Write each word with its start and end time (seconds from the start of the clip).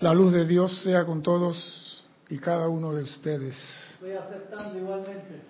La 0.00 0.14
luz 0.14 0.32
de 0.32 0.46
Dios 0.46 0.80
sea 0.82 1.04
con 1.04 1.22
todos 1.22 2.06
y 2.30 2.38
cada 2.38 2.68
uno 2.68 2.94
de 2.94 3.02
ustedes. 3.02 3.54
Estoy 3.92 4.12
aceptando 4.12 4.78
igualmente. 4.78 5.42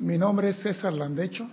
Mi 0.00 0.18
nombre 0.18 0.50
es 0.50 0.58
César 0.58 0.92
Landecho 0.92 1.48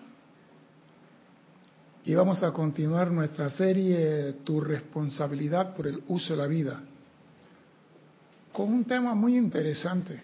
y 2.03 2.13
vamos 2.13 2.43
a 2.43 2.51
continuar 2.51 3.09
nuestra 3.11 3.49
serie 3.51 4.33
Tu 4.43 4.59
responsabilidad 4.59 5.73
por 5.73 5.87
el 5.87 6.03
uso 6.09 6.33
de 6.33 6.41
la 6.41 6.47
vida 6.47 6.81
con 8.51 8.73
un 8.73 8.83
tema 8.83 9.13
muy 9.13 9.37
interesante. 9.37 10.21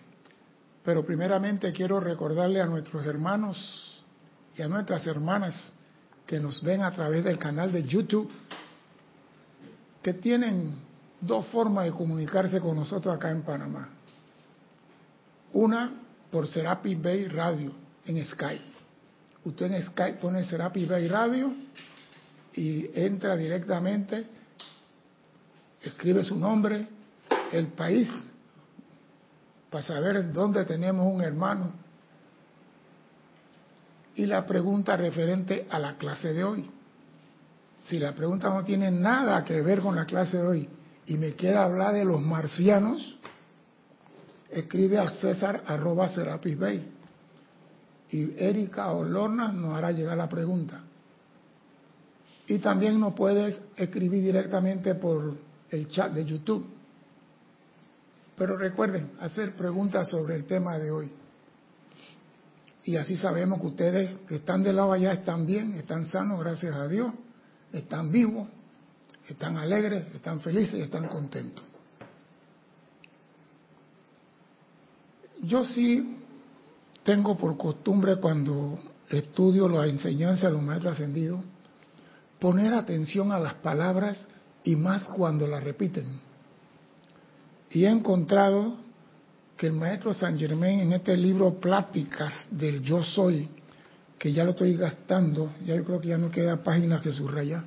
Pero 0.83 1.05
primeramente 1.05 1.71
quiero 1.71 2.01
recordarle 2.01 2.59
a 2.59 2.65
nuestros 2.65 3.05
hermanos 3.05 4.03
y 4.57 4.61
a 4.61 4.67
nuestras 4.67 5.07
hermanas 5.07 5.71
que 6.25 6.37
nos 6.37 6.61
ven 6.61 6.81
a 6.81 6.91
través 6.91 7.23
del 7.23 7.39
canal 7.39 7.71
de 7.71 7.83
YouTube 7.83 8.29
que 10.01 10.13
tienen 10.15 10.86
dos 11.21 11.47
formas 11.47 11.85
de 11.85 11.91
comunicarse 11.91 12.59
con 12.59 12.75
nosotros 12.75 13.15
acá 13.15 13.31
en 13.31 13.41
Panamá. 13.41 13.89
Una 15.53 15.91
por 16.29 16.47
Serapi 16.47 16.95
Bay 16.95 17.27
Radio 17.27 17.71
en 18.05 18.23
Skype. 18.25 18.77
Usted 19.45 19.71
en 19.71 19.83
Skype 19.83 20.19
pone 20.19 20.43
Serapi 20.45 20.85
Bay 20.85 21.07
Radio 21.07 21.53
y 22.53 22.89
entra 22.99 23.35
directamente, 23.35 24.27
escribe 25.81 26.23
su 26.23 26.37
nombre, 26.37 26.87
el 27.51 27.67
país, 27.67 28.09
para 29.69 29.83
saber 29.83 30.31
dónde 30.31 30.65
tenemos 30.65 31.11
un 31.11 31.21
hermano. 31.21 31.71
Y 34.15 34.25
la 34.25 34.45
pregunta 34.45 34.97
referente 34.97 35.67
a 35.69 35.77
la 35.77 35.97
clase 35.97 36.33
de 36.33 36.43
hoy. 36.43 36.69
Si 37.87 37.99
la 37.99 38.13
pregunta 38.13 38.49
no 38.49 38.63
tiene 38.63 38.89
nada 38.91 39.43
que 39.45 39.61
ver 39.61 39.81
con 39.81 39.95
la 39.95 40.05
clase 40.05 40.37
de 40.37 40.47
hoy 40.47 40.69
y 41.07 41.17
me 41.17 41.33
queda 41.33 41.63
hablar 41.63 41.93
de 41.93 42.05
los 42.05 42.21
marcianos, 42.21 43.17
escribe 44.51 44.99
a 44.99 45.09
César 45.09 45.63
arroba 45.65 46.09
Serapis 46.09 46.59
Bay 46.59 46.91
y 48.09 48.33
Erika 48.37 48.91
Olorna 48.91 49.51
nos 49.51 49.77
hará 49.77 49.91
llegar 49.91 50.17
la 50.17 50.29
pregunta. 50.29 50.83
Y 52.47 52.59
también 52.59 52.99
nos 52.99 53.13
puedes 53.13 53.61
escribir 53.75 54.23
directamente 54.23 54.95
por 54.95 55.35
el 55.69 55.87
chat 55.89 56.13
de 56.13 56.23
YouTube. 56.23 56.65
Pero 58.37 58.57
recuerden 58.57 59.11
hacer 59.19 59.55
preguntas 59.55 60.09
sobre 60.09 60.35
el 60.35 60.45
tema 60.45 60.77
de 60.77 60.91
hoy. 60.91 61.11
Y 62.85 62.95
así 62.95 63.17
sabemos 63.17 63.59
que 63.59 63.67
ustedes 63.67 64.19
que 64.27 64.35
están 64.35 64.63
de 64.63 64.71
lado 64.71 64.93
allá 64.93 65.11
están 65.11 65.45
bien, 65.45 65.73
están 65.73 66.05
sanos, 66.05 66.39
gracias 66.39 66.73
a 66.73 66.87
Dios, 66.87 67.13
están 67.73 68.11
vivos, 68.11 68.47
están 69.33 69.57
alegres, 69.57 70.13
están 70.13 70.39
felices 70.39 70.75
y 70.75 70.81
están 70.81 71.07
contentos. 71.07 71.63
Yo 75.43 75.65
sí 75.65 76.17
tengo 77.03 77.37
por 77.37 77.57
costumbre 77.57 78.17
cuando 78.17 78.79
estudio 79.09 79.69
la 79.69 79.85
enseñanza 79.85 80.47
de 80.47 80.53
los 80.53 80.61
maestros 80.61 80.93
ascendidos, 80.93 81.41
poner 82.39 82.73
atención 82.73 83.31
a 83.31 83.39
las 83.39 83.55
palabras 83.55 84.27
y 84.63 84.75
más 84.75 85.03
cuando 85.05 85.47
las 85.47 85.63
repiten. 85.63 86.19
Y 87.71 87.85
he 87.85 87.89
encontrado 87.89 88.77
que 89.55 89.67
el 89.67 89.73
maestro 89.73 90.13
San 90.13 90.37
Germain 90.37 90.81
en 90.81 90.93
este 90.93 91.15
libro 91.17 91.59
Pláticas 91.59 92.47
del 92.51 92.81
Yo 92.81 93.03
Soy, 93.03 93.49
que 94.19 94.31
ya 94.31 94.43
lo 94.43 94.51
estoy 94.51 94.75
gastando, 94.75 95.53
ya 95.65 95.75
yo 95.75 95.83
creo 95.83 96.01
que 96.01 96.09
ya 96.09 96.17
no 96.17 96.29
queda 96.29 96.63
página 96.63 97.01
que 97.01 97.11
subrayar, 97.11 97.63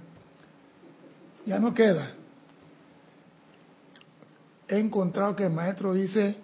ya 1.47 1.59
no 1.59 1.75
queda. 1.75 2.13
He 4.69 4.79
encontrado 4.79 5.35
que 5.35 5.45
el 5.45 5.53
maestro 5.53 5.95
dice, 5.95 6.37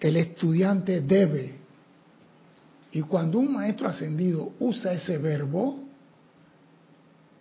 el 0.00 0.16
estudiante 0.16 1.00
debe 1.00 1.60
y 2.92 3.02
cuando 3.02 3.38
un 3.38 3.52
maestro 3.52 3.88
ascendido 3.88 4.52
usa 4.58 4.92
ese 4.92 5.18
verbo, 5.18 5.78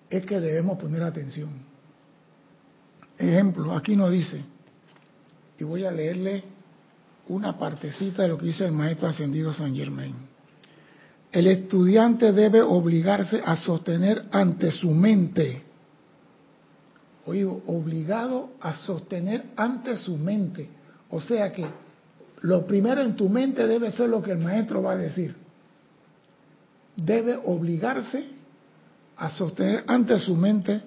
es 0.09 0.25
que 0.25 0.39
debemos 0.39 0.77
poner 0.77 1.03
atención. 1.03 1.49
Ejemplo, 3.17 3.75
aquí 3.75 3.95
nos 3.95 4.11
dice, 4.11 4.41
y 5.57 5.63
voy 5.63 5.85
a 5.85 5.91
leerle 5.91 6.43
una 7.27 7.57
partecita 7.57 8.23
de 8.23 8.29
lo 8.29 8.37
que 8.37 8.47
dice 8.47 8.65
el 8.65 8.71
maestro 8.71 9.07
ascendido 9.07 9.53
San 9.53 9.75
Germain. 9.75 10.15
El 11.31 11.47
estudiante 11.47 12.31
debe 12.31 12.61
obligarse 12.61 13.41
a 13.43 13.55
sostener 13.55 14.25
ante 14.31 14.71
su 14.71 14.91
mente, 14.91 15.63
obligado 17.67 18.51
a 18.59 18.75
sostener 18.75 19.45
ante 19.55 19.97
su 19.97 20.17
mente. 20.17 20.69
O 21.09 21.21
sea 21.21 21.51
que 21.51 21.65
lo 22.41 22.65
primero 22.65 23.01
en 23.01 23.15
tu 23.15 23.29
mente 23.29 23.67
debe 23.67 23.91
ser 23.91 24.09
lo 24.09 24.21
que 24.21 24.31
el 24.31 24.39
maestro 24.39 24.81
va 24.81 24.93
a 24.93 24.97
decir. 24.97 25.35
Debe 26.95 27.37
obligarse 27.45 28.25
a 29.17 29.29
sostener 29.29 29.83
ante 29.87 30.17
su 30.19 30.35
mente 30.35 30.81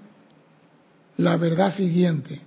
la 1.19 1.36
verdad 1.36 1.75
siguiente, 1.75 2.41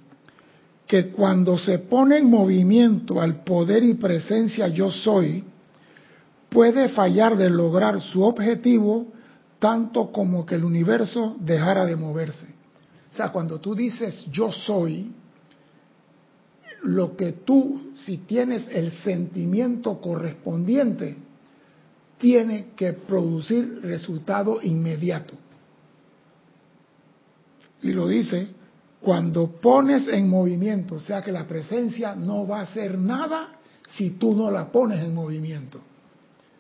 que 0.88 1.10
cuando 1.10 1.58
se 1.58 1.80
pone 1.80 2.18
en 2.18 2.30
movimiento 2.30 3.22
al 3.22 3.44
poder 3.44 3.84
y 3.84 3.94
presencia 3.94 4.68
yo 4.68 4.92
soy, 4.92 5.44
puede 6.50 6.90
fallar 6.90 7.38
de 7.38 7.50
lograr 7.50 8.02
su 8.02 8.24
objetivo 8.24 9.08
tanto 9.60 10.12
como 10.12 10.46
que 10.46 10.56
el 10.56 10.64
universo 10.64 11.36
dejara 11.40 11.86
de 11.86 11.96
moverse. 11.96 12.55
O 13.16 13.18
sea, 13.18 13.30
cuando 13.30 13.62
tú 13.62 13.74
dices 13.74 14.26
yo 14.30 14.52
soy, 14.52 15.10
lo 16.84 17.16
que 17.16 17.32
tú, 17.32 17.94
si 17.96 18.18
tienes 18.18 18.68
el 18.70 18.92
sentimiento 18.92 20.02
correspondiente, 20.02 21.16
tiene 22.18 22.72
que 22.76 22.92
producir 22.92 23.80
resultado 23.84 24.60
inmediato. 24.62 25.34
Y 27.84 27.94
lo 27.94 28.10
dice, 28.10 28.48
cuando 29.00 29.48
pones 29.62 30.10
en 30.10 30.30
movimiento, 30.30 30.96
o 30.96 31.00
sea 31.00 31.22
que 31.22 31.32
la 31.32 31.48
presencia 31.48 32.16
no 32.16 32.46
va 32.46 32.60
a 32.60 32.64
hacer 32.64 33.00
nada 33.00 33.60
si 33.88 34.10
tú 34.10 34.36
no 34.36 34.52
la 34.52 34.70
pones 34.74 35.02
en 35.02 35.16
movimiento. 35.16 35.80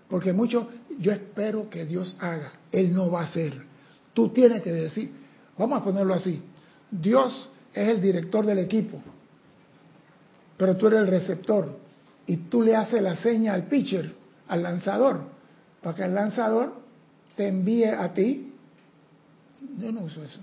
Porque 0.08 0.32
mucho, 0.32 0.70
yo 1.00 1.12
espero 1.12 1.70
que 1.70 1.86
Dios 1.86 2.16
haga, 2.22 2.54
Él 2.72 2.94
no 2.94 3.12
va 3.12 3.24
a 3.24 3.26
hacer. 3.26 3.62
Tú 4.14 4.30
tienes 4.30 4.62
que 4.62 4.72
decir, 4.72 5.25
vamos 5.58 5.82
a 5.82 5.84
ponerlo 5.84 6.14
así, 6.14 6.42
Dios 6.90 7.52
es 7.74 7.88
el 7.88 8.02
director 8.02 8.46
del 8.46 8.60
equipo, 8.60 9.00
pero 10.58 10.78
tú 10.78 10.88
eres 10.88 11.00
el 11.00 11.08
receptor 11.08 11.78
y 12.28 12.38
tú 12.38 12.62
le 12.62 12.76
haces 12.76 13.02
la 13.02 13.16
seña 13.16 13.54
al 13.54 13.64
pitcher, 13.64 14.14
al 14.48 14.64
lanzador, 14.64 15.22
para 15.82 15.96
que 15.96 16.04
el 16.04 16.16
lanzador 16.16 16.74
te 17.36 17.48
envíe 17.48 17.86
a 17.86 18.14
ti. 18.14 18.54
Yo 19.80 19.92
no 19.92 20.02
uso 20.02 20.24
eso. 20.24 20.40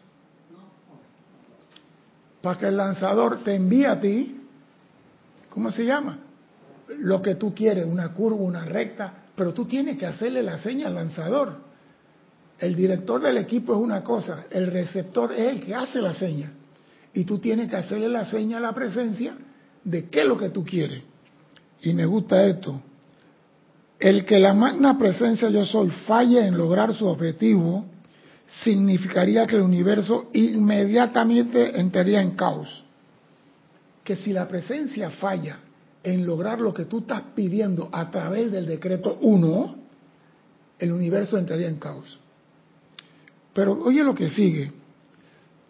Para 2.41 2.59
que 2.59 2.67
el 2.67 2.77
lanzador 2.77 3.43
te 3.43 3.55
envíe 3.55 3.87
a 3.87 4.01
ti, 4.01 4.41
¿cómo 5.49 5.71
se 5.71 5.85
llama? 5.85 6.19
Lo 6.99 7.23
que 7.23 7.37
tú 7.37 7.55
quieres, 7.55 7.87
una 7.87 8.13
curva, 8.13 8.37
una 8.37 8.65
recta, 8.65 9.13
pero 9.35 9.55
tú 9.55 9.65
tienes 9.65 9.97
que 9.97 10.07
hacerle 10.07 10.43
la 10.43 10.59
seña 10.59 10.89
al 10.89 10.95
lanzador. 10.95 11.72
El 12.63 12.77
director 12.77 13.21
del 13.21 13.39
equipo 13.39 13.75
es 13.75 13.81
una 13.81 14.05
cosa, 14.05 14.45
el 14.49 14.69
receptor 14.69 15.33
es 15.33 15.53
el 15.53 15.61
que 15.63 15.75
hace 15.75 16.01
la 16.01 16.15
seña. 16.15 16.53
Y 17.13 17.25
tú 17.25 17.39
tienes 17.39 17.69
que 17.69 17.75
hacerle 17.75 18.09
la 18.09 18.25
seña 18.25 18.59
a 18.59 18.61
la 18.61 18.73
presencia 18.73 19.35
de 19.83 20.09
qué 20.09 20.21
es 20.21 20.27
lo 20.29 20.39
que 20.39 20.51
tú 20.51 20.65
quieres. 20.65 21.03
Y 21.81 21.93
me 21.93 22.07
gusta 22.07 22.47
esto. 22.47 22.81
El 23.99 24.25
que 24.25 24.39
la 24.39 24.55
magna 24.55 24.97
presencia 24.97 25.51
yo 25.51 25.65
soy 25.65 25.91
falle 26.07 26.47
en 26.47 26.57
lograr 26.57 26.95
su 26.95 27.05
objetivo 27.05 27.85
significaría 28.63 29.45
que 29.45 29.57
el 29.57 29.63
universo 29.63 30.31
inmediatamente 30.33 31.81
entraría 31.81 32.23
en 32.23 32.37
caos. 32.37 32.85
Que 34.05 34.15
si 34.15 34.33
la 34.33 34.47
presencia 34.47 35.11
falla 35.11 35.59
en 36.05 36.25
lograr 36.25 36.61
lo 36.61 36.73
que 36.73 36.85
tú 36.85 37.01
estás 37.01 37.23
pidiendo 37.35 37.89
a 37.91 38.09
través 38.13 38.53
del 38.53 38.67
decreto 38.67 39.19
1, 39.21 39.75
el 40.79 40.93
universo 40.93 41.37
entraría 41.37 41.67
en 41.67 41.79
caos. 41.79 42.22
Pero 43.55 43.73
oye 43.83 44.03
lo 44.03 44.15
que 44.15 44.31
sigue. 44.31 44.73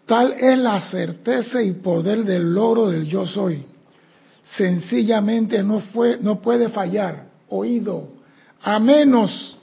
Tal 0.05 0.33
es 0.33 0.57
la 0.57 0.81
certeza 0.89 1.61
y 1.61 1.73
poder 1.73 2.23
del 2.23 2.53
logro 2.53 2.89
del 2.89 3.05
yo 3.05 3.25
soy 3.25 3.65
sencillamente 4.43 5.63
no, 5.63 5.79
fue, 5.79 6.17
no 6.21 6.41
puede 6.41 6.69
fallar, 6.69 7.27
oído, 7.49 8.09
a 8.61 8.79
menos 8.79 9.59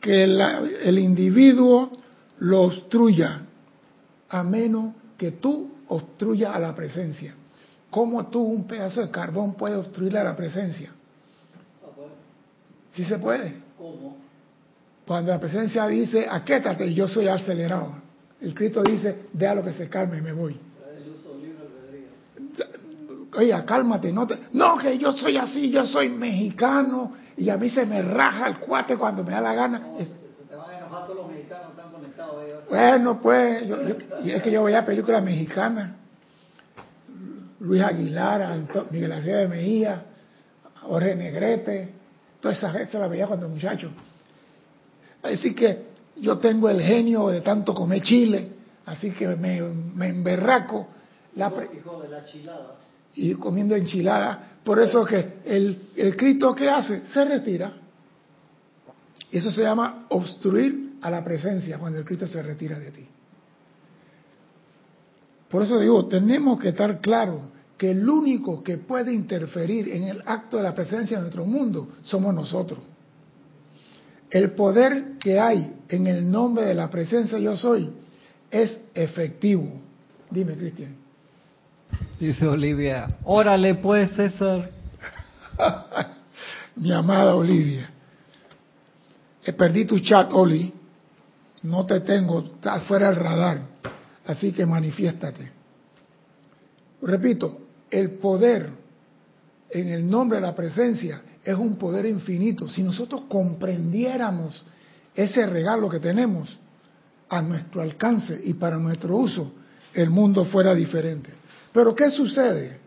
que 0.00 0.24
el 0.24 0.98
individuo 0.98 1.90
lo 2.38 2.62
obstruya, 2.62 3.40
a 4.28 4.42
menos 4.42 4.94
que 5.16 5.32
tú 5.32 5.70
obstruyas 5.88 6.54
a 6.54 6.58
la 6.58 6.74
presencia. 6.74 7.34
¿Cómo 7.90 8.26
tú 8.26 8.42
un 8.42 8.66
pedazo 8.66 9.00
de 9.02 9.10
carbón 9.10 9.54
puede 9.54 9.76
obstruir 9.76 10.18
a 10.18 10.24
la 10.24 10.36
presencia? 10.36 10.92
¿Sí 12.92 13.04
se 13.04 13.18
puede? 13.18 13.54
¿Cómo? 13.78 14.23
Cuando 15.06 15.32
la 15.32 15.40
presencia 15.40 15.86
dice, 15.86 16.26
aquétate, 16.30 16.92
yo 16.94 17.06
soy 17.08 17.28
acelerado. 17.28 17.96
El 18.40 18.54
Cristo 18.54 18.82
dice, 18.82 19.26
lo 19.38 19.62
que 19.62 19.72
se 19.72 19.88
calme, 19.88 20.20
me 20.20 20.32
voy 20.32 20.58
oye, 23.36 23.64
cálmate, 23.64 24.12
no 24.12 24.26
te, 24.26 24.38
no, 24.52 24.76
que 24.76 24.98
yo 24.98 25.12
soy 25.12 25.36
así, 25.36 25.70
yo 25.70 25.84
soy 25.86 26.08
mexicano 26.08 27.12
y 27.36 27.50
a 27.50 27.56
mí 27.56 27.68
se 27.68 27.84
me 27.84 28.00
raja 28.02 28.46
el 28.46 28.58
cuate 28.58 28.96
cuando 28.96 29.24
me 29.24 29.32
da 29.32 29.40
la 29.40 29.54
gana. 29.54 29.78
No, 29.78 29.98
se, 29.98 30.04
te 30.04 30.54
van 30.56 30.70
a 30.70 30.78
enojar 30.78 31.06
todos 31.06 31.16
los 31.16 31.28
mexicanos 31.28 31.70
están 31.70 31.90
conectados 31.92 32.36
ahí. 32.44 32.50
Bueno, 32.68 33.20
pues, 33.20 33.66
yo, 33.66 33.82
yo- 33.88 33.96
y 34.22 34.30
es 34.30 34.42
que 34.42 34.50
yo 34.50 34.64
veía 34.64 34.84
películas 34.84 35.22
mexicanas. 35.22 35.92
Luis 37.60 37.82
Aguilar, 37.82 38.42
Anto- 38.42 38.86
Miguel 38.90 39.12
Acevedo 39.12 39.40
de 39.40 39.48
Mejía, 39.48 40.02
Jorge 40.82 41.14
Negrete, 41.14 41.88
toda 42.40 42.52
esa 42.54 42.70
gente 42.70 42.98
la 42.98 43.08
veía 43.08 43.26
cuando 43.26 43.48
muchacho. 43.48 43.90
Así 45.24 45.54
que 45.54 45.86
yo 46.16 46.38
tengo 46.38 46.68
el 46.68 46.80
genio 46.82 47.28
de 47.28 47.40
tanto 47.40 47.74
comer 47.74 48.02
chile, 48.02 48.48
así 48.86 49.10
que 49.10 49.26
me, 49.28 49.60
me 49.62 50.08
emberraco 50.08 50.86
la 51.36 51.50
pre- 51.50 51.70
Hijo 51.76 52.00
de 52.02 52.08
la 52.08 52.24
chilada. 52.24 52.76
y 53.16 53.34
comiendo 53.34 53.74
enchilada. 53.74 54.50
Por 54.62 54.78
eso 54.80 55.04
que 55.04 55.38
el, 55.44 55.88
el 55.96 56.16
Cristo 56.16 56.54
que 56.54 56.68
hace 56.68 57.06
se 57.06 57.24
retira. 57.24 57.72
Y 59.30 59.38
eso 59.38 59.50
se 59.50 59.62
llama 59.62 60.06
obstruir 60.10 60.94
a 61.02 61.10
la 61.10 61.24
presencia 61.24 61.78
cuando 61.78 61.98
el 61.98 62.04
Cristo 62.04 62.26
se 62.26 62.40
retira 62.42 62.78
de 62.78 62.90
ti. 62.90 63.06
Por 65.48 65.62
eso 65.62 65.78
digo, 65.78 66.06
tenemos 66.06 66.58
que 66.60 66.68
estar 66.68 67.00
claros 67.00 67.40
que 67.76 67.90
el 67.90 68.08
único 68.08 68.62
que 68.62 68.78
puede 68.78 69.12
interferir 69.12 69.88
en 69.88 70.04
el 70.04 70.22
acto 70.26 70.56
de 70.58 70.62
la 70.62 70.74
presencia 70.74 71.16
de 71.16 71.22
nuestro 71.22 71.44
mundo 71.44 71.88
somos 72.02 72.34
nosotros. 72.34 72.78
El 74.30 74.52
poder 74.52 75.18
que 75.18 75.38
hay 75.38 75.74
en 75.88 76.06
el 76.06 76.30
nombre 76.30 76.66
de 76.66 76.74
la 76.74 76.90
presencia 76.90 77.38
yo 77.38 77.56
soy 77.56 77.92
es 78.50 78.80
efectivo. 78.94 79.80
Dime, 80.30 80.54
Cristian. 80.54 80.96
Dice 82.18 82.46
Olivia, 82.46 83.06
órale 83.24 83.74
pues 83.76 84.12
César. 84.12 84.70
Mi 86.76 86.92
amada 86.92 87.34
Olivia, 87.34 87.90
perdí 89.56 89.84
tu 89.84 90.00
chat, 90.00 90.32
Oli. 90.32 90.72
No 91.62 91.86
te 91.86 92.00
tengo, 92.00 92.40
estás 92.40 92.82
fuera 92.84 93.10
del 93.10 93.16
radar. 93.16 93.60
Así 94.26 94.52
que 94.52 94.66
manifiéstate. 94.66 95.50
Repito, 97.02 97.60
el 97.90 98.12
poder 98.12 98.70
en 99.70 99.88
el 99.88 100.08
nombre 100.08 100.38
de 100.38 100.42
la 100.42 100.54
presencia 100.54 101.22
es 101.44 101.56
un 101.56 101.76
poder 101.76 102.06
infinito. 102.06 102.68
Si 102.68 102.82
nosotros 102.82 103.22
comprendiéramos 103.28 104.64
ese 105.14 105.46
regalo 105.46 105.88
que 105.88 106.00
tenemos 106.00 106.58
a 107.28 107.42
nuestro 107.42 107.82
alcance 107.82 108.40
y 108.42 108.54
para 108.54 108.78
nuestro 108.78 109.16
uso, 109.16 109.52
el 109.92 110.10
mundo 110.10 110.44
fuera 110.46 110.74
diferente. 110.74 111.32
Pero 111.72 111.94
¿qué 111.94 112.10
sucede? 112.10 112.78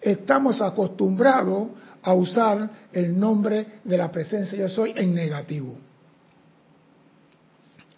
Estamos 0.00 0.60
acostumbrados 0.60 1.68
a 2.02 2.14
usar 2.14 2.70
el 2.92 3.18
nombre 3.18 3.80
de 3.84 3.98
la 3.98 4.10
presencia 4.10 4.56
yo 4.58 4.68
soy 4.68 4.92
en 4.96 5.14
negativo. 5.14 5.76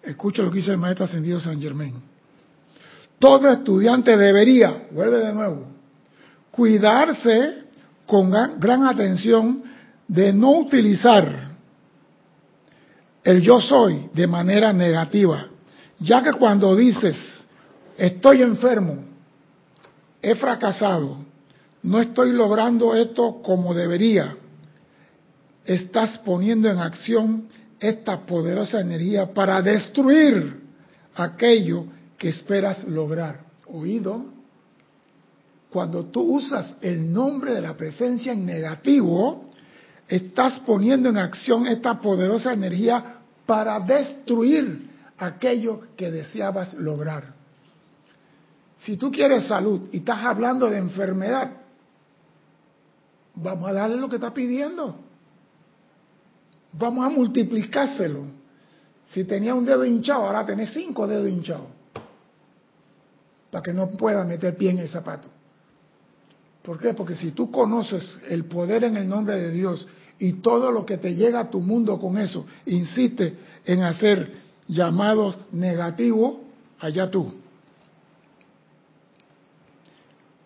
Escucha 0.03 0.43
lo 0.43 0.51
que 0.51 0.59
dice 0.59 0.71
el 0.71 0.79
maestro 0.79 1.05
ascendido 1.05 1.39
San 1.41 1.61
Germain. 1.61 1.95
Todo 3.19 3.51
estudiante 3.51 4.17
debería, 4.17 4.89
vuelve 4.93 5.19
de 5.19 5.33
nuevo, 5.35 5.67
cuidarse 6.51 7.65
con 8.07 8.31
gran 8.59 8.87
atención 8.87 9.63
de 10.11 10.33
no 10.33 10.59
utilizar 10.59 11.51
el 13.23 13.41
yo 13.43 13.61
soy 13.61 14.11
de 14.13 14.27
manera 14.27 14.73
negativa, 14.73 15.47
ya 16.01 16.21
que 16.21 16.33
cuando 16.33 16.75
dices 16.75 17.17
estoy 17.97 18.43
enfermo, 18.43 19.05
he 20.21 20.35
fracasado, 20.35 21.19
no 21.85 22.01
estoy 22.01 22.33
logrando 22.33 22.97
esto 22.97 23.41
como 23.41 23.73
debería, 23.73 24.35
estás 25.65 26.19
poniendo 26.19 26.69
en 26.69 26.79
acción 26.79 27.49
esta 27.79 28.27
poderosa 28.27 28.81
energía 28.81 29.33
para 29.33 29.63
destruir 29.63 30.61
aquello 31.15 31.85
que 32.19 32.31
esperas 32.31 32.83
lograr. 32.83 33.43
Oído, 33.69 34.25
cuando 35.71 36.07
tú 36.07 36.23
usas 36.23 36.75
el 36.81 37.13
nombre 37.13 37.55
de 37.55 37.61
la 37.61 37.77
presencia 37.77 38.33
en 38.33 38.45
negativo, 38.45 39.50
estás 40.11 40.59
poniendo 40.61 41.09
en 41.09 41.17
acción 41.17 41.69
esta 41.69 42.01
poderosa 42.01 42.53
energía 42.53 43.19
para 43.47 43.79
destruir 43.79 44.91
aquello 45.17 45.83
que 45.97 46.11
deseabas 46.11 46.75
lograr. 46.75 47.33
Si 48.79 48.97
tú 48.97 49.13
quieres 49.13 49.47
salud 49.47 49.89
y 49.93 49.99
estás 49.99 50.25
hablando 50.25 50.69
de 50.69 50.79
enfermedad, 50.79 51.53
vamos 53.37 53.71
a 53.71 53.73
darle 53.73 53.97
lo 53.97 54.09
que 54.09 54.17
está 54.17 54.35
pidiendo. 54.35 54.97
Vamos 56.73 57.07
a 57.07 57.09
multiplicárselo. 57.09 58.25
Si 59.07 59.25
tenía 59.25 59.55
un 59.55 59.65
dedo 59.65 59.85
hinchado, 59.85 60.27
ahora 60.27 60.45
tenés 60.45 60.73
cinco 60.73 61.07
dedos 61.07 61.29
hinchados. 61.29 61.69
Para 63.51 63.63
que 63.63 63.73
no 63.73 63.91
pueda 63.91 64.25
meter 64.25 64.57
pie 64.57 64.71
en 64.71 64.79
el 64.79 64.89
zapato. 64.89 65.29
¿Por 66.63 66.79
qué? 66.79 66.95
Porque 66.95 67.15
si 67.15 67.31
tú 67.33 67.51
conoces 67.51 68.21
el 68.29 68.45
poder 68.45 68.85
en 68.85 68.97
el 68.97 69.09
nombre 69.09 69.37
de 69.37 69.51
Dios 69.51 69.87
y 70.21 70.35
todo 70.35 70.71
lo 70.71 70.85
que 70.85 70.99
te 70.99 71.15
llega 71.15 71.41
a 71.41 71.51
tu 71.51 71.61
mundo 71.61 71.99
con 71.99 72.19
eso, 72.19 72.47
insiste 72.67 73.39
en 73.65 73.83
hacer 73.83 74.31
llamados 74.69 75.37
negativos, 75.51 76.35
allá 76.79 77.11
tú. 77.11 77.33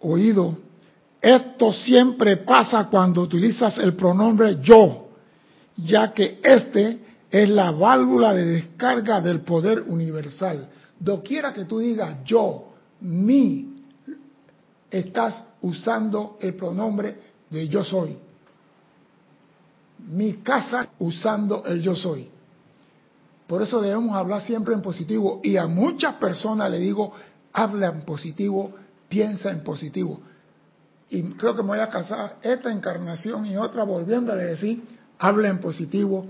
Oído, 0.00 0.58
esto 1.20 1.72
siempre 1.72 2.36
pasa 2.38 2.88
cuando 2.88 3.22
utilizas 3.22 3.76
el 3.78 3.94
pronombre 3.94 4.58
yo, 4.62 5.08
ya 5.76 6.12
que 6.12 6.38
este 6.42 7.00
es 7.28 7.48
la 7.48 7.72
válvula 7.72 8.32
de 8.32 8.44
descarga 8.44 9.20
del 9.20 9.40
poder 9.40 9.80
universal. 9.80 10.68
Doquiera 11.00 11.52
que 11.52 11.64
tú 11.64 11.80
digas 11.80 12.18
yo, 12.24 12.74
mi, 13.00 13.74
estás 14.88 15.42
usando 15.62 16.38
el 16.40 16.54
pronombre 16.54 17.16
de 17.50 17.66
yo 17.66 17.82
soy. 17.82 18.23
Mi 20.08 20.34
casa 20.34 20.88
usando 20.98 21.64
el 21.64 21.80
yo 21.80 21.94
soy. 21.96 22.28
Por 23.46 23.62
eso 23.62 23.80
debemos 23.80 24.16
hablar 24.16 24.42
siempre 24.42 24.74
en 24.74 24.82
positivo. 24.82 25.40
Y 25.42 25.56
a 25.56 25.66
muchas 25.66 26.14
personas 26.14 26.70
le 26.70 26.78
digo, 26.78 27.12
habla 27.52 27.88
en 27.88 28.02
positivo, 28.02 28.72
piensa 29.08 29.50
en 29.50 29.62
positivo. 29.62 30.20
Y 31.10 31.22
creo 31.34 31.54
que 31.54 31.62
me 31.62 31.68
voy 31.68 31.78
a 31.78 31.88
casar 31.88 32.38
esta 32.42 32.72
encarnación 32.72 33.46
y 33.46 33.56
otra 33.56 33.84
volviéndole 33.84 34.42
a 34.42 34.46
decir, 34.46 34.82
habla 35.18 35.48
en 35.48 35.58
positivo, 35.58 36.26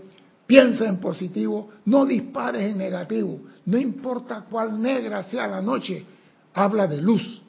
piensa 0.47 0.87
en 0.87 0.99
positivo, 0.99 1.71
no 1.87 2.05
dispares 2.05 2.63
en 2.71 2.79
negativo. 2.79 3.41
No 3.67 3.79
importa 3.79 4.45
cuál 4.51 4.83
negra 4.83 5.23
sea 5.23 5.47
la 5.47 5.63
noche, 5.63 6.05
habla 6.53 6.87
de 6.87 6.99
luz. 6.99 7.43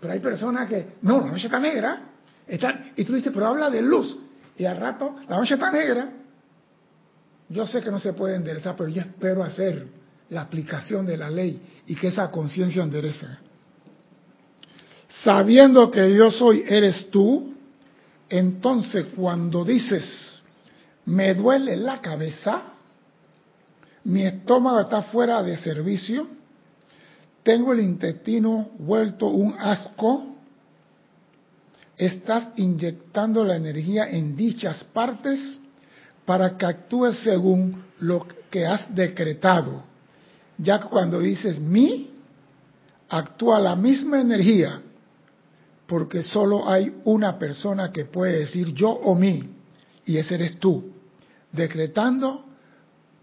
Pero 0.00 0.12
hay 0.12 0.20
personas 0.20 0.68
que, 0.68 0.94
no, 1.02 1.20
la 1.20 1.26
noche 1.26 1.46
está 1.46 1.60
negra. 1.60 2.02
Y 2.96 3.04
tú 3.04 3.14
dices, 3.14 3.30
pero 3.32 3.46
habla 3.46 3.70
de 3.70 3.82
luz. 3.82 4.18
Y 4.60 4.66
al 4.66 4.76
rato, 4.76 5.16
la 5.26 5.38
noche 5.38 5.54
está 5.54 5.72
negra. 5.72 6.10
Yo 7.48 7.66
sé 7.66 7.80
que 7.80 7.90
no 7.90 7.98
se 7.98 8.12
puede 8.12 8.36
enderezar, 8.36 8.76
pero 8.76 8.90
yo 8.90 9.00
espero 9.00 9.42
hacer 9.42 9.86
la 10.28 10.42
aplicación 10.42 11.06
de 11.06 11.16
la 11.16 11.30
ley 11.30 11.62
y 11.86 11.94
que 11.94 12.08
esa 12.08 12.30
conciencia 12.30 12.82
enderece. 12.82 13.26
Sabiendo 15.24 15.90
que 15.90 16.14
yo 16.14 16.30
soy, 16.30 16.62
eres 16.68 17.10
tú, 17.10 17.54
entonces 18.28 19.06
cuando 19.16 19.64
dices, 19.64 20.42
me 21.06 21.32
duele 21.32 21.78
la 21.78 22.02
cabeza, 22.02 22.64
mi 24.04 24.24
estómago 24.24 24.80
está 24.80 25.04
fuera 25.04 25.42
de 25.42 25.56
servicio, 25.56 26.28
tengo 27.42 27.72
el 27.72 27.80
intestino 27.80 28.72
vuelto 28.78 29.28
un 29.28 29.54
asco, 29.58 30.36
estás 32.00 32.48
inyectando 32.56 33.44
la 33.44 33.56
energía 33.56 34.08
en 34.08 34.34
dichas 34.34 34.84
partes 34.84 35.58
para 36.24 36.56
que 36.56 36.64
actúes 36.64 37.18
según 37.18 37.84
lo 37.98 38.26
que 38.50 38.66
has 38.66 38.94
decretado. 38.94 39.82
Ya 40.56 40.80
que 40.80 40.88
cuando 40.88 41.20
dices 41.20 41.60
mi, 41.60 42.10
actúa 43.10 43.58
la 43.60 43.76
misma 43.76 44.18
energía, 44.18 44.80
porque 45.86 46.22
solo 46.22 46.66
hay 46.70 46.90
una 47.04 47.38
persona 47.38 47.92
que 47.92 48.06
puede 48.06 48.40
decir 48.40 48.72
yo 48.72 48.88
o 48.88 49.14
mí, 49.14 49.50
y 50.06 50.16
ese 50.16 50.36
eres 50.36 50.58
tú, 50.58 50.90
decretando 51.52 52.46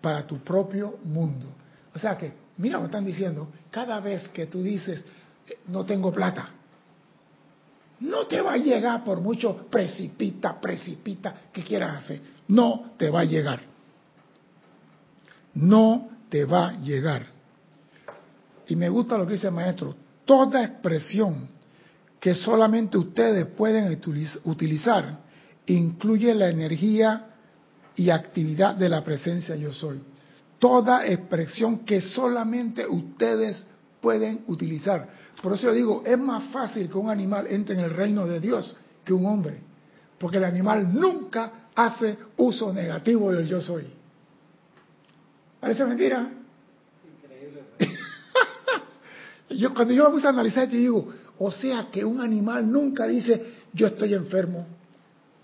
para 0.02 0.28
tu 0.28 0.38
propio 0.38 1.00
mundo. 1.04 1.48
O 1.96 2.00
sea 2.00 2.16
que, 2.16 2.32
mira, 2.58 2.78
me 2.78 2.86
están 2.86 3.06
diciendo, 3.06 3.48
cada 3.72 4.00
vez 4.02 4.30
que 4.30 4.46
tú 4.46 4.62
dices, 4.62 5.04
no 5.68 5.84
tengo 5.84 6.12
plata, 6.14 6.52
no 8.00 8.28
te 8.28 8.42
va 8.42 8.54
a 8.54 8.58
llegar 8.58 9.04
por 9.04 9.22
mucho 9.22 9.68
precipita, 9.70 10.60
precipita 10.60 11.34
que 11.52 11.64
quieras 11.64 12.04
hacer. 12.04 12.22
No 12.48 12.92
te 12.98 13.10
va 13.10 13.22
a 13.22 13.26
llegar. 13.26 13.62
No 15.56 16.10
te 16.30 16.46
va 16.46 16.70
a 16.70 16.80
llegar. 16.80 17.26
Y 18.68 18.76
me 18.76 18.90
gusta 18.90 19.18
lo 19.18 19.26
que 19.26 19.34
dice 19.34 19.48
el 19.48 19.54
maestro. 19.54 19.96
Toda 20.26 20.64
expresión 20.64 21.48
que 22.20 22.36
solamente 22.36 22.98
ustedes 22.98 23.48
pueden 23.48 24.00
utilizar 24.44 25.20
incluye 25.66 26.34
la 26.36 26.50
energía 26.50 27.28
y 27.96 28.10
actividad 28.10 28.76
de 28.76 28.90
la 28.90 29.04
presencia 29.04 29.56
yo 29.56 29.74
soy. 29.74 30.02
Toda 30.60 31.06
expresión 31.08 31.80
que 31.80 32.02
solamente 32.02 32.86
ustedes 32.88 33.66
pueden 34.02 34.44
utilizar. 34.48 35.10
Por 35.42 35.54
eso 35.54 35.68
yo 35.68 35.74
digo, 35.74 36.04
es 36.06 36.18
más 36.18 36.46
fácil 36.46 36.90
que 36.90 36.98
un 36.98 37.10
animal 37.10 37.48
entre 37.48 37.76
en 37.76 37.82
el 37.82 37.92
reino 37.92 38.26
de 38.26 38.40
Dios 38.40 38.76
que 39.04 39.14
un 39.14 39.26
hombre. 39.26 39.60
Porque 40.18 40.38
el 40.38 40.44
animal 40.44 40.94
nunca 40.94 41.70
hace 41.76 42.18
uso 42.38 42.74
negativo 42.74 43.32
del 43.32 43.48
yo 43.48 43.62
soy. 43.62 43.86
¿Parece 45.60 45.86
mentira? 45.86 46.32
Increíble. 47.24 47.64
yo, 49.50 49.74
cuando 49.74 49.94
yo 49.94 50.06
me 50.06 50.12
puse 50.12 50.28
a 50.28 50.32
analizar, 50.32 50.68
yo 50.70 50.78
digo, 50.78 51.14
o 51.40 51.52
sea 51.52 51.88
que 51.92 52.04
un 52.04 52.20
animal 52.20 52.72
nunca 52.72 53.06
dice, 53.06 53.54
yo 53.74 53.88
estoy 53.88 54.14
enfermo, 54.14 54.66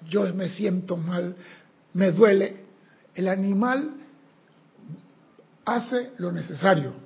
yo 0.10 0.32
me 0.34 0.50
siento 0.50 0.98
mal, 0.98 1.36
me 1.94 2.12
duele. 2.12 2.64
El 3.14 3.28
animal 3.28 3.92
hace 5.66 6.12
lo 6.18 6.32
necesario. 6.32 7.03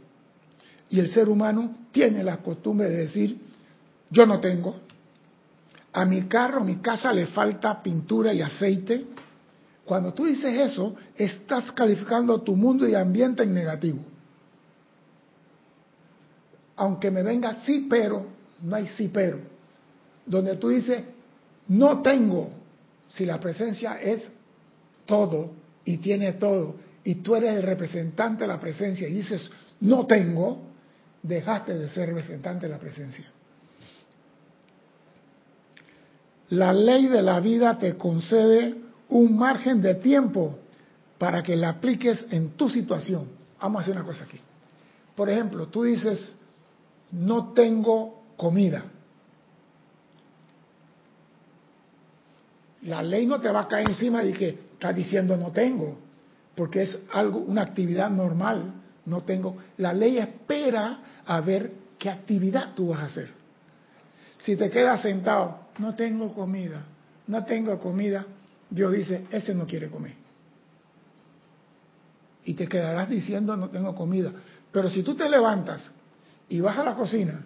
Y 0.90 1.00
el 1.00 1.12
ser 1.12 1.28
humano 1.30 1.76
tiene 1.92 2.24
la 2.24 2.38
costumbre 2.38 2.90
de 2.90 2.98
decir, 2.98 3.38
yo 4.10 4.26
no 4.26 4.40
tengo. 4.40 4.78
A 5.94 6.06
mi 6.06 6.24
carro, 6.24 6.62
a 6.62 6.64
mi 6.64 6.78
casa 6.78 7.12
le 7.12 7.28
falta 7.28 7.82
pintura 7.82 8.34
y 8.34 8.42
aceite. 8.42 9.06
Cuando 9.84 10.14
tú 10.14 10.26
dices 10.26 10.54
eso, 10.72 10.96
estás 11.16 11.72
calificando 11.72 12.42
tu 12.42 12.56
mundo 12.56 12.88
y 12.88 12.94
ambiente 12.94 13.44
en 13.44 13.54
negativo. 13.54 14.00
Aunque 16.76 17.10
me 17.10 17.24
venga 17.24 17.62
sí, 17.66 17.88
pero, 17.90 18.26
no 18.62 18.76
hay 18.76 18.88
sí, 18.90 19.10
pero. 19.12 19.40
Donde 20.26 20.58
tú 20.58 20.70
dices, 20.70 21.04
no 21.70 22.02
tengo, 22.02 22.52
si 23.10 23.26
la 23.26 23.40
presencia 23.40 24.00
es 24.00 24.30
todo 25.06 25.52
y 25.84 25.98
tiene 25.98 26.34
todo, 26.34 26.76
y 27.04 27.16
tú 27.16 27.36
eres 27.36 27.56
el 27.56 27.64
representante 27.64 28.44
de 28.44 28.48
la 28.48 28.60
presencia 28.60 29.08
y 29.08 29.14
dices, 29.14 29.50
no 29.80 30.06
tengo, 30.06 30.68
dejaste 31.28 31.78
de 31.78 31.90
ser 31.90 32.08
representante 32.08 32.68
de 32.68 32.72
la 32.72 32.80
presencia. 32.80 33.26
La 36.50 36.72
ley 36.72 37.08
de 37.08 37.22
la 37.22 37.40
vida 37.40 37.78
te 37.78 37.98
concede 37.98 38.76
un 39.10 39.38
margen 39.38 39.82
de 39.82 39.96
tiempo 39.96 40.58
para 41.18 41.44
que 41.44 41.56
la 41.56 41.70
apliques 41.70 42.26
en 42.32 42.52
tu 42.52 42.70
situación. 42.70 43.28
Vamos 43.60 43.80
a 43.80 43.84
hacer 43.84 43.96
una 43.96 44.06
cosa 44.06 44.24
aquí. 44.24 44.40
Por 45.16 45.30
ejemplo, 45.30 45.68
tú 45.68 45.84
dices, 45.84 46.36
no 47.12 47.54
tengo 47.54 48.24
comida. 48.38 48.86
La 52.84 53.02
ley 53.02 53.26
no 53.26 53.42
te 53.42 53.50
va 53.50 53.62
a 53.62 53.68
caer 53.68 53.90
encima 53.90 54.24
y 54.24 54.32
que 54.32 54.50
estás 54.50 54.96
diciendo 54.96 55.36
no 55.36 55.52
tengo, 55.52 55.98
porque 56.56 56.84
es 56.84 56.98
algo, 57.12 57.40
una 57.40 57.64
actividad 57.64 58.10
normal. 58.10 58.74
No 59.06 59.24
tengo. 59.24 59.58
La 59.78 59.94
ley 59.94 60.18
espera 60.18 61.00
a 61.28 61.42
ver 61.42 61.72
qué 62.00 62.10
actividad 62.10 62.74
tú 62.74 62.90
vas 62.90 63.02
a 63.02 63.06
hacer. 63.06 63.30
Si 64.44 64.56
te 64.56 64.70
quedas 64.70 65.02
sentado, 65.02 65.68
no 65.80 65.94
tengo 65.94 66.34
comida, 66.34 66.84
no 67.28 67.44
tengo 67.44 67.78
comida, 67.80 68.26
Dios 68.70 68.94
dice, 68.94 69.26
ese 69.30 69.54
no 69.54 69.68
quiere 69.68 69.90
comer. 69.90 70.14
Y 72.46 72.54
te 72.54 72.68
quedarás 72.68 73.10
diciendo, 73.10 73.58
no 73.58 73.70
tengo 73.70 73.94
comida. 73.94 74.32
Pero 74.72 74.90
si 74.90 75.04
tú 75.04 75.16
te 75.16 75.30
levantas 75.30 75.92
y 76.48 76.62
vas 76.62 76.78
a 76.78 76.84
la 76.84 76.96
cocina 76.96 77.44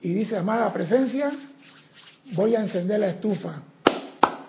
y 0.00 0.14
dices, 0.14 0.38
amada 0.38 0.72
presencia, 0.72 1.32
voy 2.32 2.54
a 2.54 2.60
encender 2.60 3.00
la 3.00 3.08
estufa. 3.08 3.62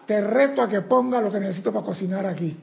Te 0.05 0.21
reto 0.21 0.61
a 0.61 0.69
que 0.69 0.81
ponga 0.81 1.19
lo 1.19 1.31
que 1.31 1.39
necesito 1.39 1.73
para 1.73 1.85
cocinar 1.85 2.27
aquí. 2.27 2.55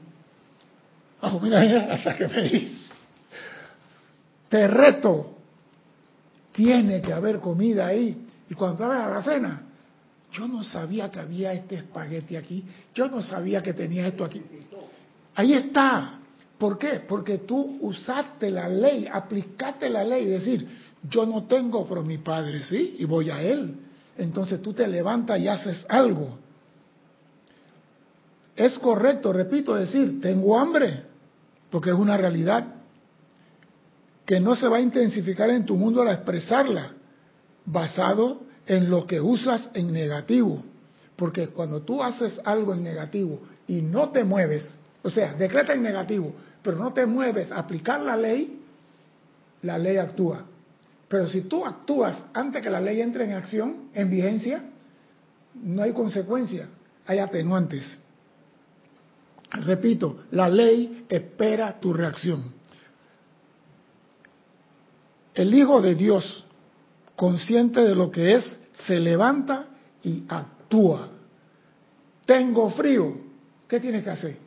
Mira, 1.41 1.61
hasta 1.93 2.15
que 2.15 2.27
me 2.27 2.71
Te 4.47 4.67
reto 4.67 5.38
tiene 6.59 7.01
que 7.01 7.13
haber 7.13 7.39
comida 7.39 7.87
ahí. 7.87 8.27
Y 8.49 8.53
cuando 8.53 8.83
abres 8.83 8.99
a 8.99 9.09
la 9.09 9.23
cena, 9.23 9.61
yo 10.33 10.45
no 10.45 10.61
sabía 10.61 11.09
que 11.09 11.21
había 11.21 11.53
este 11.53 11.75
espagueti 11.75 12.35
aquí, 12.35 12.65
yo 12.93 13.07
no 13.07 13.21
sabía 13.21 13.63
que 13.63 13.71
tenía 13.71 14.05
esto 14.07 14.25
aquí. 14.25 14.41
Ahí 15.35 15.53
está. 15.53 16.19
¿Por 16.57 16.77
qué? 16.77 17.01
Porque 17.07 17.37
tú 17.37 17.77
usaste 17.79 18.51
la 18.51 18.67
ley, 18.67 19.07
aplicaste 19.09 19.89
la 19.89 20.03
ley, 20.03 20.25
decir, 20.25 20.67
yo 21.09 21.25
no 21.25 21.45
tengo, 21.45 21.87
pero 21.87 22.03
mi 22.03 22.17
padre 22.17 22.61
sí, 22.61 22.97
y 22.99 23.05
voy 23.05 23.29
a 23.29 23.41
él. 23.41 23.77
Entonces 24.17 24.61
tú 24.61 24.73
te 24.73 24.85
levantas 24.85 25.39
y 25.39 25.47
haces 25.47 25.85
algo. 25.87 26.39
Es 28.57 28.77
correcto, 28.79 29.31
repito, 29.31 29.75
decir, 29.75 30.19
tengo 30.19 30.59
hambre, 30.59 31.03
porque 31.69 31.91
es 31.91 31.95
una 31.95 32.17
realidad 32.17 32.78
que 34.29 34.39
no 34.39 34.55
se 34.55 34.67
va 34.67 34.77
a 34.77 34.79
intensificar 34.79 35.49
en 35.49 35.65
tu 35.65 35.75
mundo 35.75 36.03
al 36.03 36.09
expresarla, 36.09 36.91
basado 37.65 38.41
en 38.67 38.87
lo 38.87 39.07
que 39.07 39.19
usas 39.19 39.71
en 39.73 39.91
negativo. 39.91 40.63
Porque 41.15 41.47
cuando 41.47 41.81
tú 41.81 42.03
haces 42.03 42.39
algo 42.45 42.75
en 42.75 42.83
negativo 42.83 43.39
y 43.65 43.81
no 43.81 44.09
te 44.09 44.23
mueves, 44.23 44.77
o 45.01 45.09
sea, 45.09 45.33
decreta 45.33 45.73
en 45.73 45.81
negativo, 45.81 46.31
pero 46.61 46.77
no 46.77 46.93
te 46.93 47.07
mueves 47.07 47.51
a 47.51 47.57
aplicar 47.57 48.01
la 48.01 48.15
ley, 48.15 48.61
la 49.63 49.79
ley 49.79 49.97
actúa. 49.97 50.45
Pero 51.07 51.25
si 51.25 51.41
tú 51.41 51.65
actúas 51.65 52.23
antes 52.31 52.61
que 52.61 52.69
la 52.69 52.81
ley 52.81 53.01
entre 53.01 53.25
en 53.25 53.33
acción, 53.33 53.89
en 53.95 54.11
vigencia, 54.11 54.63
no 55.55 55.81
hay 55.81 55.91
consecuencia, 55.91 56.67
hay 57.07 57.17
atenuantes. 57.17 57.97
Repito, 59.49 60.25
la 60.29 60.47
ley 60.47 61.07
espera 61.09 61.79
tu 61.79 61.93
reacción. 61.93 62.58
El 65.39 65.53
Hijo 65.53 65.81
de 65.81 65.95
Dios, 65.95 66.43
consciente 67.15 67.79
de 67.79 67.95
lo 67.95 68.11
que 68.11 68.35
es, 68.35 68.57
se 68.73 68.99
levanta 68.99 69.67
y 70.03 70.25
actúa. 70.27 71.07
Tengo 72.25 72.69
frío. 72.71 73.15
¿Qué 73.65 73.79
tienes 73.79 74.03
que 74.03 74.09
hacer? 74.09 74.37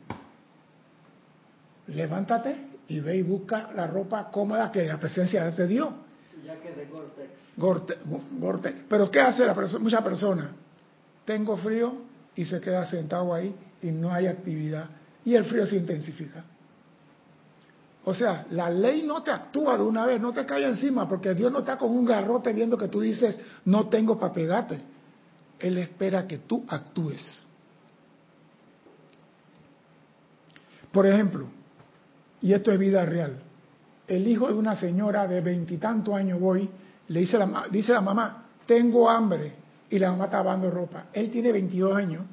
Levántate 1.87 2.55
y 2.89 2.99
ve 2.99 3.17
y 3.17 3.23
busca 3.23 3.71
la 3.73 3.87
ropa 3.87 4.29
cómoda 4.29 4.71
que 4.71 4.85
la 4.85 4.99
presencia 4.99 5.49
te 5.55 5.65
dio. 5.65 5.91
Ya 6.45 6.59
que 6.59 6.71
de 6.71 6.85
Gorte. 7.57 7.97
Gorte, 8.37 8.75
Pero 8.87 9.09
¿qué 9.09 9.19
hace 9.19 9.47
la 9.47 9.55
mucha 9.79 10.03
persona? 10.03 10.51
Tengo 11.25 11.57
frío 11.57 12.03
y 12.35 12.45
se 12.45 12.61
queda 12.61 12.85
sentado 12.85 13.33
ahí 13.33 13.55
y 13.81 13.87
no 13.87 14.13
hay 14.13 14.27
actividad. 14.27 14.91
Y 15.25 15.33
el 15.33 15.45
frío 15.45 15.65
se 15.65 15.75
intensifica. 15.75 16.45
O 18.05 18.13
sea, 18.13 18.45
la 18.51 18.69
ley 18.69 19.03
no 19.03 19.23
te 19.23 19.31
actúa 19.31 19.77
de 19.77 19.83
una 19.83 20.05
vez, 20.05 20.19
no 20.19 20.33
te 20.33 20.45
cae 20.45 20.65
encima, 20.65 21.07
porque 21.07 21.33
Dios 21.33 21.51
no 21.51 21.59
está 21.59 21.77
con 21.77 21.91
un 21.91 22.03
garrote 22.03 22.51
viendo 22.51 22.77
que 22.77 22.89
tú 22.89 22.99
dices, 22.99 23.39
no 23.65 23.87
tengo 23.87 24.19
para 24.19 24.33
pegarte. 24.33 24.81
Él 25.57 25.77
espera 25.77 26.27
que 26.27 26.39
tú 26.39 26.65
actúes. 26.67 27.45
Por 30.91 31.07
ejemplo, 31.07 31.47
y 32.41 32.51
esto 32.51 32.71
es 32.71 32.77
vida 32.77 33.05
real, 33.05 33.39
el 34.05 34.27
hijo 34.27 34.47
de 34.47 34.53
una 34.53 34.75
señora 34.75 35.25
de 35.25 35.39
veintitantos 35.39 36.13
años 36.13 36.39
voy, 36.39 36.69
le 37.07 37.19
dice 37.21 37.37
la, 37.37 37.67
dice 37.71 37.93
la 37.93 38.01
mamá, 38.01 38.45
tengo 38.65 39.09
hambre, 39.09 39.53
y 39.89 39.97
la 39.97 40.11
mamá 40.11 40.25
está 40.25 40.37
lavando 40.37 40.69
ropa. 40.69 41.05
Él 41.13 41.31
tiene 41.31 41.53
22 41.53 41.95
años, 41.95 42.25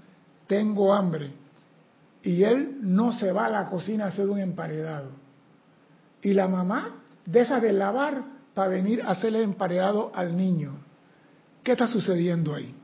tengo 0.48 0.92
hambre, 0.92 1.30
y 2.22 2.42
él 2.42 2.78
no 2.82 3.12
se 3.12 3.30
va 3.30 3.46
a 3.46 3.50
la 3.50 3.66
cocina 3.66 4.06
a 4.06 4.08
hacer 4.08 4.28
un 4.28 4.40
emparedado 4.40 5.19
y 6.22 6.32
la 6.32 6.48
mamá 6.48 7.02
deja 7.24 7.60
de 7.60 7.72
lavar 7.72 8.24
para 8.54 8.68
venir 8.68 9.02
a 9.02 9.10
hacerle 9.10 9.42
empareado 9.42 10.10
al 10.14 10.36
niño. 10.36 10.72
¿Qué 11.62 11.72
está 11.72 11.88
sucediendo 11.88 12.54
ahí? 12.54 12.74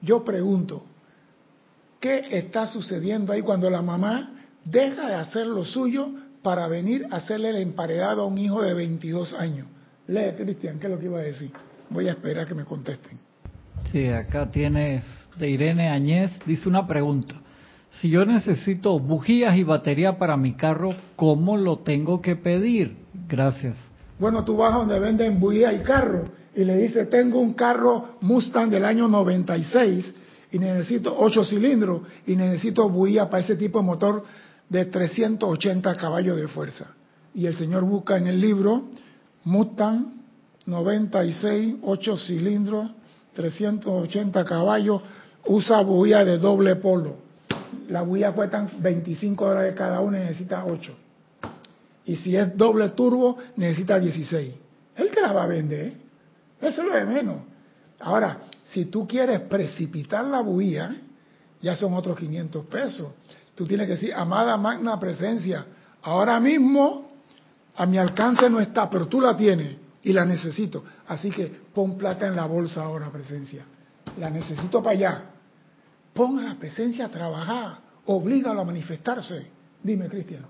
Yo 0.00 0.24
pregunto, 0.24 0.84
¿qué 2.00 2.24
está 2.30 2.66
sucediendo 2.68 3.32
ahí 3.32 3.42
cuando 3.42 3.68
la 3.70 3.82
mamá 3.82 4.30
deja 4.64 5.08
de 5.08 5.14
hacer 5.14 5.46
lo 5.46 5.64
suyo 5.64 6.08
para 6.42 6.68
venir 6.68 7.06
a 7.10 7.16
hacerle 7.16 7.50
el 7.50 7.56
emparedado 7.56 8.22
a 8.22 8.26
un 8.26 8.38
hijo 8.38 8.62
de 8.62 8.74
22 8.74 9.34
años? 9.34 9.66
Lee, 10.06 10.32
Cristian, 10.36 10.78
¿qué 10.78 10.86
es 10.86 10.92
lo 10.92 10.98
que 10.98 11.06
iba 11.06 11.18
a 11.18 11.22
decir? 11.22 11.50
Voy 11.90 12.08
a 12.08 12.12
esperar 12.12 12.46
que 12.46 12.54
me 12.54 12.64
contesten. 12.64 13.18
Sí, 13.90 14.06
acá 14.08 14.50
tienes 14.50 15.04
de 15.38 15.50
Irene 15.50 15.88
Añez, 15.88 16.30
dice 16.46 16.68
una 16.68 16.86
pregunta. 16.86 17.34
Si 18.00 18.10
yo 18.10 18.26
necesito 18.26 18.98
bujías 18.98 19.56
y 19.56 19.62
batería 19.62 20.18
para 20.18 20.36
mi 20.36 20.52
carro, 20.52 20.94
¿cómo 21.16 21.56
lo 21.56 21.78
tengo 21.78 22.20
que 22.20 22.36
pedir? 22.36 22.96
Gracias. 23.26 23.76
Bueno, 24.18 24.44
tú 24.44 24.56
vas 24.56 24.74
donde 24.74 24.98
venden 24.98 25.40
bujías 25.40 25.74
y 25.74 25.78
carro 25.78 26.24
y 26.54 26.64
le 26.64 26.76
dices, 26.76 27.08
tengo 27.08 27.40
un 27.40 27.54
carro 27.54 28.16
Mustang 28.20 28.70
del 28.70 28.84
año 28.84 29.08
96 29.08 30.14
y 30.52 30.58
necesito 30.58 31.14
8 31.18 31.44
cilindros 31.44 32.02
y 32.26 32.36
necesito 32.36 32.88
bujías 32.88 33.28
para 33.28 33.42
ese 33.42 33.56
tipo 33.56 33.78
de 33.78 33.84
motor 33.86 34.24
de 34.68 34.84
380 34.84 35.96
caballos 35.96 36.36
de 36.36 36.48
fuerza. 36.48 36.94
Y 37.34 37.46
el 37.46 37.56
señor 37.56 37.84
busca 37.84 38.16
en 38.16 38.26
el 38.26 38.40
libro 38.40 38.88
Mustang 39.44 40.16
96, 40.66 41.76
8 41.82 42.16
cilindros, 42.18 42.90
380 43.34 44.44
caballos, 44.44 45.02
usa 45.46 45.80
bujías 45.80 46.26
de 46.26 46.38
doble 46.38 46.76
polo. 46.76 47.25
Las 47.88 48.06
bujías 48.06 48.34
cuestan 48.34 48.70
25 48.78 49.48
dólares 49.48 49.74
cada 49.76 50.00
una 50.00 50.18
y 50.18 50.22
necesita 50.22 50.64
8. 50.64 50.94
Y 52.06 52.16
si 52.16 52.36
es 52.36 52.56
doble 52.56 52.90
turbo, 52.90 53.38
necesita 53.56 53.98
16. 53.98 54.54
Él 54.96 55.10
que 55.10 55.20
la 55.20 55.32
va 55.32 55.44
a 55.44 55.46
vender. 55.46 55.92
Eso 56.60 56.82
es 56.82 56.88
lo 56.88 56.94
de 56.94 57.04
menos. 57.04 57.36
Ahora, 58.00 58.38
si 58.64 58.86
tú 58.86 59.06
quieres 59.06 59.40
precipitar 59.42 60.24
la 60.24 60.40
bujía, 60.40 60.96
ya 61.60 61.76
son 61.76 61.94
otros 61.94 62.18
500 62.18 62.66
pesos. 62.66 63.08
Tú 63.54 63.66
tienes 63.66 63.86
que 63.86 63.94
decir, 63.94 64.14
amada 64.14 64.56
magna 64.56 64.98
presencia, 65.00 65.64
ahora 66.02 66.38
mismo 66.40 67.08
a 67.74 67.86
mi 67.86 67.98
alcance 67.98 68.48
no 68.48 68.60
está, 68.60 68.88
pero 68.88 69.06
tú 69.06 69.20
la 69.20 69.36
tienes 69.36 69.76
y 70.02 70.12
la 70.12 70.24
necesito. 70.24 70.84
Así 71.08 71.30
que 71.30 71.46
pon 71.74 71.98
plata 71.98 72.26
en 72.26 72.36
la 72.36 72.46
bolsa 72.46 72.84
ahora, 72.84 73.08
presencia. 73.10 73.64
La 74.18 74.30
necesito 74.30 74.82
para 74.82 74.96
allá. 74.96 75.22
Ponga 76.16 76.42
la 76.42 76.54
presencia 76.54 77.04
a 77.04 77.08
trabajar, 77.10 77.78
oblígalo 78.06 78.62
a 78.62 78.64
manifestarse. 78.64 79.46
Dime, 79.82 80.08
Cristian. 80.08 80.46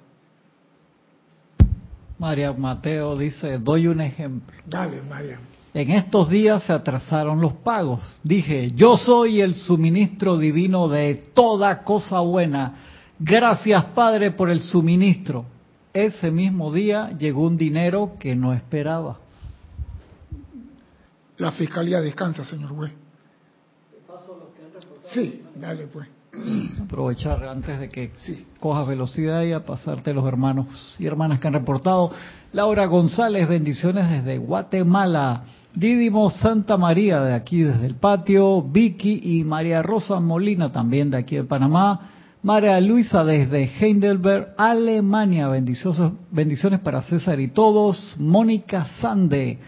María 2.18 2.52
Mateo 2.52 3.18
dice, 3.18 3.58
doy 3.58 3.88
un 3.88 4.00
ejemplo. 4.00 4.56
Dale, 4.64 5.02
María. 5.02 5.38
En 5.74 5.90
estos 5.90 6.30
días 6.30 6.62
se 6.62 6.72
atrasaron 6.72 7.40
los 7.40 7.52
pagos. 7.52 8.00
Dije, 8.22 8.70
yo 8.76 8.96
soy 8.96 9.40
el 9.40 9.56
suministro 9.56 10.38
divino 10.38 10.88
de 10.88 11.16
toda 11.34 11.82
cosa 11.82 12.20
buena. 12.20 12.76
Gracias, 13.18 13.84
Padre, 13.86 14.30
por 14.30 14.48
el 14.48 14.60
suministro. 14.60 15.44
Ese 15.92 16.30
mismo 16.30 16.72
día 16.72 17.10
llegó 17.18 17.42
un 17.42 17.58
dinero 17.58 18.12
que 18.20 18.36
no 18.36 18.54
esperaba. 18.54 19.18
La 21.38 21.52
fiscalía 21.52 22.00
descansa, 22.00 22.44
señor 22.44 22.70
juez. 22.70 22.92
Sí, 25.12 25.42
dale 25.54 25.86
pues. 25.86 26.08
Aprovechar 26.82 27.42
antes 27.44 27.80
de 27.80 27.88
que 27.88 28.10
cojas 28.60 28.86
velocidad 28.86 29.42
y 29.42 29.52
a 29.52 29.64
pasarte 29.64 30.12
los 30.12 30.26
hermanos 30.26 30.66
y 30.98 31.06
hermanas 31.06 31.38
que 31.40 31.48
han 31.48 31.54
reportado. 31.54 32.10
Laura 32.52 32.84
González, 32.86 33.48
bendiciones 33.48 34.10
desde 34.10 34.38
Guatemala. 34.38 35.44
Didimo 35.74 36.30
Santa 36.30 36.76
María 36.76 37.20
de 37.22 37.34
aquí 37.34 37.62
desde 37.62 37.86
el 37.86 37.94
patio. 37.96 38.62
Vicky 38.62 39.20
y 39.22 39.44
María 39.44 39.82
Rosa 39.82 40.20
Molina 40.20 40.72
también 40.72 41.10
de 41.10 41.18
aquí 41.18 41.36
de 41.36 41.44
Panamá. 41.44 42.10
María 42.42 42.80
Luisa 42.80 43.24
desde 43.24 43.70
Heidelberg, 43.80 44.54
Alemania. 44.58 45.48
Bendiciones, 45.48 46.12
bendiciones 46.30 46.80
para 46.80 47.02
César 47.02 47.40
y 47.40 47.48
todos. 47.48 48.14
Mónica 48.18 48.86
Sande 49.00 49.58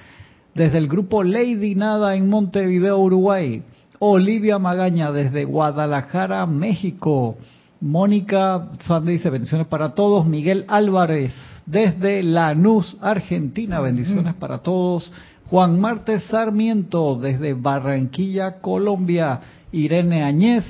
desde 0.55 0.79
el 0.79 0.89
grupo 0.89 1.23
Lady 1.23 1.75
Nada 1.75 2.15
en 2.15 2.29
Montevideo, 2.29 2.99
Uruguay. 2.99 3.63
Olivia 4.01 4.59
Magaña 4.59 5.11
desde 5.11 5.45
Guadalajara, 5.45 6.47
México. 6.47 7.37
Mónica 7.81 8.69
Sande 8.87 9.13
dice 9.13 9.31
bendiciones 9.31 9.67
para 9.67 9.95
todos. 9.95 10.25
Miguel 10.25 10.65
Álvarez 10.69 11.33
desde 11.67 12.23
Lanús, 12.23 12.97
Argentina. 13.01 13.81
Bendiciones 13.81 14.35
para 14.35 14.59
todos. 14.59 15.13
Juan 15.51 15.81
Martes 15.81 16.23
Sarmiento 16.25 17.17
desde 17.17 17.55
Barranquilla, 17.55 18.61
Colombia. 18.61 19.41
Irene 19.73 20.23
Añez 20.23 20.65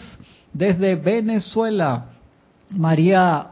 desde 0.52 0.96
Venezuela. 0.96 2.06
María 2.70 3.48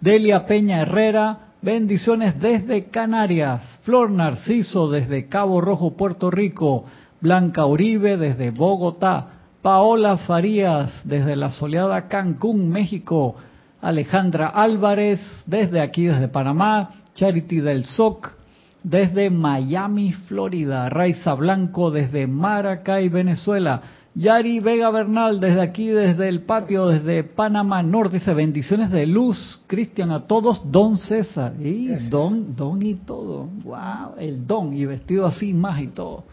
Delia 0.00 0.46
Peña 0.46 0.80
Herrera. 0.80 1.38
Bendiciones 1.60 2.40
desde 2.40 2.86
Canarias. 2.86 3.62
Flor 3.82 4.10
Narciso 4.10 4.90
desde 4.90 5.28
Cabo 5.28 5.60
Rojo, 5.60 5.96
Puerto 5.96 6.30
Rico. 6.30 6.86
Blanca 7.22 7.64
Uribe 7.64 8.16
desde 8.16 8.50
Bogotá, 8.50 9.28
Paola 9.62 10.16
Farías 10.18 10.90
desde 11.04 11.36
la 11.36 11.50
soleada 11.50 12.08
Cancún, 12.08 12.68
México, 12.68 13.36
Alejandra 13.80 14.48
Álvarez 14.48 15.20
desde 15.46 15.80
aquí, 15.80 16.06
desde 16.06 16.26
Panamá, 16.28 16.90
Charity 17.14 17.60
del 17.60 17.84
SOC 17.84 18.42
desde 18.82 19.30
Miami, 19.30 20.12
Florida, 20.12 20.88
Raiza 20.88 21.34
Blanco 21.34 21.90
desde 21.92 22.26
Maracay, 22.26 23.08
Venezuela, 23.08 23.80
Yari 24.14 24.60
Vega 24.60 24.90
Bernal 24.90 25.40
desde 25.40 25.60
aquí, 25.60 25.86
desde 25.86 26.28
el 26.28 26.42
patio, 26.42 26.88
desde 26.88 27.24
Panamá 27.24 27.82
Norte, 27.82 28.18
dice 28.18 28.34
bendiciones 28.34 28.90
de 28.90 29.06
luz, 29.06 29.62
Cristian, 29.66 30.10
a 30.10 30.26
todos, 30.26 30.70
Don 30.70 30.98
César, 30.98 31.54
y 31.58 31.86
Don, 32.10 32.54
Don 32.56 32.82
y 32.82 32.94
todo, 32.94 33.48
wow, 33.64 34.16
el 34.18 34.46
Don, 34.46 34.74
y 34.74 34.84
vestido 34.84 35.26
así 35.26 35.54
más 35.54 35.80
y 35.80 35.86
todo. 35.88 36.24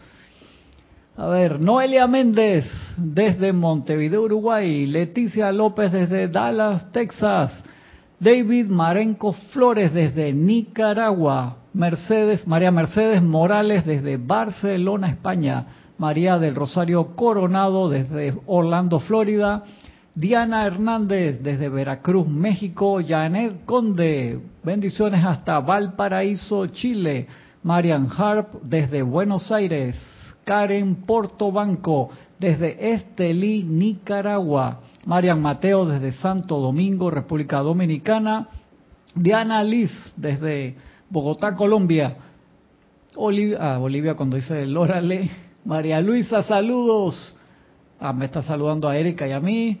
A 1.16 1.26
ver, 1.26 1.60
Noelia 1.60 2.06
Méndez 2.06 2.64
desde 2.96 3.52
Montevideo, 3.52 4.22
Uruguay. 4.22 4.86
Leticia 4.86 5.52
López 5.52 5.92
desde 5.92 6.28
Dallas, 6.28 6.90
Texas. 6.92 7.52
David 8.20 8.68
Marenco 8.68 9.32
Flores 9.52 9.92
desde 9.92 10.32
Nicaragua. 10.32 11.56
Mercedes, 11.72 12.46
María 12.46 12.70
Mercedes 12.70 13.22
Morales 13.22 13.84
desde 13.84 14.16
Barcelona, 14.18 15.08
España. 15.08 15.66
María 15.98 16.38
del 16.38 16.54
Rosario 16.54 17.16
Coronado 17.16 17.90
desde 17.90 18.34
Orlando, 18.46 19.00
Florida. 19.00 19.64
Diana 20.14 20.64
Hernández 20.64 21.42
desde 21.42 21.68
Veracruz, 21.68 22.28
México. 22.28 23.00
Janet 23.06 23.64
Conde, 23.66 24.40
bendiciones 24.62 25.24
hasta 25.24 25.58
Valparaíso, 25.60 26.68
Chile. 26.68 27.26
Marian 27.62 28.08
Harp 28.16 28.62
desde 28.62 29.02
Buenos 29.02 29.52
Aires. 29.52 29.96
Karen 30.50 31.06
Portobanco 31.06 32.10
desde 32.40 32.92
Estelí, 32.92 33.62
Nicaragua. 33.62 34.80
Marian 35.06 35.40
Mateo 35.40 35.86
desde 35.86 36.10
Santo 36.10 36.58
Domingo, 36.58 37.08
República 37.08 37.58
Dominicana. 37.58 38.48
Diana 39.14 39.62
Liz 39.62 39.92
desde 40.16 40.74
Bogotá, 41.08 41.54
Colombia. 41.54 42.16
Olivia, 43.14 43.58
ah, 43.60 43.78
Bolivia 43.78 44.16
cuando 44.16 44.34
dice 44.34 44.64
el. 44.64 44.76
María 45.64 46.00
Luisa, 46.00 46.42
saludos. 46.42 47.36
Ah, 48.00 48.12
me 48.12 48.24
está 48.24 48.42
saludando 48.42 48.88
a 48.88 48.96
Erika 48.96 49.28
y 49.28 49.32
a 49.32 49.38
mí. 49.38 49.78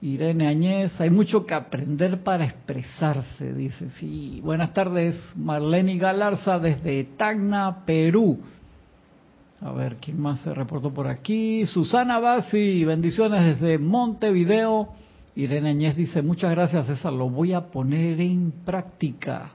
Irene 0.00 0.48
Añez, 0.48 1.00
hay 1.00 1.10
mucho 1.10 1.46
que 1.46 1.54
aprender 1.54 2.24
para 2.24 2.46
expresarse, 2.46 3.54
dice. 3.54 3.90
Sí, 4.00 4.40
buenas 4.42 4.72
tardes, 4.74 5.14
Marlene 5.36 5.98
Galarza 5.98 6.58
desde 6.58 7.04
Tacna, 7.16 7.84
Perú. 7.86 8.40
A 9.64 9.72
ver, 9.72 9.96
¿quién 9.96 10.20
más 10.20 10.40
se 10.40 10.52
reportó 10.52 10.92
por 10.92 11.06
aquí? 11.06 11.66
Susana 11.66 12.18
Basi, 12.18 12.84
bendiciones 12.84 13.58
desde 13.58 13.78
Montevideo. 13.78 14.90
Irene 15.36 15.70
Añez 15.70 15.96
dice, 15.96 16.20
muchas 16.20 16.50
gracias 16.50 16.86
César, 16.86 17.14
lo 17.14 17.30
voy 17.30 17.54
a 17.54 17.62
poner 17.62 18.20
en 18.20 18.52
práctica. 18.52 19.52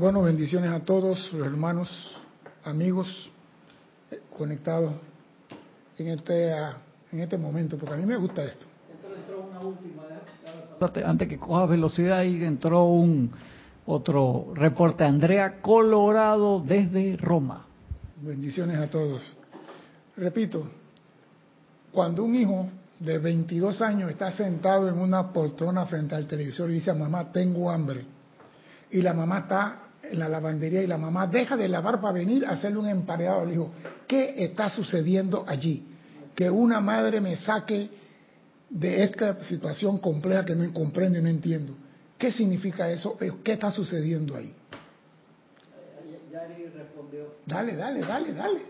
Bueno, 0.00 0.22
bendiciones 0.22 0.70
a 0.70 0.80
todos 0.80 1.30
los 1.34 1.46
hermanos, 1.46 2.16
amigos 2.64 3.30
eh, 4.10 4.22
conectados 4.34 4.94
en 5.98 6.08
este, 6.08 6.54
ah, 6.54 6.78
en 7.12 7.20
este 7.20 7.36
momento, 7.36 7.76
porque 7.76 7.96
a 7.96 7.98
mí 7.98 8.06
me 8.06 8.16
gusta 8.16 8.44
esto. 8.44 8.64
Entró, 9.14 9.46
una 9.46 9.60
última, 9.60 10.02
antes 11.06 11.28
que 11.28 11.36
coja 11.36 11.66
velocidad, 11.66 12.22
y 12.22 12.42
entró 12.42 12.84
un 12.86 13.30
otro 13.84 14.52
reporte, 14.54 15.04
Andrea 15.04 15.60
Colorado 15.60 16.60
desde 16.60 17.18
Roma. 17.18 17.65
Bendiciones 18.22 18.78
a 18.78 18.88
todos. 18.88 19.22
Repito, 20.16 20.66
cuando 21.92 22.24
un 22.24 22.34
hijo 22.34 22.70
de 22.98 23.18
22 23.18 23.82
años 23.82 24.10
está 24.10 24.32
sentado 24.32 24.88
en 24.88 24.98
una 24.98 25.32
poltrona 25.32 25.84
frente 25.84 26.14
al 26.14 26.26
televisor 26.26 26.70
y 26.70 26.74
dice, 26.74 26.94
mamá, 26.94 27.30
tengo 27.30 27.70
hambre, 27.70 28.04
y 28.90 29.02
la 29.02 29.12
mamá 29.12 29.40
está 29.40 29.82
en 30.02 30.18
la 30.18 30.28
lavandería 30.28 30.82
y 30.82 30.86
la 30.86 30.96
mamá 30.96 31.26
deja 31.26 31.56
de 31.56 31.68
lavar 31.68 32.00
para 32.00 32.14
venir 32.14 32.46
a 32.46 32.50
hacerle 32.52 32.78
un 32.78 32.88
empareado 32.88 33.40
al 33.40 33.52
hijo, 33.52 33.72
¿qué 34.06 34.34
está 34.44 34.70
sucediendo 34.70 35.44
allí? 35.46 35.84
Que 36.34 36.48
una 36.48 36.80
madre 36.80 37.20
me 37.20 37.36
saque 37.36 37.90
de 38.70 39.04
esta 39.04 39.42
situación 39.44 39.98
compleja 39.98 40.44
que 40.44 40.54
no 40.54 40.72
comprendo 40.72 41.20
no 41.20 41.28
entiendo. 41.28 41.74
¿Qué 42.16 42.32
significa 42.32 42.90
eso? 42.90 43.18
¿Qué 43.44 43.52
está 43.52 43.70
sucediendo 43.70 44.36
ahí? 44.36 44.54
Dale, 47.46 47.76
dale, 47.76 48.00
dale, 48.00 48.32
dale. 48.32 48.60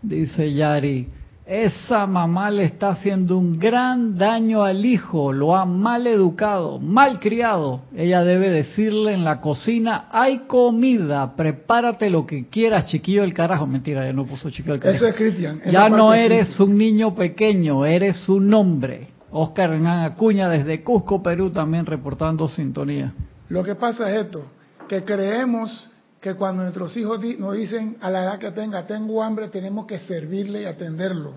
Dice 0.00 0.52
Yari, 0.52 1.08
esa 1.44 2.06
mamá 2.06 2.50
le 2.50 2.64
está 2.64 2.90
haciendo 2.90 3.36
un 3.36 3.58
gran 3.58 4.16
daño 4.16 4.62
al 4.62 4.84
hijo, 4.84 5.32
lo 5.32 5.56
ha 5.56 5.64
mal 5.64 6.06
educado, 6.06 6.78
mal 6.78 7.18
criado. 7.18 7.82
Ella 7.96 8.22
debe 8.22 8.50
decirle 8.50 9.14
en 9.14 9.24
la 9.24 9.40
cocina, 9.40 10.08
hay 10.12 10.40
comida, 10.46 11.34
prepárate 11.34 12.10
lo 12.10 12.26
que 12.26 12.46
quieras, 12.46 12.86
chiquillo 12.86 13.22
del 13.22 13.34
carajo. 13.34 13.66
Mentira, 13.66 14.04
ya 14.04 14.12
no 14.12 14.24
puso 14.24 14.50
chiquillo 14.50 14.74
del 14.74 14.82
carajo. 14.82 14.96
Eso 14.98 15.08
es 15.08 15.16
Cristian. 15.16 15.60
Ya 15.66 15.88
no 15.88 16.14
eres 16.14 16.60
un 16.60 16.78
niño 16.78 17.14
pequeño, 17.14 17.84
eres 17.84 18.28
un 18.28 18.54
hombre. 18.54 19.08
Oscar 19.30 19.72
Hernán 19.72 20.04
Acuña 20.04 20.48
desde 20.48 20.84
Cusco, 20.84 21.22
Perú, 21.22 21.50
también 21.50 21.86
reportando 21.86 22.46
sintonía. 22.46 23.12
Lo 23.48 23.64
que 23.64 23.74
pasa 23.74 24.10
es 24.10 24.26
esto, 24.26 24.44
que 24.88 25.02
creemos 25.02 25.90
que 26.28 26.34
cuando 26.34 26.62
nuestros 26.62 26.94
hijos 26.96 27.20
nos 27.38 27.54
dicen 27.54 27.96
a 28.00 28.10
la 28.10 28.24
edad 28.24 28.38
que 28.38 28.50
tenga, 28.50 28.86
tengo 28.86 29.22
hambre, 29.22 29.48
tenemos 29.48 29.86
que 29.86 29.98
servirle 29.98 30.62
y 30.62 30.64
atenderlo. 30.66 31.32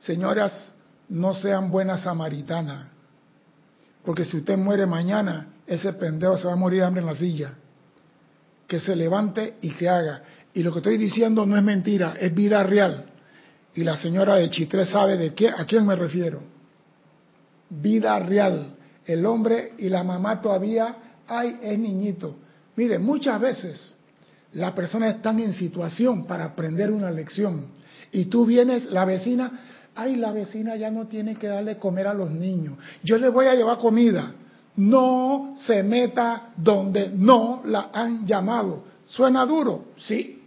Señoras, 0.00 0.72
no 1.10 1.34
sean 1.34 1.70
buenas 1.70 2.02
samaritanas, 2.02 2.86
porque 4.04 4.24
si 4.24 4.38
usted 4.38 4.56
muere 4.56 4.86
mañana, 4.86 5.48
ese 5.66 5.92
pendejo 5.92 6.38
se 6.38 6.46
va 6.46 6.54
a 6.54 6.56
morir 6.56 6.80
de 6.80 6.86
hambre 6.86 7.02
en 7.02 7.06
la 7.06 7.14
silla. 7.14 7.54
Que 8.66 8.80
se 8.80 8.96
levante 8.96 9.56
y 9.60 9.70
que 9.70 9.88
haga. 9.88 10.22
Y 10.54 10.62
lo 10.62 10.72
que 10.72 10.78
estoy 10.78 10.96
diciendo 10.96 11.44
no 11.44 11.56
es 11.56 11.62
mentira, 11.62 12.16
es 12.18 12.34
vida 12.34 12.62
real. 12.62 13.06
Y 13.74 13.84
la 13.84 13.96
señora 13.96 14.36
de 14.36 14.48
Chitré 14.48 14.86
sabe 14.86 15.16
de 15.16 15.34
qué, 15.34 15.50
a 15.50 15.64
quién 15.66 15.84
me 15.84 15.94
refiero. 15.94 16.42
Vida 17.68 18.18
real. 18.20 18.76
El 19.04 19.26
hombre 19.26 19.74
y 19.78 19.88
la 19.88 20.02
mamá 20.02 20.40
todavía, 20.40 20.96
ay, 21.28 21.58
es 21.62 21.78
niñito. 21.78 22.36
Mire, 22.76 22.98
muchas 22.98 23.40
veces 23.40 23.95
las 24.56 24.72
personas 24.72 25.16
están 25.16 25.38
en 25.38 25.52
situación 25.52 26.24
para 26.24 26.46
aprender 26.46 26.90
una 26.90 27.10
lección. 27.10 27.66
Y 28.10 28.24
tú 28.26 28.46
vienes, 28.46 28.86
la 28.90 29.04
vecina, 29.04 29.60
ay, 29.94 30.16
la 30.16 30.32
vecina 30.32 30.76
ya 30.76 30.90
no 30.90 31.06
tiene 31.06 31.36
que 31.36 31.46
darle 31.46 31.76
comer 31.76 32.06
a 32.06 32.14
los 32.14 32.30
niños. 32.30 32.78
Yo 33.02 33.18
le 33.18 33.28
voy 33.28 33.46
a 33.46 33.54
llevar 33.54 33.76
comida. 33.78 34.32
No 34.76 35.56
se 35.58 35.82
meta 35.82 36.54
donde 36.56 37.10
no 37.10 37.62
la 37.66 37.90
han 37.92 38.26
llamado. 38.26 38.84
¿Suena 39.04 39.44
duro? 39.44 39.88
Sí. 39.98 40.42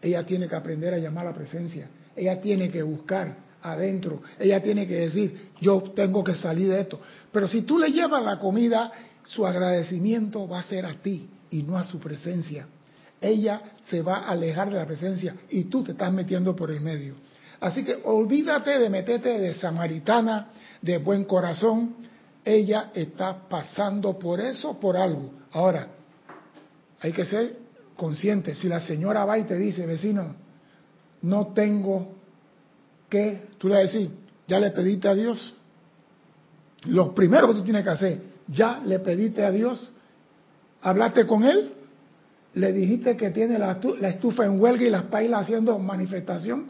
Ella 0.00 0.26
tiene 0.26 0.48
que 0.48 0.56
aprender 0.56 0.94
a 0.94 0.98
llamar 0.98 1.26
a 1.26 1.30
la 1.30 1.36
presencia. 1.36 1.88
Ella 2.16 2.40
tiene 2.40 2.68
que 2.68 2.82
buscar 2.82 3.36
adentro. 3.62 4.22
Ella 4.40 4.60
tiene 4.60 4.88
que 4.88 4.96
decir, 4.96 5.50
yo 5.60 5.82
tengo 5.94 6.24
que 6.24 6.34
salir 6.34 6.68
de 6.68 6.80
esto. 6.80 6.98
Pero 7.30 7.46
si 7.46 7.62
tú 7.62 7.78
le 7.78 7.92
llevas 7.92 8.24
la 8.24 8.40
comida, 8.40 8.90
su 9.22 9.46
agradecimiento 9.46 10.48
va 10.48 10.58
a 10.58 10.64
ser 10.64 10.84
a 10.84 10.94
ti 10.94 11.28
y 11.50 11.62
no 11.62 11.78
a 11.78 11.84
su 11.84 12.00
presencia 12.00 12.66
ella 13.22 13.60
se 13.84 14.02
va 14.02 14.16
a 14.16 14.30
alejar 14.30 14.70
de 14.70 14.76
la 14.76 14.86
presencia 14.86 15.34
y 15.48 15.64
tú 15.64 15.82
te 15.82 15.92
estás 15.92 16.12
metiendo 16.12 16.54
por 16.54 16.70
el 16.70 16.80
medio. 16.80 17.14
Así 17.60 17.84
que 17.84 18.00
olvídate 18.04 18.78
de 18.78 18.90
meterte 18.90 19.38
de 19.38 19.54
samaritana, 19.54 20.48
de 20.80 20.98
buen 20.98 21.24
corazón. 21.24 21.94
Ella 22.44 22.90
está 22.92 23.48
pasando 23.48 24.18
por 24.18 24.40
eso, 24.40 24.78
por 24.80 24.96
algo. 24.96 25.30
Ahora, 25.52 25.86
hay 27.00 27.12
que 27.12 27.24
ser 27.24 27.56
consciente. 27.96 28.56
Si 28.56 28.68
la 28.68 28.80
señora 28.80 29.24
va 29.24 29.38
y 29.38 29.44
te 29.44 29.56
dice, 29.56 29.86
vecino, 29.86 30.34
no 31.22 31.48
tengo 31.48 32.16
que, 33.08 33.48
tú 33.58 33.68
le 33.68 33.86
decís, 33.86 34.10
ya 34.48 34.58
le 34.58 34.72
pediste 34.72 35.06
a 35.06 35.14
Dios. 35.14 35.54
Lo 36.86 37.14
primero 37.14 37.46
que 37.46 37.54
tú 37.54 37.62
tienes 37.62 37.84
que 37.84 37.90
hacer, 37.90 38.22
ya 38.48 38.80
le 38.84 38.98
pediste 38.98 39.44
a 39.44 39.52
Dios, 39.52 39.92
hablaste 40.80 41.28
con 41.28 41.44
Él, 41.44 41.72
le 42.54 42.72
dijiste 42.72 43.16
que 43.16 43.30
tiene 43.30 43.58
la, 43.58 43.78
estufa 44.02 44.44
en 44.44 44.60
huelga 44.60 44.84
y 44.84 44.90
las 44.90 45.04
pailas 45.04 45.42
haciendo 45.42 45.78
manifestación. 45.78 46.66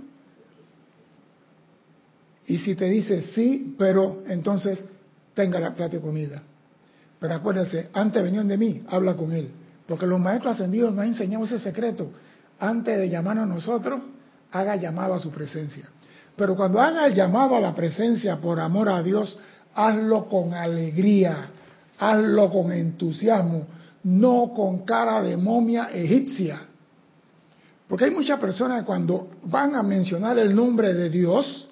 Y 2.46 2.58
si 2.58 2.74
te 2.74 2.86
dice 2.86 3.22
sí, 3.34 3.74
pero 3.78 4.22
entonces 4.28 4.78
tenga 5.34 5.58
la 5.58 5.74
plata 5.74 5.96
de 5.96 6.00
comida. 6.00 6.42
Pero 7.18 7.34
acuérdese, 7.34 7.88
antes 7.92 8.22
venían 8.22 8.48
de 8.48 8.56
mí, 8.56 8.82
habla 8.88 9.14
con 9.14 9.32
él. 9.32 9.48
Porque 9.86 10.06
los 10.06 10.20
maestros 10.20 10.54
ascendidos 10.54 10.92
nos 10.92 11.02
han 11.02 11.08
enseñado 11.08 11.44
ese 11.44 11.58
secreto. 11.58 12.10
Antes 12.58 12.98
de 12.98 13.08
llamarnos 13.08 13.44
a 13.44 13.54
nosotros, 13.54 14.00
haga 14.52 14.76
llamado 14.76 15.14
a 15.14 15.18
su 15.18 15.30
presencia. 15.30 15.88
Pero 16.36 16.56
cuando 16.56 16.80
haga 16.80 17.06
el 17.06 17.14
llamado 17.14 17.56
a 17.56 17.60
la 17.60 17.74
presencia 17.74 18.36
por 18.36 18.60
amor 18.60 18.88
a 18.88 19.02
Dios, 19.02 19.38
hazlo 19.74 20.28
con 20.28 20.54
alegría, 20.54 21.50
hazlo 21.98 22.50
con 22.50 22.72
entusiasmo, 22.72 23.66
no 24.04 24.52
con 24.54 24.84
cara 24.84 25.22
de 25.22 25.36
momia 25.36 25.90
egipcia. 25.92 26.60
Porque 27.88 28.06
hay 28.06 28.10
muchas 28.10 28.40
personas 28.40 28.80
que 28.80 28.86
cuando 28.86 29.30
van 29.44 29.74
a 29.74 29.82
mencionar 29.82 30.38
el 30.38 30.54
nombre 30.54 30.94
de 30.94 31.10
Dios, 31.10 31.68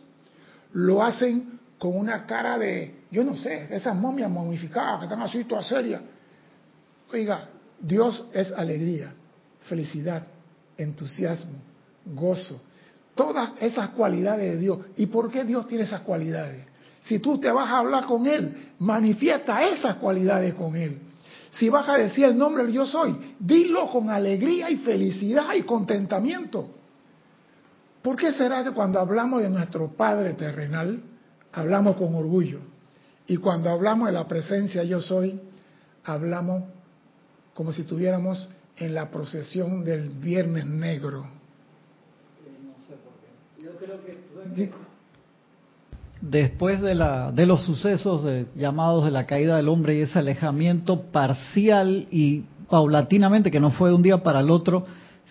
lo 0.72 1.02
hacen 1.02 1.58
con 1.78 1.96
una 1.96 2.26
cara 2.26 2.58
de, 2.58 3.04
yo 3.10 3.24
no 3.24 3.36
sé, 3.36 3.68
esas 3.74 3.96
momias 3.96 4.30
momificadas 4.30 4.98
que 4.98 5.04
están 5.06 5.22
así 5.22 5.44
todas 5.44 5.66
serias. 5.66 6.02
Oiga, 7.12 7.48
Dios 7.80 8.26
es 8.32 8.52
alegría, 8.52 9.14
felicidad, 9.62 10.26
entusiasmo, 10.76 11.58
gozo. 12.04 12.60
Todas 13.14 13.52
esas 13.58 13.90
cualidades 13.90 14.52
de 14.52 14.58
Dios. 14.58 14.78
¿Y 14.96 15.06
por 15.06 15.30
qué 15.30 15.44
Dios 15.44 15.66
tiene 15.66 15.84
esas 15.84 16.02
cualidades? 16.02 16.64
Si 17.02 17.18
tú 17.18 17.38
te 17.38 17.50
vas 17.50 17.68
a 17.68 17.78
hablar 17.78 18.04
con 18.04 18.26
Él, 18.26 18.72
manifiesta 18.78 19.66
esas 19.66 19.96
cualidades 19.96 20.54
con 20.54 20.76
Él. 20.76 20.98
Si 21.50 21.68
vas 21.68 21.88
a 21.88 21.98
decir 21.98 22.24
el 22.24 22.38
nombre 22.38 22.64
del 22.64 22.72
yo 22.72 22.86
soy, 22.86 23.34
dilo 23.38 23.90
con 23.90 24.10
alegría 24.10 24.70
y 24.70 24.76
felicidad 24.78 25.54
y 25.54 25.62
contentamiento. 25.62 26.70
¿Por 28.02 28.16
qué 28.16 28.32
será 28.32 28.64
que 28.64 28.70
cuando 28.70 29.00
hablamos 29.00 29.42
de 29.42 29.50
nuestro 29.50 29.88
Padre 29.94 30.34
terrenal, 30.34 31.02
hablamos 31.52 31.96
con 31.96 32.14
orgullo? 32.14 32.60
Y 33.26 33.36
cuando 33.36 33.70
hablamos 33.70 34.08
de 34.08 34.12
la 34.12 34.26
presencia 34.26 34.84
yo 34.84 35.00
soy, 35.00 35.40
hablamos 36.04 36.64
como 37.54 37.72
si 37.72 37.82
estuviéramos 37.82 38.48
en 38.76 38.94
la 38.94 39.10
procesión 39.10 39.84
del 39.84 40.08
Viernes 40.08 40.66
Negro. 40.66 41.26
No 42.64 42.86
sé 42.86 42.94
por 42.94 43.12
qué. 43.20 43.62
Yo 43.62 43.76
creo 43.76 44.04
que 44.04 44.89
después 46.20 46.80
de, 46.80 46.94
la, 46.94 47.32
de 47.32 47.46
los 47.46 47.62
sucesos 47.62 48.24
de, 48.24 48.46
llamados 48.54 49.04
de 49.04 49.10
la 49.10 49.26
caída 49.26 49.56
del 49.56 49.68
hombre 49.68 49.96
y 49.96 50.00
ese 50.02 50.18
alejamiento 50.18 51.02
parcial 51.10 52.06
y 52.10 52.44
paulatinamente, 52.68 53.50
que 53.50 53.60
no 53.60 53.70
fue 53.70 53.90
de 53.90 53.96
un 53.96 54.02
día 54.02 54.22
para 54.22 54.40
el 54.40 54.50
otro, 54.50 54.84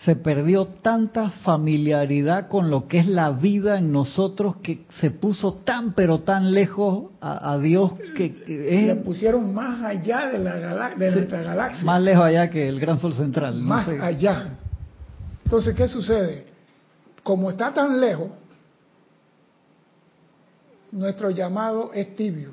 se 0.06 0.15
perdió 0.15 0.65
tanta 0.65 1.30
familiaridad 1.30 2.47
con 2.47 2.69
lo 2.69 2.88
que 2.88 2.99
es 2.99 3.08
la 3.08 3.32
vida 3.32 3.78
en 3.78 3.91
nosotros 3.91 4.56
que 4.63 4.86
se 5.02 5.12
puso 5.12 5.56
tan 5.56 5.93
pero 5.93 6.19
tan 6.19 6.54
lejos 6.54 7.12
a, 7.19 7.58
Dios 7.58 7.91
que, 8.15 8.34
le 8.47 8.95
pusieron 8.95 9.54
más 9.54 9.84
allá 9.84 10.28
de 10.28 10.39
la 10.39 10.95
de 10.95 11.12
nuestra 11.12 11.41
galaxia. 11.41 11.84
más 11.84 12.02
lejos 12.02 12.23
allá 12.23 12.49
que 12.49 12.69
el 12.69 12.80
gran 12.80 12.97
sol 12.97 13.13
central 13.13 13.56
más 13.56 13.89
allá. 13.89 14.58
Entonces 15.43 15.75
qué 15.75 15.88
sucede 15.89 16.45
como 17.21 17.49
está 17.49 17.73
tan 17.73 17.99
lejos 17.99 18.30
nuestro 20.91 21.30
llamado 21.30 21.91
es 21.93 22.15
tibio. 22.15 22.52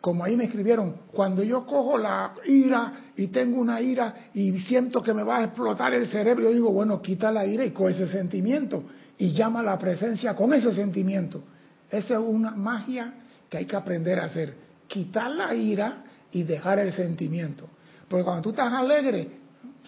Como 0.00 0.24
ahí 0.24 0.36
me 0.36 0.44
escribieron, 0.44 0.96
cuando 1.12 1.44
yo 1.44 1.64
cojo 1.64 1.96
la 1.96 2.34
ira 2.44 2.92
y 3.16 3.28
tengo 3.28 3.60
una 3.60 3.80
ira 3.80 4.14
y 4.34 4.58
siento 4.58 5.00
que 5.00 5.14
me 5.14 5.22
va 5.22 5.38
a 5.38 5.44
explotar 5.44 5.94
el 5.94 6.08
cerebro, 6.08 6.44
yo 6.44 6.50
digo, 6.50 6.72
bueno, 6.72 7.00
quita 7.00 7.30
la 7.30 7.46
ira 7.46 7.64
y 7.64 7.70
con 7.70 7.90
ese 7.90 8.08
sentimiento 8.08 8.82
y 9.16 9.32
llama 9.32 9.60
a 9.60 9.62
la 9.62 9.78
presencia 9.78 10.34
con 10.34 10.52
ese 10.52 10.74
sentimiento. 10.74 11.44
Esa 11.88 12.14
es 12.14 12.20
una 12.20 12.50
magia 12.50 13.14
que 13.48 13.58
hay 13.58 13.66
que 13.66 13.76
aprender 13.76 14.18
a 14.18 14.24
hacer. 14.24 14.54
Quitar 14.88 15.30
la 15.30 15.54
ira 15.54 16.02
y 16.32 16.42
dejar 16.42 16.80
el 16.80 16.92
sentimiento. 16.92 17.68
Porque 18.08 18.24
cuando 18.24 18.42
tú 18.42 18.50
estás 18.50 18.72
alegre, 18.72 19.28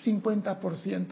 50%. 0.04 1.06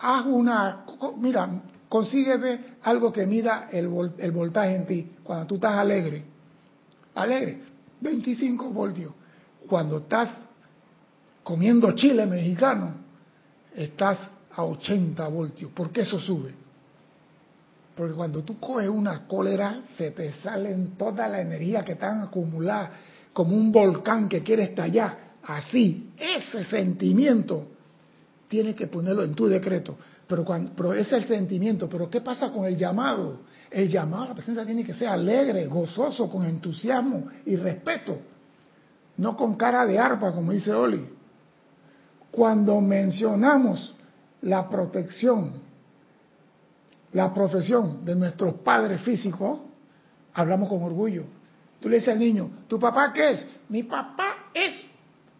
Haz 0.00 0.26
una, 0.26 0.84
mira, 1.18 1.48
consígueme 1.88 2.76
algo 2.82 3.12
que 3.12 3.26
mida 3.26 3.68
el, 3.72 3.88
voltaje 3.88 4.76
en 4.76 4.86
ti 4.86 5.10
cuando 5.22 5.46
tú 5.46 5.54
estás 5.56 5.74
alegre. 5.74 6.24
Alegre, 7.14 7.60
25 8.00 8.70
voltios. 8.70 9.12
Cuando 9.68 9.98
estás 9.98 10.48
comiendo 11.42 11.92
chile 11.92 12.26
mexicano, 12.26 12.94
estás 13.74 14.18
a 14.54 14.64
80 14.64 15.26
voltios. 15.28 15.70
¿Por 15.72 15.90
qué 15.90 16.02
eso 16.02 16.18
sube? 16.18 16.54
Porque 17.94 18.14
cuando 18.14 18.44
tú 18.44 18.60
coges 18.60 18.88
una 18.88 19.26
cólera, 19.26 19.82
se 19.96 20.12
te 20.12 20.32
salen 20.34 20.96
toda 20.96 21.26
la 21.26 21.40
energía 21.40 21.84
que 21.84 21.92
están 21.92 22.22
acumulada, 22.22 22.92
como 23.32 23.56
un 23.56 23.72
volcán 23.72 24.28
que 24.28 24.42
quiere 24.42 24.64
estallar. 24.64 25.28
Así, 25.42 26.10
ese 26.16 26.62
sentimiento, 26.64 27.66
tienes 28.46 28.76
que 28.76 28.86
ponerlo 28.86 29.24
en 29.24 29.34
tu 29.34 29.46
decreto. 29.46 29.96
Pero, 30.28 30.44
cuando, 30.44 30.92
ese 30.92 31.16
es 31.16 31.22
el 31.22 31.28
sentimiento. 31.28 31.88
Pero 31.88 32.10
¿qué 32.10 32.20
pasa 32.20 32.52
con 32.52 32.66
el 32.66 32.76
llamado? 32.76 33.40
El 33.70 33.88
llamado 33.88 34.24
a 34.24 34.28
la 34.28 34.34
presencia 34.34 34.64
tiene 34.64 34.84
que 34.84 34.94
ser 34.94 35.08
alegre, 35.08 35.66
gozoso, 35.66 36.28
con 36.30 36.44
entusiasmo 36.44 37.24
y 37.46 37.56
respeto. 37.56 38.18
No 39.16 39.36
con 39.36 39.56
cara 39.56 39.86
de 39.86 39.98
arpa, 39.98 40.32
como 40.32 40.52
dice 40.52 40.72
Oli. 40.72 41.08
Cuando 42.30 42.80
mencionamos 42.80 43.94
la 44.42 44.68
protección, 44.68 45.54
la 47.12 47.32
profesión 47.32 48.04
de 48.04 48.14
nuestros 48.14 48.56
padres 48.56 49.00
físicos, 49.00 49.60
hablamos 50.34 50.68
con 50.68 50.82
orgullo. 50.82 51.24
Tú 51.80 51.88
le 51.88 51.96
dices 51.96 52.12
al 52.12 52.18
niño, 52.18 52.50
¿tu 52.68 52.78
papá 52.78 53.12
qué 53.14 53.30
es? 53.30 53.46
Mi 53.70 53.82
papá 53.82 54.50
es 54.52 54.78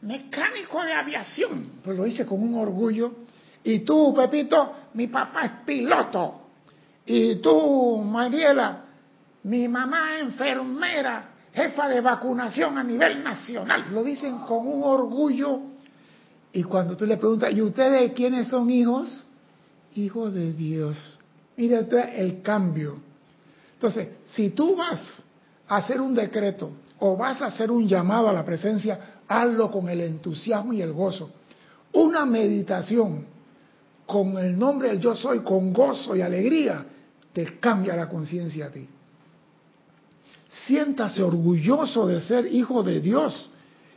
mecánico 0.00 0.82
de 0.82 0.94
aviación. 0.94 1.72
Pues 1.84 1.96
lo 1.96 2.04
dice 2.04 2.24
con 2.24 2.42
un 2.42 2.54
orgullo 2.58 3.27
y 3.64 3.80
tú, 3.80 4.14
Pepito, 4.14 4.72
mi 4.94 5.08
papá 5.08 5.44
es 5.44 5.52
piloto. 5.64 6.42
Y 7.04 7.36
tú, 7.36 7.98
Mariela, 7.98 8.84
mi 9.44 9.68
mamá 9.68 10.16
es 10.16 10.22
enfermera, 10.24 11.30
jefa 11.52 11.88
de 11.88 12.00
vacunación 12.00 12.76
a 12.76 12.84
nivel 12.84 13.22
nacional. 13.22 13.86
Lo 13.92 14.02
dicen 14.04 14.38
con 14.40 14.66
un 14.66 14.82
orgullo 14.82 15.60
Y 16.52 16.62
cuando 16.64 16.96
tú 16.96 17.04
le 17.06 17.16
preguntas, 17.16 17.52
¿y 17.52 17.60
ustedes 17.60 18.12
quiénes 18.12 18.48
son 18.48 18.70
hijos? 18.70 19.26
Hijos 19.94 20.32
de 20.32 20.52
Dios. 20.52 21.18
Mira 21.56 21.80
el 22.14 22.42
cambio. 22.42 22.98
Entonces, 23.74 24.08
si 24.26 24.50
tú 24.50 24.76
vas 24.76 25.22
a 25.68 25.76
hacer 25.76 26.00
un 26.00 26.14
decreto 26.14 26.70
o 26.98 27.16
vas 27.16 27.42
a 27.42 27.46
hacer 27.46 27.70
un 27.70 27.86
llamado 27.86 28.28
a 28.28 28.32
la 28.32 28.44
presencia, 28.44 29.20
hazlo 29.28 29.70
con 29.70 29.88
el 29.88 30.00
entusiasmo 30.00 30.72
y 30.72 30.82
el 30.82 30.92
gozo. 30.92 31.30
Una 31.92 32.26
meditación 32.26 33.37
con 34.08 34.38
el 34.38 34.58
nombre 34.58 34.88
del 34.88 35.00
yo 35.00 35.14
soy, 35.14 35.40
con 35.40 35.70
gozo 35.70 36.16
y 36.16 36.22
alegría, 36.22 36.82
te 37.30 37.60
cambia 37.60 37.94
la 37.94 38.08
conciencia 38.08 38.64
a 38.64 38.70
ti. 38.70 38.88
Siéntase 40.48 41.22
orgulloso 41.22 42.06
de 42.06 42.22
ser 42.22 42.46
hijo 42.46 42.82
de 42.82 43.00
Dios 43.00 43.50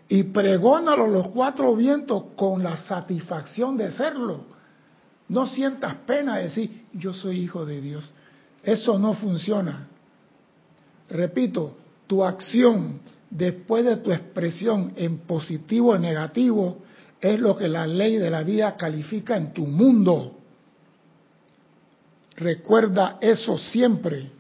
y 0.10 0.24
pregónalo 0.24 1.08
los 1.08 1.30
cuatro 1.30 1.74
vientos 1.78 2.24
con 2.36 2.62
la 2.62 2.78
satisfacción 2.80 3.78
de 3.78 3.90
serlo. 3.94 4.44
No 5.30 5.48
sientas 5.48 5.96
pena 6.06 6.40
de 6.40 6.44
decir, 6.44 6.88
yo 6.92 7.14
soy 7.14 7.40
hijo 7.40 7.66
de 7.66 7.80
Dios. 7.80 8.12
Eso 8.64 9.00
no 9.00 9.14
funciona. 9.14 9.88
Repito, 11.10 11.78
tu 12.08 12.22
acción 12.22 13.00
después 13.30 13.86
de 13.86 13.96
tu 13.96 14.12
expresión 14.12 14.92
en 14.98 15.20
positivo 15.20 15.92
o 15.92 15.98
negativo 15.98 16.80
es 17.22 17.40
lo 17.40 17.56
que 17.56 17.68
la 17.68 17.86
ley 17.86 18.18
de 18.18 18.32
la 18.32 18.42
vida 18.42 18.76
califica 18.76 19.38
en 19.38 19.54
tu 19.54 19.68
mundo. 19.68 20.40
Recuerda 22.36 23.20
eso 23.22 23.60
siempre. 23.60 24.32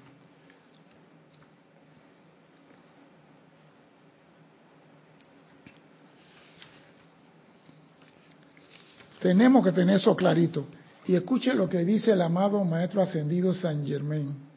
Tenemos 9.20 9.64
que 9.64 9.72
tener 9.72 9.98
eso 9.98 10.16
clarito. 10.16 10.66
Y 11.06 11.16
escuche 11.16 11.54
lo 11.54 11.70
que 11.70 11.86
dice 11.86 12.12
el 12.14 12.22
amado 12.24 12.64
Maestro 12.64 13.04
Ascendido 13.04 13.54
San 13.54 13.86
Germain. 13.86 14.51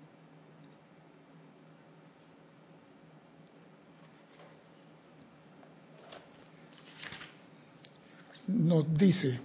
Nos 8.47 8.97
dice, 8.97 9.41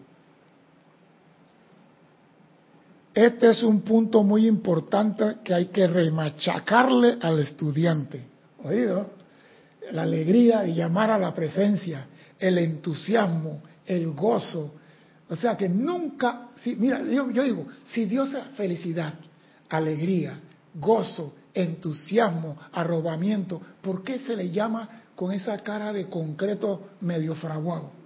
este 3.13 3.49
es 3.49 3.63
un 3.63 3.81
punto 3.81 4.23
muy 4.23 4.47
importante 4.47 5.37
que 5.43 5.53
hay 5.53 5.65
que 5.67 5.87
remachacarle 5.87 7.17
al 7.21 7.39
estudiante. 7.39 8.25
¿Oído? 8.63 9.11
La 9.91 10.03
alegría 10.03 10.61
de 10.61 10.73
llamar 10.73 11.11
a 11.11 11.17
la 11.17 11.33
presencia, 11.33 12.07
el 12.37 12.57
entusiasmo, 12.57 13.61
el 13.85 14.11
gozo, 14.11 14.75
o 15.29 15.35
sea 15.35 15.55
que 15.55 15.69
nunca, 15.69 16.49
si, 16.57 16.75
mira, 16.75 17.03
yo, 17.03 17.27
digo, 17.27 17.67
si 17.85 18.05
Dios 18.05 18.35
felicidad, 18.55 19.13
alegría, 19.69 20.39
gozo, 20.73 21.35
entusiasmo, 21.53 22.57
arrobamiento, 22.71 23.61
¿por 23.81 24.03
qué 24.03 24.19
se 24.19 24.35
le 24.35 24.49
llama 24.49 24.89
con 25.15 25.31
esa 25.31 25.57
cara 25.59 25.93
de 25.93 26.07
concreto 26.07 26.89
medio 27.01 27.35
fraguado? 27.35 27.98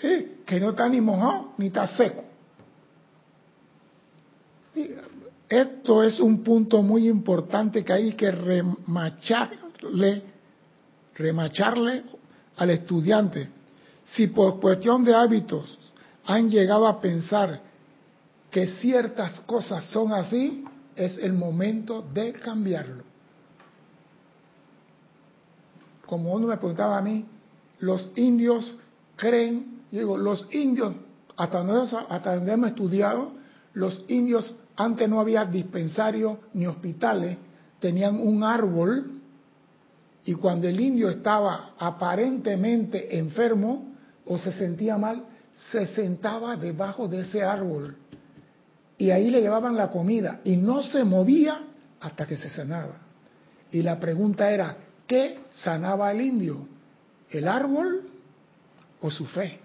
Que 0.00 0.60
no 0.60 0.70
está 0.70 0.88
ni 0.88 1.00
mojado 1.00 1.54
ni 1.58 1.66
está 1.66 1.86
seco. 1.88 2.24
Esto 5.48 6.02
es 6.02 6.20
un 6.20 6.42
punto 6.42 6.82
muy 6.82 7.08
importante 7.08 7.84
que 7.84 7.92
hay 7.92 8.12
que 8.12 8.30
remacharle, 8.30 10.22
remacharle 11.14 12.04
al 12.56 12.70
estudiante 12.70 13.50
si 14.06 14.28
por 14.28 14.60
cuestión 14.60 15.04
de 15.04 15.14
hábitos 15.14 15.78
han 16.24 16.50
llegado 16.50 16.86
a 16.86 17.00
pensar 17.00 17.60
que 18.50 18.66
ciertas 18.66 19.40
cosas 19.40 19.84
son 19.86 20.12
así, 20.12 20.64
es 20.94 21.18
el 21.18 21.32
momento 21.32 22.02
de 22.02 22.32
cambiarlo. 22.32 23.04
Como 26.06 26.32
uno 26.32 26.46
me 26.46 26.56
preguntaba 26.56 26.98
a 26.98 27.02
mí, 27.02 27.26
los 27.80 28.10
indios 28.16 28.76
creen, 29.16 29.75
digo, 29.90 30.16
los 30.16 30.48
indios, 30.52 30.94
hasta 31.36 31.62
donde, 31.62 31.96
hasta 32.08 32.36
donde 32.36 32.52
hemos 32.52 32.68
estudiado, 32.68 33.32
los 33.74 34.04
indios 34.08 34.54
antes 34.76 35.08
no 35.08 35.20
había 35.20 35.44
dispensarios 35.44 36.38
ni 36.54 36.66
hospitales, 36.66 37.36
tenían 37.80 38.20
un 38.20 38.42
árbol 38.42 39.20
y 40.24 40.34
cuando 40.34 40.66
el 40.66 40.80
indio 40.80 41.08
estaba 41.08 41.74
aparentemente 41.78 43.16
enfermo, 43.18 43.94
o 44.26 44.38
se 44.38 44.52
sentía 44.52 44.98
mal, 44.98 45.22
se 45.70 45.86
sentaba 45.86 46.56
debajo 46.56 47.08
de 47.08 47.20
ese 47.20 47.42
árbol 47.42 47.96
y 48.98 49.10
ahí 49.10 49.30
le 49.30 49.40
llevaban 49.40 49.76
la 49.76 49.90
comida 49.90 50.40
y 50.44 50.56
no 50.56 50.82
se 50.82 51.04
movía 51.04 51.62
hasta 52.00 52.26
que 52.26 52.36
se 52.36 52.50
sanaba. 52.50 52.96
Y 53.70 53.82
la 53.82 53.98
pregunta 53.98 54.50
era, 54.50 54.76
¿qué 55.06 55.40
sanaba 55.52 56.10
el 56.12 56.20
indio? 56.20 56.66
¿El 57.30 57.48
árbol 57.48 58.02
o 59.00 59.10
su 59.10 59.26
fe? 59.26 59.60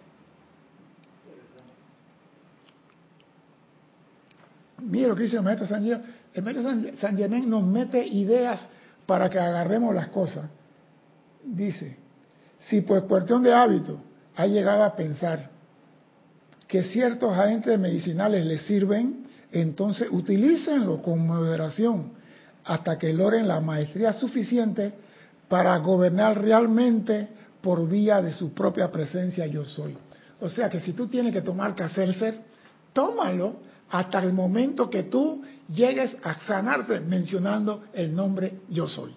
Mira 4.82 5.10
lo 5.10 5.16
que 5.16 5.24
dice 5.24 5.38
el 5.38 5.44
maestro 5.44 5.68
San 5.68 5.84
Germán. 5.84 6.06
El 6.34 6.44
maestro 6.44 6.64
San 6.98 7.18
Germán 7.18 7.50
nos 7.50 7.64
mete 7.64 8.06
ideas 8.06 8.68
para 9.06 9.30
que 9.30 9.40
agarremos 9.40 9.94
las 9.94 10.08
cosas. 10.08 10.50
Dice, 11.44 11.98
si 12.62 12.82
por 12.82 13.08
cuestión 13.08 13.44
de 13.44 13.54
hábito 13.54 14.02
ha 14.36 14.46
llegado 14.46 14.84
a 14.84 14.96
pensar 14.96 15.50
que 16.68 16.84
ciertos 16.84 17.38
agentes 17.38 17.78
medicinales 17.78 18.46
les 18.46 18.62
sirven, 18.64 19.26
entonces 19.52 20.08
utilícenlo 20.12 21.02
con 21.02 21.26
moderación 21.28 22.14
hasta 22.64 22.98
que 22.98 23.12
logren 23.12 23.48
la 23.48 23.60
maestría 23.60 24.14
suficiente 24.14 24.94
para 25.50 25.76
gobernar 25.78 26.42
realmente 26.42 27.28
por 27.62 27.88
vía 27.88 28.22
de 28.22 28.32
su 28.32 28.54
propia 28.54 28.90
presencia 28.92 29.46
yo 29.48 29.66
soy. 29.66 29.98
O 30.40 30.50
sea 30.50 30.70
que 30.70 30.80
si 30.80 30.94
tú 30.94 31.08
tienes 31.08 31.34
que 31.34 31.42
tomar 31.42 31.76
ser, 31.90 32.40
tómalo 32.94 33.58
hasta 33.92 34.20
el 34.20 34.34
momento 34.34 34.90
que 34.90 35.04
tú 35.04 35.44
llegues 35.68 36.16
a 36.24 36.40
sanarte 36.46 37.02
mencionando 37.02 37.84
el 37.94 38.16
nombre 38.16 38.62
yo 38.70 38.88
soy. 38.88 39.14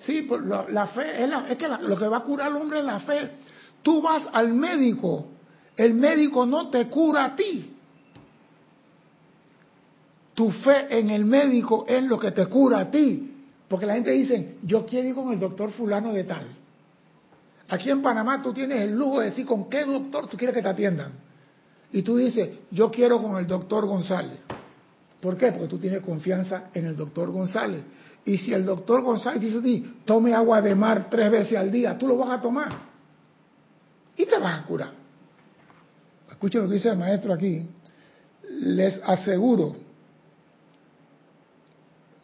Sí, 0.00 0.22
pues 0.22 0.42
la 0.42 0.86
fe 0.88 1.24
es, 1.24 1.56
que 1.56 1.68
lo 1.68 1.98
que 1.98 2.08
va 2.08 2.18
a 2.18 2.22
curar 2.22 2.48
al 2.48 2.56
hombre 2.56 2.80
es 2.80 2.84
la 2.84 3.00
fe. 3.00 3.30
Tú 3.82 4.00
vas 4.02 4.28
al 4.32 4.52
médico, 4.52 5.26
el 5.76 5.94
médico 5.94 6.46
no 6.46 6.68
te 6.68 6.88
cura 6.88 7.24
a 7.24 7.36
ti. 7.36 7.76
Tu 10.34 10.50
fe 10.50 10.98
en 10.98 11.10
el 11.10 11.24
médico 11.24 11.84
es 11.86 12.02
lo 12.04 12.18
que 12.18 12.30
te 12.30 12.46
cura 12.46 12.80
a 12.80 12.90
ti. 12.90 13.26
Porque 13.68 13.86
la 13.86 13.94
gente 13.94 14.10
dice, 14.10 14.56
yo 14.62 14.84
quiero 14.84 15.08
ir 15.08 15.14
con 15.14 15.32
el 15.32 15.38
doctor 15.38 15.70
fulano 15.70 16.12
de 16.12 16.24
tal. 16.24 16.46
Aquí 17.70 17.88
en 17.88 18.02
Panamá 18.02 18.42
tú 18.42 18.52
tienes 18.52 18.82
el 18.82 18.96
lujo 18.96 19.20
de 19.20 19.26
decir 19.26 19.46
con 19.46 19.70
qué 19.70 19.84
doctor 19.84 20.26
tú 20.26 20.36
quieres 20.36 20.54
que 20.56 20.62
te 20.62 20.68
atiendan. 20.68 21.12
Y 21.92 22.02
tú 22.02 22.16
dices, 22.16 22.48
yo 22.70 22.90
quiero 22.90 23.22
con 23.22 23.36
el 23.36 23.46
doctor 23.46 23.86
González. 23.86 24.38
¿Por 25.20 25.36
qué? 25.36 25.52
Porque 25.52 25.68
tú 25.68 25.78
tienes 25.78 26.00
confianza 26.02 26.64
en 26.74 26.86
el 26.86 26.96
doctor 26.96 27.30
González. 27.30 27.84
Y 28.24 28.38
si 28.38 28.52
el 28.52 28.64
doctor 28.64 29.02
González 29.02 29.40
dice 29.40 29.58
a 29.58 29.62
ti, 29.62 30.00
tome 30.04 30.34
agua 30.34 30.60
de 30.60 30.74
mar 30.74 31.08
tres 31.08 31.30
veces 31.30 31.56
al 31.56 31.70
día, 31.70 31.96
tú 31.96 32.08
lo 32.08 32.16
vas 32.16 32.30
a 32.30 32.40
tomar. 32.40 32.72
Y 34.16 34.26
te 34.26 34.38
vas 34.38 34.60
a 34.60 34.64
curar. 34.64 34.92
Escuchen 36.28 36.62
lo 36.62 36.68
que 36.68 36.74
dice 36.74 36.88
el 36.88 36.98
maestro 36.98 37.32
aquí. 37.32 37.66
Les 38.48 39.00
aseguro. 39.04 39.76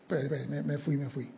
me, 0.08 0.62
me 0.62 0.78
fui, 0.78 0.96
me 0.96 1.08
fui. 1.08 1.35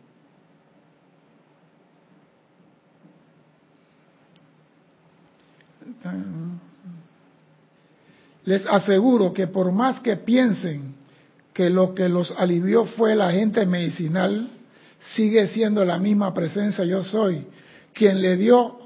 Les 8.45 8.65
aseguro 8.65 9.33
que 9.33 9.47
por 9.47 9.71
más 9.71 9.99
que 9.99 10.17
piensen 10.17 10.95
que 11.53 11.69
lo 11.69 11.93
que 11.93 12.09
los 12.09 12.33
alivió 12.37 12.85
fue 12.85 13.15
la 13.15 13.31
gente 13.31 13.65
medicinal, 13.65 14.49
sigue 15.15 15.47
siendo 15.47 15.83
la 15.85 15.99
misma 15.99 16.33
presencia 16.33 16.85
yo 16.85 17.03
soy, 17.03 17.45
quien 17.93 18.21
le 18.21 18.37
dio 18.37 18.79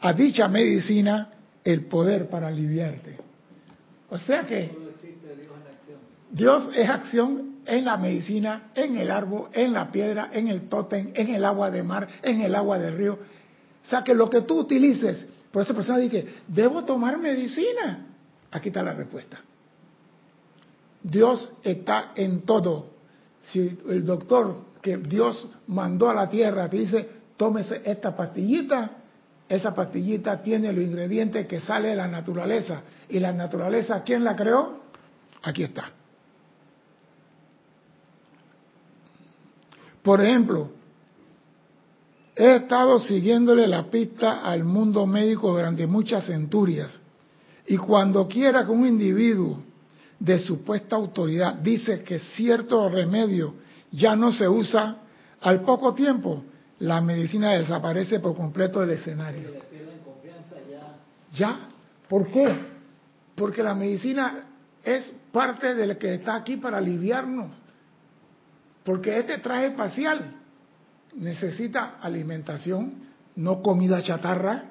a 0.00 0.12
dicha 0.12 0.48
medicina 0.48 1.30
el 1.64 1.86
poder 1.86 2.28
para 2.28 2.48
aliviarte. 2.48 3.18
O 4.10 4.18
sea 4.18 4.42
que 4.46 4.70
Dios 6.30 6.70
es 6.74 6.88
acción 6.88 7.56
en 7.66 7.84
la 7.84 7.96
medicina, 7.96 8.70
en 8.74 8.96
el 8.96 9.10
árbol, 9.10 9.48
en 9.52 9.72
la 9.72 9.90
piedra, 9.90 10.30
en 10.32 10.48
el 10.48 10.68
tótem, 10.68 11.12
en 11.14 11.34
el 11.34 11.44
agua 11.44 11.70
de 11.70 11.82
mar, 11.82 12.08
en 12.22 12.40
el 12.40 12.54
agua 12.54 12.78
del 12.78 12.96
río. 12.96 13.18
O 13.84 13.86
sea 13.88 14.02
que 14.02 14.14
lo 14.14 14.30
que 14.30 14.42
tú 14.42 14.60
utilices, 14.60 15.26
por 15.58 15.64
esa 15.64 15.74
persona 15.74 15.98
dice, 15.98 16.24
debo 16.46 16.84
tomar 16.84 17.18
medicina. 17.18 18.06
Aquí 18.52 18.68
está 18.68 18.80
la 18.80 18.92
respuesta. 18.92 19.40
Dios 21.02 21.50
está 21.64 22.12
en 22.14 22.42
todo. 22.42 22.90
Si 23.42 23.76
el 23.88 24.04
doctor 24.04 24.66
que 24.80 24.98
Dios 24.98 25.48
mandó 25.66 26.08
a 26.08 26.14
la 26.14 26.30
tierra 26.30 26.70
te 26.70 26.76
dice, 26.76 27.10
tómese 27.36 27.82
esta 27.84 28.16
pastillita, 28.16 28.98
esa 29.48 29.74
pastillita 29.74 30.40
tiene 30.44 30.72
los 30.72 30.84
ingredientes 30.84 31.48
que 31.48 31.58
sale 31.58 31.88
de 31.88 31.96
la 31.96 32.06
naturaleza. 32.06 32.82
¿Y 33.08 33.18
la 33.18 33.32
naturaleza 33.32 34.04
quién 34.04 34.22
la 34.22 34.36
creó? 34.36 34.78
Aquí 35.42 35.64
está. 35.64 35.90
Por 40.04 40.20
ejemplo, 40.20 40.70
he 42.38 42.54
estado 42.54 43.00
siguiéndole 43.00 43.66
la 43.66 43.90
pista 43.90 44.42
al 44.42 44.62
mundo 44.62 45.06
médico 45.06 45.50
durante 45.50 45.88
muchas 45.88 46.26
centurias 46.26 47.00
y 47.66 47.76
cuando 47.76 48.28
quiera 48.28 48.64
que 48.64 48.70
un 48.70 48.86
individuo 48.86 49.60
de 50.20 50.38
supuesta 50.38 50.94
autoridad 50.94 51.54
dice 51.54 52.04
que 52.04 52.20
cierto 52.20 52.88
remedio 52.88 53.54
ya 53.90 54.14
no 54.14 54.30
se 54.30 54.48
usa, 54.48 54.98
al 55.40 55.62
poco 55.62 55.94
tiempo 55.94 56.44
la 56.78 57.00
medicina 57.00 57.54
desaparece 57.54 58.20
por 58.20 58.36
completo 58.36 58.80
del 58.80 58.90
escenario. 58.90 59.50
¿Ya? 61.34 61.68
¿Por 62.08 62.30
qué? 62.30 62.54
Porque 63.34 63.64
la 63.64 63.74
medicina 63.74 64.44
es 64.84 65.12
parte 65.32 65.74
del 65.74 65.98
que 65.98 66.14
está 66.14 66.36
aquí 66.36 66.56
para 66.56 66.78
aliviarnos. 66.78 67.50
Porque 68.84 69.18
este 69.18 69.38
traje 69.38 69.66
espacial 69.66 70.36
necesita 71.16 71.98
alimentación, 72.00 72.92
no 73.36 73.62
comida 73.62 74.02
chatarra, 74.02 74.64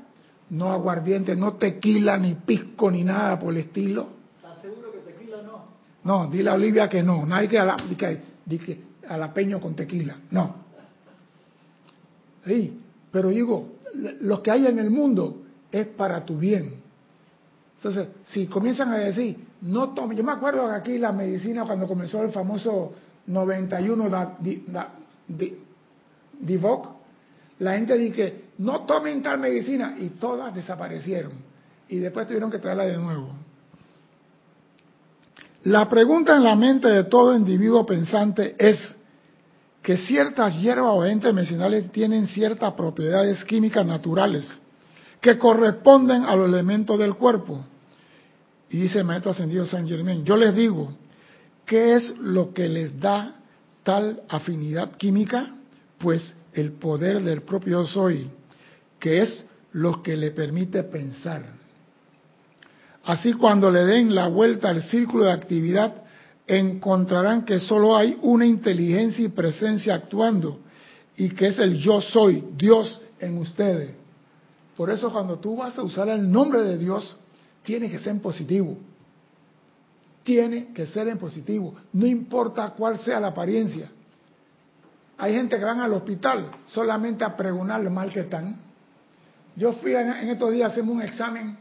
no 0.50 0.71
aguardiente, 0.71 1.36
no 1.36 1.54
tequila, 1.54 2.17
ni 2.17 2.36
pisco, 2.36 2.89
ni 2.89 3.04
nada 3.04 3.38
por 3.39 3.54
el 3.54 3.60
estilo. 3.62 4.08
¿Estás 4.38 4.62
seguro 4.62 4.91
que 4.91 5.00
tequila 5.00 5.41
no? 5.41 5.65
No, 6.04 6.30
dile 6.30 6.50
a 6.50 6.54
Olivia 6.54 6.88
que 6.88 7.04
no, 7.04 7.26
nadie 7.26 7.50
que 7.50 7.60
a 7.60 7.65
la, 7.65 7.78
que, 7.78 8.82
a 9.08 9.17
la 9.17 9.34
peño 9.34 9.60
con 9.60 9.76
tequila, 9.76 10.17
no. 10.32 10.67
Sí, 12.45 12.80
pero 13.12 13.30
digo, 13.30 13.73
lo 14.21 14.41
que 14.41 14.52
hay 14.52 14.67
en 14.67 14.80
el 14.80 14.89
mundo 14.89 15.43
es 15.69 15.88
para 15.88 16.23
tu 16.23 16.38
bien. 16.38 16.76
Entonces, 17.78 18.08
si 18.23 18.47
comienzan 18.47 18.91
a 18.91 18.97
decir, 18.97 19.38
no 19.62 19.89
tome, 19.89 20.15
yo 20.15 20.23
me 20.23 20.32
acuerdo 20.32 20.67
que 20.67 20.76
aquí 20.76 20.97
la 20.97 21.12
medicina 21.12 21.65
cuando 21.65 21.88
comenzó 21.88 22.23
el 22.23 22.32
famoso 22.32 22.93
91 23.28 24.10
Divoc, 26.39 26.97
la 27.60 27.78
gente 27.78 27.97
dice, 27.97 28.45
no 28.60 28.82
tomen 28.82 29.21
tal 29.21 29.39
medicina 29.39 29.95
y 30.00 30.10
todas 30.10 30.54
desaparecieron. 30.54 31.34
Y 31.89 31.97
después 32.00 32.28
tuvieron 32.28 32.52
que 32.52 32.60
traerla 32.60 32.86
de 32.86 32.97
nuevo. 32.97 33.32
La 35.63 35.89
pregunta 35.89 36.36
en 36.36 36.43
la 36.43 36.56
mente 36.56 36.88
de 36.88 37.04
todo 37.06 37.36
individuo 37.36 37.86
pensante 37.86 38.56
es 38.58 38.95
que 39.82 39.97
ciertas 39.97 40.60
hierbas 40.60 40.91
o 40.93 41.06
entes 41.06 41.34
medicinales 41.34 41.91
tienen 41.91 42.28
ciertas 42.28 42.73
propiedades 42.73 43.43
químicas 43.45 43.86
naturales 43.86 44.47
que 45.21 45.38
corresponden 45.38 46.23
a 46.26 46.36
los 46.36 46.50
elementos 46.50 47.00
del 47.00 47.15
cuerpo. 47.15 47.65
Y 48.69 48.78
dice 48.78 49.00
el 49.00 49.06
maestro 49.06 49.32
ascendido 49.32 49.65
San 49.65 49.88
Germán, 49.88 50.23
yo 50.23 50.36
les 50.36 50.54
digo, 50.54 50.93
¿qué 51.65 51.95
es 51.95 52.17
lo 52.17 52.54
que 52.54 52.67
les 52.67 53.00
da 53.00 53.36
tal 53.84 54.21
afinidad 54.30 54.91
química? 54.97 55.57
Pues 55.99 56.36
el 56.53 56.73
poder 56.73 57.21
del 57.23 57.41
propio 57.41 57.86
soy, 57.86 58.29
que 58.99 59.21
es 59.21 59.45
lo 59.73 60.01
que 60.01 60.15
le 60.17 60.31
permite 60.31 60.83
pensar. 60.83 61.57
Así 63.03 63.33
cuando 63.33 63.71
le 63.71 63.86
den 63.86 64.13
la 64.13 64.27
vuelta 64.27 64.69
al 64.69 64.83
círculo 64.83 65.25
de 65.25 65.31
actividad, 65.31 66.03
encontrarán 66.45 67.45
que 67.45 67.60
solo 67.60 67.95
hay 67.95 68.17
una 68.21 68.45
inteligencia 68.45 69.25
y 69.25 69.29
presencia 69.29 69.95
actuando, 69.95 70.60
y 71.15 71.29
que 71.29 71.47
es 71.47 71.60
el 71.60 71.77
yo 71.77 72.01
soy, 72.01 72.43
Dios 72.57 73.01
en 73.19 73.38
ustedes. 73.38 73.91
Por 74.75 74.91
eso 74.91 75.12
cuando 75.12 75.39
tú 75.39 75.57
vas 75.57 75.77
a 75.77 75.83
usar 75.83 76.07
el 76.10 76.31
nombre 76.31 76.62
de 76.62 76.77
Dios, 76.77 77.17
tiene 77.63 77.89
que 77.89 77.99
ser 77.99 78.13
en 78.13 78.19
positivo. 78.19 78.77
Tiene 80.23 80.71
que 80.73 80.86
ser 80.86 81.07
en 81.07 81.17
positivo. 81.17 81.75
No 81.93 82.05
importa 82.05 82.69
cuál 82.77 82.99
sea 82.99 83.19
la 83.19 83.27
apariencia. 83.27 83.89
Hay 85.17 85.34
gente 85.34 85.58
que 85.58 85.65
van 85.65 85.80
al 85.80 85.93
hospital 85.93 86.51
solamente 86.65 87.23
a 87.23 87.36
pregonar 87.36 87.82
lo 87.82 87.89
mal 87.89 88.12
que 88.12 88.21
están. 88.21 88.58
Yo 89.56 89.73
fui 89.73 89.95
en, 89.95 90.10
estos 90.30 90.51
días 90.51 90.69
a 90.69 90.71
hacerme 90.71 90.91
un 90.91 91.01
examen, 91.01 91.58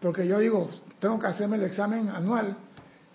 porque 0.00 0.26
yo 0.26 0.38
digo, 0.40 0.68
tengo 0.98 1.18
que 1.18 1.28
hacerme 1.28 1.56
el 1.56 1.62
examen 1.62 2.08
anual, 2.08 2.56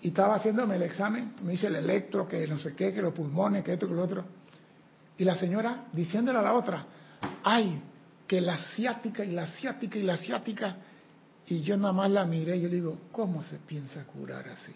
y 0.00 0.08
estaba 0.08 0.36
haciéndome 0.36 0.76
el 0.76 0.82
examen, 0.82 1.34
me 1.42 1.52
dice 1.52 1.66
el 1.66 1.76
electro, 1.76 2.26
que 2.26 2.46
no 2.46 2.58
sé 2.58 2.74
qué, 2.74 2.92
que 2.92 3.02
los 3.02 3.12
pulmones, 3.12 3.62
que 3.62 3.74
esto, 3.74 3.86
que 3.86 3.94
lo 3.94 4.02
otro. 4.02 4.24
Y 5.18 5.24
la 5.24 5.36
señora 5.36 5.84
diciéndole 5.92 6.38
a 6.38 6.42
la 6.42 6.54
otra, 6.54 6.86
ay, 7.44 7.82
que 8.26 8.40
la 8.40 8.54
asiática 8.54 9.24
y 9.24 9.32
la 9.32 9.44
asiática 9.44 9.98
y 9.98 10.02
la 10.02 10.14
asiática. 10.14 10.76
Y 11.46 11.60
yo 11.60 11.76
nada 11.76 11.92
más 11.92 12.10
la 12.10 12.24
miré 12.24 12.56
y 12.56 12.62
yo 12.62 12.68
le 12.68 12.76
digo, 12.76 12.98
¿cómo 13.12 13.42
se 13.44 13.58
piensa 13.58 14.04
curar 14.04 14.48
así? 14.48 14.72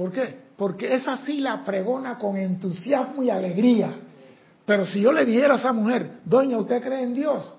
¿Por 0.00 0.12
qué? 0.12 0.34
Porque 0.56 0.94
esa 0.94 1.18
sí 1.18 1.42
la 1.42 1.62
pregona 1.62 2.16
con 2.16 2.34
entusiasmo 2.34 3.22
y 3.22 3.28
alegría. 3.28 3.92
Pero 4.64 4.86
si 4.86 5.02
yo 5.02 5.12
le 5.12 5.26
dijera 5.26 5.56
a 5.56 5.58
esa 5.58 5.74
mujer, 5.74 6.20
doña, 6.24 6.56
¿usted 6.56 6.80
cree 6.80 7.02
en 7.02 7.12
Dios? 7.12 7.52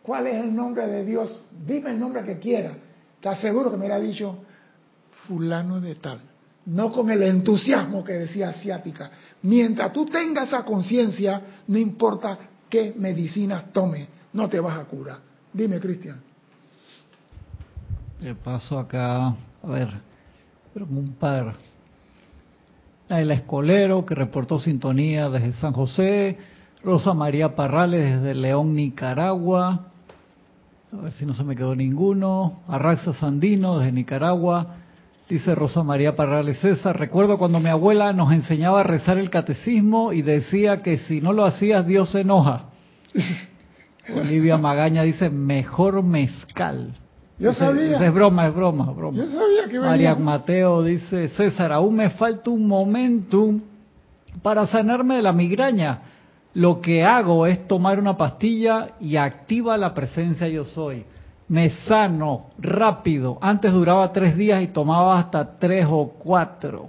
¿Cuál 0.00 0.28
es 0.28 0.44
el 0.44 0.54
nombre 0.54 0.86
de 0.86 1.04
Dios? 1.04 1.44
Dime 1.66 1.90
el 1.90 1.98
nombre 1.98 2.22
que 2.22 2.38
quiera. 2.38 2.70
Te 3.20 3.34
seguro 3.34 3.72
que 3.72 3.78
me 3.78 3.86
hubiera 3.86 3.98
dicho, 3.98 4.44
fulano 5.26 5.80
de 5.80 5.96
tal. 5.96 6.20
No 6.66 6.92
con 6.92 7.10
el 7.10 7.20
entusiasmo 7.24 8.04
que 8.04 8.12
decía 8.12 8.50
asiática. 8.50 9.10
Mientras 9.42 9.92
tú 9.92 10.06
tengas 10.06 10.46
esa 10.46 10.64
conciencia, 10.64 11.42
no 11.66 11.78
importa 11.78 12.38
qué 12.70 12.94
medicina 12.96 13.64
tome, 13.72 14.06
no 14.34 14.48
te 14.48 14.60
vas 14.60 14.78
a 14.78 14.84
curar. 14.84 15.18
Dime, 15.52 15.80
Cristian. 15.80 16.22
Le 18.20 18.36
paso 18.36 18.78
acá, 18.78 19.26
a 19.26 19.68
ver, 19.68 20.15
pero 20.76 20.84
un 20.90 21.14
par. 21.14 21.54
El 23.08 23.30
Escolero, 23.30 24.04
que 24.04 24.14
reportó 24.14 24.58
sintonía 24.58 25.30
desde 25.30 25.52
San 25.52 25.72
José. 25.72 26.36
Rosa 26.84 27.14
María 27.14 27.56
Parrales 27.56 28.20
desde 28.20 28.34
León, 28.34 28.74
Nicaragua. 28.74 29.86
A 30.92 30.96
ver 31.00 31.12
si 31.12 31.24
no 31.24 31.32
se 31.32 31.44
me 31.44 31.56
quedó 31.56 31.74
ninguno. 31.74 32.60
Arraxa 32.68 33.14
Sandino 33.14 33.78
desde 33.78 33.90
Nicaragua. 33.90 34.74
Dice 35.30 35.54
Rosa 35.54 35.82
María 35.82 36.14
Parrales 36.14 36.60
César, 36.60 36.98
recuerdo 36.98 37.38
cuando 37.38 37.58
mi 37.58 37.70
abuela 37.70 38.12
nos 38.12 38.30
enseñaba 38.34 38.80
a 38.80 38.84
rezar 38.84 39.16
el 39.16 39.30
catecismo 39.30 40.12
y 40.12 40.20
decía 40.20 40.82
que 40.82 40.98
si 40.98 41.22
no 41.22 41.32
lo 41.32 41.46
hacías 41.46 41.86
Dios 41.86 42.10
se 42.10 42.20
enoja. 42.20 42.66
Olivia 44.14 44.58
Magaña 44.58 45.04
dice, 45.04 45.30
mejor 45.30 46.02
mezcal. 46.02 46.92
Yo 47.38 47.52
sabía. 47.52 48.04
Es 48.04 48.14
broma, 48.14 48.46
es 48.46 48.54
broma, 48.54 48.90
broma. 48.92 49.18
Yo 49.18 49.26
sabía 49.26 49.68
que 49.68 49.78
María 49.78 50.14
Mateo 50.14 50.82
dice, 50.82 51.28
César, 51.30 51.72
aún 51.72 51.96
me 51.96 52.10
falta 52.10 52.50
un 52.50 52.66
momento 52.66 53.54
para 54.42 54.66
sanarme 54.66 55.16
de 55.16 55.22
la 55.22 55.32
migraña. 55.32 56.00
Lo 56.54 56.80
que 56.80 57.04
hago 57.04 57.46
es 57.46 57.68
tomar 57.68 58.00
una 58.00 58.16
pastilla 58.16 58.92
y 58.98 59.16
activa 59.16 59.76
la 59.76 59.92
presencia 59.92 60.48
yo 60.48 60.64
soy. 60.64 61.04
Me 61.48 61.70
sano 61.70 62.46
rápido. 62.58 63.38
Antes 63.42 63.72
duraba 63.72 64.12
tres 64.12 64.36
días 64.36 64.62
y 64.62 64.68
tomaba 64.68 65.18
hasta 65.18 65.58
tres 65.58 65.86
o 65.88 66.14
cuatro. 66.18 66.88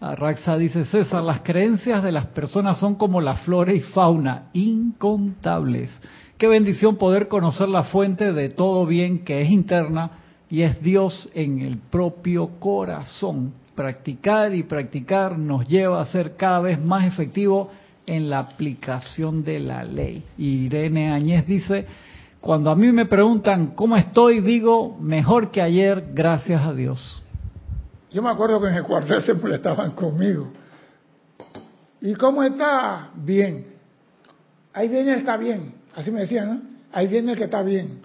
Arraxa 0.00 0.56
dice, 0.56 0.84
César, 0.86 1.22
las 1.22 1.42
creencias 1.42 2.02
de 2.02 2.10
las 2.10 2.26
personas 2.26 2.78
son 2.78 2.96
como 2.96 3.20
la 3.20 3.36
flora 3.36 3.72
y 3.72 3.80
fauna, 3.80 4.48
incontables. 4.52 5.96
Qué 6.42 6.48
bendición 6.48 6.96
poder 6.96 7.28
conocer 7.28 7.68
la 7.68 7.84
fuente 7.84 8.32
de 8.32 8.48
todo 8.48 8.84
bien 8.84 9.20
que 9.20 9.42
es 9.42 9.48
interna 9.48 10.10
y 10.50 10.62
es 10.62 10.82
Dios 10.82 11.30
en 11.34 11.60
el 11.60 11.78
propio 11.78 12.58
corazón. 12.58 13.52
Practicar 13.76 14.52
y 14.52 14.64
practicar 14.64 15.38
nos 15.38 15.68
lleva 15.68 16.02
a 16.02 16.06
ser 16.06 16.34
cada 16.34 16.58
vez 16.58 16.82
más 16.82 17.06
efectivo 17.06 17.70
en 18.06 18.28
la 18.28 18.40
aplicación 18.40 19.44
de 19.44 19.60
la 19.60 19.84
ley. 19.84 20.24
Irene 20.36 21.12
Añez 21.12 21.46
dice, 21.46 21.86
cuando 22.40 22.72
a 22.72 22.74
mí 22.74 22.90
me 22.90 23.06
preguntan 23.06 23.74
cómo 23.76 23.96
estoy, 23.96 24.40
digo, 24.40 24.98
mejor 24.98 25.52
que 25.52 25.62
ayer, 25.62 26.08
gracias 26.12 26.60
a 26.66 26.72
Dios. 26.72 27.22
Yo 28.10 28.20
me 28.20 28.30
acuerdo 28.30 28.60
que 28.60 28.66
en 28.66 28.74
el 28.74 28.82
cuartel 28.82 29.22
se 29.22 29.34
molestaban 29.34 29.92
conmigo. 29.92 30.48
¿Y 32.00 32.14
cómo 32.14 32.42
está? 32.42 33.10
Bien. 33.14 33.64
Ahí 34.72 34.88
viene 34.88 35.14
está 35.14 35.36
bien. 35.36 35.81
Así 35.94 36.10
me 36.10 36.20
decían, 36.20 36.48
¿no? 36.48 36.62
Ahí 36.92 37.06
viene 37.06 37.32
el 37.32 37.38
que 37.38 37.44
está 37.44 37.62
bien. 37.62 38.00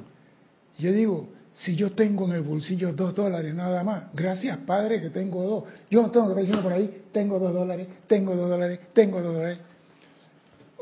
Yo 0.78 0.92
digo, 0.92 1.30
si 1.54 1.76
yo 1.76 1.92
tengo 1.92 2.26
en 2.26 2.34
el 2.34 2.42
bolsillo 2.42 2.94
dos 2.94 3.16
dólares 3.16 3.54
nada 3.54 3.84
más, 3.84 4.06
gracias 4.14 4.58
Padre 4.60 5.02
que 5.02 5.10
tengo 5.10 5.44
dos. 5.44 5.64
Yo 5.90 6.02
no 6.02 6.12
tengo 6.12 6.28
que 6.28 6.32
estar 6.32 6.44
diciendo 6.44 6.64
por 6.64 6.74
ahí, 6.74 7.04
tengo 7.12 7.40
dos 7.40 7.54
dólares, 7.54 7.88
tengo 8.08 8.36
dos 8.36 8.50
dólares, 8.50 8.80
tengo 8.94 9.22
dos 9.22 9.34
dólares. 9.34 9.60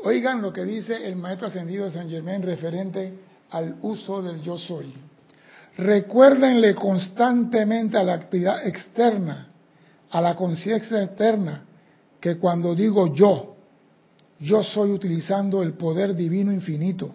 Oigan 0.04 0.42
lo 0.42 0.52
que 0.52 0.64
dice 0.64 1.06
el 1.06 1.16
maestro 1.16 1.48
ascendido 1.48 1.86
de 1.86 1.92
San 1.92 2.08
Germán 2.08 2.42
referente 2.42 3.14
al 3.50 3.76
uso 3.82 4.22
del 4.22 4.42
yo 4.42 4.58
soy. 4.58 4.92
Recuérdenle 5.78 6.74
constantemente 6.74 7.96
a 7.96 8.02
la 8.02 8.14
actividad 8.14 8.66
externa 8.66 9.48
a 10.10 10.20
la 10.20 10.34
conciencia 10.34 11.02
eterna 11.02 11.64
que 12.20 12.38
cuando 12.38 12.74
digo 12.74 13.14
yo, 13.14 13.55
yo 14.40 14.62
soy 14.62 14.92
utilizando 14.92 15.62
el 15.62 15.74
poder 15.74 16.14
divino 16.14 16.52
infinito. 16.52 17.12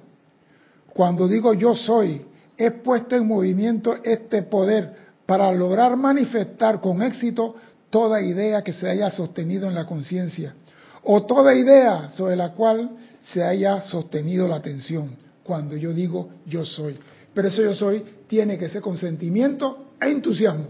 Cuando 0.94 1.28
digo 1.28 1.54
yo 1.54 1.76
soy, 1.76 2.26
he 2.58 2.72
puesto 2.72 3.16
en 3.16 3.28
movimiento 3.28 3.96
este 4.04 4.44
poder 4.44 4.94
para 5.26 5.52
lograr 5.52 5.96
manifestar 5.98 6.82
con 6.82 7.02
éxito 7.02 7.56
toda 7.90 8.22
idea 8.22 8.64
que 8.64 8.74
se 8.74 8.90
haya 8.90 9.10
sostenido 9.12 9.68
en 9.68 9.76
la 9.76 9.86
conciencia 9.86 10.56
o 11.04 11.24
toda 11.24 11.56
idea 11.56 12.10
sobre 12.12 12.36
la 12.36 12.54
cual 12.54 12.92
se 13.22 13.44
haya 13.44 13.82
sostenido 13.82 14.48
la 14.48 14.58
atención 14.58 15.16
cuando 15.44 15.76
yo 15.76 15.94
digo 15.94 16.30
yo 16.46 16.66
soy. 16.66 16.98
Pero 17.34 17.48
eso 17.48 17.62
yo 17.62 17.74
soy 17.74 18.04
tiene 18.28 18.58
que 18.58 18.70
ser 18.70 18.82
con 18.82 18.98
sentimiento 18.98 19.92
e 20.00 20.10
entusiasmo. 20.10 20.68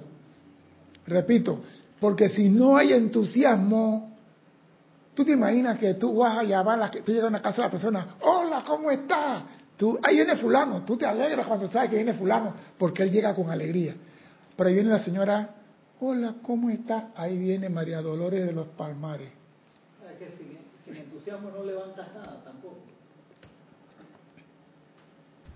Repito, 1.05 1.61
porque 1.99 2.29
si 2.29 2.49
no 2.49 2.77
hay 2.77 2.93
entusiasmo, 2.93 4.10
tú 5.13 5.25
te 5.25 5.31
imaginas 5.31 5.77
que 5.77 5.95
tú 5.95 6.17
vas 6.17 6.39
a 6.39 6.43
llamar, 6.43 6.81
a 6.81 6.91
tú 6.91 7.11
llegas 7.11 7.25
a 7.25 7.29
una 7.29 7.41
casa 7.41 7.57
de 7.57 7.67
la 7.67 7.71
persona, 7.71 8.07
hola, 8.21 8.63
¿cómo 8.65 8.91
está? 8.91 9.43
Tú, 9.77 9.99
ahí 10.03 10.15
viene 10.15 10.35
fulano, 10.37 10.83
tú 10.85 10.97
te 10.97 11.05
alegras 11.05 11.47
cuando 11.47 11.67
sabes 11.67 11.89
que 11.89 11.95
viene 11.95 12.13
fulano, 12.13 12.53
porque 12.77 13.03
él 13.03 13.11
llega 13.11 13.33
con 13.33 13.49
alegría. 13.49 13.95
Pero 14.55 14.67
ahí 14.69 14.75
viene 14.75 14.89
la 14.89 15.03
señora, 15.03 15.49
hola, 15.99 16.35
¿cómo 16.41 16.69
está? 16.69 17.09
Ahí 17.15 17.37
viene 17.37 17.69
María 17.69 18.01
Dolores 18.01 18.45
de 18.45 18.53
los 18.53 18.67
Palmares. 18.67 19.29
que 20.19 20.37
sin 20.37 20.95
entusiasmo 20.95 21.49
no 21.49 21.63
levantas 21.63 22.13
nada 22.13 22.41
tampoco 22.43 22.91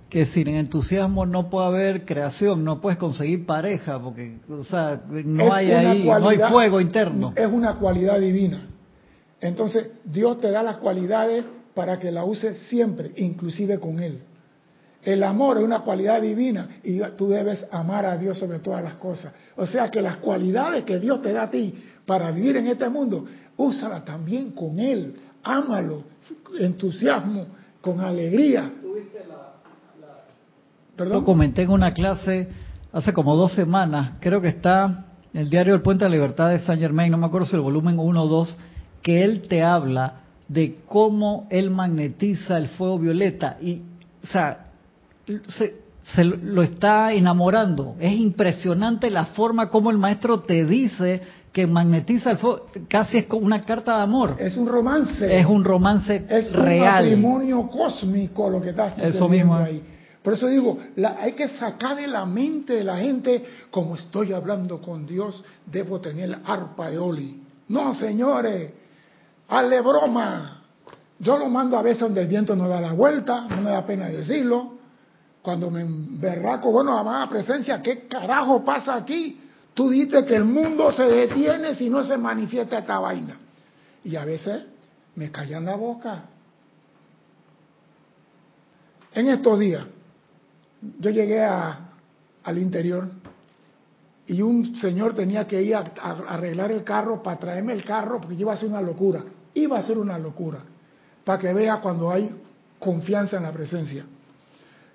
que 0.10 0.28
sin 0.28 0.48
entusiasmo 0.48 1.26
no 1.26 1.50
puede 1.50 1.68
haber 1.68 2.06
creación, 2.06 2.64
no 2.64 2.80
puedes 2.80 2.98
conseguir 2.98 3.46
pareja, 3.46 4.00
porque, 4.00 4.38
o 4.50 4.64
sea, 4.64 5.02
no 5.10 5.52
hay 5.52 5.72
ahí, 5.72 6.06
no 6.06 6.30
hay 6.30 6.38
fuego 6.38 6.80
interno. 6.80 7.34
Es 7.36 7.48
una 7.52 7.76
cualidad 7.76 8.18
divina. 8.20 8.62
Entonces, 9.48 9.92
Dios 10.04 10.40
te 10.40 10.50
da 10.50 10.64
las 10.64 10.78
cualidades 10.78 11.46
para 11.74 12.00
que 12.00 12.12
la 12.12 12.24
uses 12.26 12.58
siempre, 12.68 13.12
inclusive 13.18 13.80
con 13.80 14.00
Él. 14.00 14.22
El 15.04 15.22
amor 15.22 15.58
es 15.58 15.64
una 15.64 15.82
cualidad 15.82 16.20
divina 16.22 16.68
y 16.84 17.00
tú 17.16 17.30
debes 17.30 17.68
amar 17.72 18.06
a 18.06 18.18
Dios 18.18 18.40
sobre 18.40 18.58
todas 18.60 18.84
las 18.84 18.96
cosas. 18.96 19.34
O 19.56 19.68
sea 19.68 19.92
que 19.92 20.02
las 20.02 20.18
cualidades 20.18 20.84
que 20.84 20.98
Dios 20.98 21.22
te 21.22 21.32
da 21.32 21.44
a 21.44 21.52
ti 21.52 21.76
para 22.08 22.32
vivir 22.32 22.58
en 22.58 22.68
este 22.68 22.90
mundo, 22.90 23.26
úsala 23.58 24.04
también 24.04 24.52
con 24.52 24.80
Él. 24.80 25.16
Ámalo, 25.44 26.04
entusiasmo, 26.60 27.46
con 27.82 28.02
alegría. 28.02 28.72
Lo 30.98 31.24
comenté 31.24 31.64
en 31.64 31.70
una 31.70 31.94
clase 31.94 32.48
hace 32.92 33.14
como 33.14 33.36
dos 33.36 33.54
semanas, 33.54 34.14
creo 34.22 34.42
que 34.42 34.48
está 34.48 35.06
en 35.34 35.42
el 35.42 35.50
diario 35.50 35.76
El 35.76 35.82
Puente 35.82 36.06
de 36.06 36.10
la 36.10 36.16
Libertad 36.16 36.50
de 36.50 36.60
Saint 36.60 36.82
Germain, 36.82 37.12
no 37.12 37.18
me 37.18 37.28
acuerdo 37.28 37.46
si 37.46 37.56
el 37.56 37.62
volumen 37.62 38.00
1 38.00 38.24
o 38.24 38.28
2, 38.28 38.58
que 39.06 39.24
él 39.24 39.44
te 39.48 39.62
habla 39.62 40.22
de 40.48 40.80
cómo 40.88 41.46
él 41.52 41.70
magnetiza 41.70 42.58
el 42.58 42.70
fuego 42.70 42.98
violeta 42.98 43.56
y, 43.62 43.84
o 44.24 44.26
sea, 44.26 44.66
se, 45.48 45.76
se 46.02 46.24
lo 46.24 46.64
está 46.64 47.14
enamorando. 47.14 47.96
Es 48.00 48.14
impresionante 48.14 49.12
la 49.12 49.26
forma 49.26 49.70
como 49.70 49.92
el 49.92 50.00
maestro 50.00 50.40
te 50.40 50.66
dice 50.66 51.22
que 51.54 51.68
magnetiza 51.68 52.32
el 52.32 52.38
fuego, 52.40 52.66
casi 52.88 53.20
es 53.20 53.26
como 53.28 53.46
una 53.46 53.62
carta 53.62 53.96
de 53.98 54.02
amor. 54.02 54.38
Es 54.40 54.58
un 54.58 54.68
romance. 54.68 55.40
Es 55.40 55.46
un 55.46 55.64
romance 55.64 56.26
es 56.28 56.52
real. 56.52 57.06
Es 57.06 57.14
un 57.14 57.22
matrimonio 57.22 57.70
cósmico 57.70 58.50
lo 58.50 58.60
que 58.60 58.72
estás 58.72 58.98
Eso 58.98 59.30
mismo. 59.30 59.56
ahí. 59.56 59.84
Por 60.24 60.34
eso 60.34 60.48
digo, 60.48 60.80
hay 61.20 61.34
que 61.34 61.48
sacar 61.48 61.96
de 61.98 62.08
la 62.08 62.26
mente 62.26 62.74
de 62.74 62.84
la 62.84 62.98
gente, 62.98 63.46
como 63.70 63.94
estoy 63.94 64.34
hablando 64.34 64.82
con 64.82 65.06
Dios, 65.06 65.44
debo 65.68 66.02
tener 66.02 66.40
arpa 66.44 66.90
de 66.90 66.98
oli. 66.98 67.44
No, 67.68 67.94
señores, 67.94 68.72
hale 69.48 69.82
broma. 69.82 70.62
Yo 71.20 71.38
lo 71.38 71.50
mando 71.50 71.78
a 71.78 71.82
veces 71.82 72.02
donde 72.02 72.22
el 72.22 72.28
viento 72.28 72.56
no 72.56 72.68
da 72.68 72.82
la 72.82 72.94
vuelta, 72.94 73.48
no 73.50 73.62
me 73.62 73.72
da 73.72 73.86
pena 73.86 74.08
decirlo. 74.08 74.76
Cuando 75.42 75.70
me 75.70 75.82
emberraco, 75.82 76.72
bueno, 76.72 76.98
amada 76.98 77.30
presencia, 77.30 77.82
¿qué 77.82 78.08
carajo 78.08 78.66
pasa 78.66 78.96
aquí? 78.96 79.40
Tú 79.74 79.90
dices 79.90 80.26
que 80.26 80.36
el 80.36 80.46
mundo 80.46 80.92
se 80.92 81.04
detiene 81.04 81.76
si 81.76 81.90
no 81.90 82.04
se 82.04 82.18
manifiesta 82.18 82.80
esta 82.80 83.00
vaina. 83.00 83.38
Y 84.04 84.16
a 84.16 84.26
veces 84.26 84.64
me 85.16 85.32
callan 85.32 85.66
la 85.66 85.76
boca. 85.76 86.24
En 89.14 89.28
estos 89.28 89.60
días, 89.60 89.86
yo 91.00 91.10
llegué 91.10 91.44
al 91.44 92.58
interior 92.58 93.10
y 94.28 94.42
un 94.42 94.76
señor 94.76 95.14
tenía 95.14 95.46
que 95.46 95.62
ir 95.62 95.76
a, 95.76 95.84
arreglar 96.28 96.72
el 96.72 96.84
carro 96.84 97.22
para 97.22 97.38
traerme 97.38 97.74
el 97.74 97.84
carro 97.84 98.20
porque 98.20 98.36
iba 98.36 98.54
a 98.54 98.58
ser 98.58 98.70
una 98.70 98.82
locura. 98.82 99.24
Iba 99.54 99.78
a 99.78 99.84
ser 99.84 99.98
una 99.98 100.18
locura. 100.18 100.60
Para 101.24 101.40
que 101.40 101.54
vea 101.54 101.78
cuando 101.78 102.10
hay 102.10 102.30
confianza 102.80 103.38
en 103.38 103.44
la 103.44 103.52
presencia. 103.52 104.06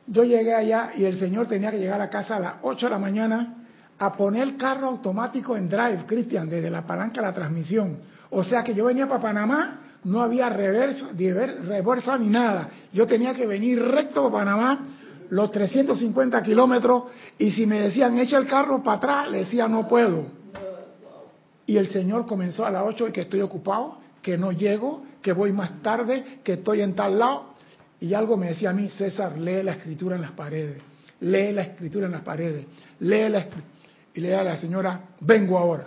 Yo 0.07 0.25
llegué 0.25 0.55
allá 0.55 0.93
y 0.97 1.05
el 1.05 1.19
señor 1.19 1.47
tenía 1.47 1.71
que 1.71 1.79
llegar 1.79 2.01
a 2.01 2.11
casa 2.11 2.37
a 2.37 2.41
las 2.41 2.55
8 2.63 2.87
de 2.87 2.91
la 2.91 2.99
mañana 2.99 3.55
a 3.99 4.13
poner 4.17 4.43
el 4.43 4.57
carro 4.57 4.89
automático 4.89 5.57
en 5.57 5.69
drive, 5.69 6.05
Cristian, 6.07 6.49
desde 6.49 6.71
la 6.71 6.87
palanca 6.87 7.21
de 7.21 7.27
la 7.27 7.35
transmisión. 7.35 7.99
O 8.31 8.43
sea 8.43 8.65
que 8.65 8.75
yo 8.75 8.87
venía 8.87 9.07
para 9.07 9.21
Panamá, 9.21 9.81
no 10.05 10.21
había 10.23 10.49
reversa, 10.49 11.11
reversa 11.17 12.19
ni 12.19 12.29
nada. 12.29 12.69
Yo 12.93 13.07
tenía 13.07 13.35
que 13.35 13.47
venir 13.47 13.81
recto 13.81 14.23
para 14.31 14.45
Panamá 14.45 14.81
los 15.31 15.51
350 15.53 16.43
kilómetros 16.43 17.05
y 17.39 17.51
si 17.53 17.67
me 17.67 17.81
decían 17.81 18.19
echa 18.19 18.37
el 18.37 18.47
carro 18.47 18.83
para 18.83 18.99
atrás, 18.99 19.31
le 19.31 19.39
decía 19.39 19.69
no 19.69 19.89
puedo. 19.89 20.27
Y 21.67 21.77
el 21.77 21.89
Señor 21.91 22.27
comenzó 22.27 22.67
a 22.67 22.71
las 22.71 22.83
8 22.85 23.09
y 23.09 23.13
que 23.13 23.21
estoy 23.23 23.41
ocupado, 23.41 23.99
que 24.23 24.37
no 24.37 24.51
llego, 24.51 25.05
que 25.23 25.33
voy 25.33 25.53
más 25.53 25.83
tarde, 25.83 26.41
que 26.43 26.55
estoy 26.55 26.81
en 26.81 26.95
tal 26.95 27.19
lado. 27.19 27.55
Y 28.01 28.13
algo 28.15 28.37
me 28.37 28.49
decía 28.49 28.71
a 28.71 28.73
mí, 28.73 28.89
César, 28.89 29.39
lee 29.39 29.63
la 29.63 29.73
escritura 29.73 30.17
en 30.17 30.23
las 30.23 30.33
paredes, 30.33 30.83
lee 31.21 31.53
la 31.53 31.63
escritura 31.63 32.07
en 32.07 32.13
las 32.13 32.23
paredes, 32.23 32.67
lee 32.99 33.29
la 33.29 33.47
Y 34.15 34.21
le 34.21 34.29
dice 34.29 34.41
a 34.41 34.43
la 34.43 34.59
señora, 34.59 35.01
vengo 35.21 35.57
ahora. 35.59 35.87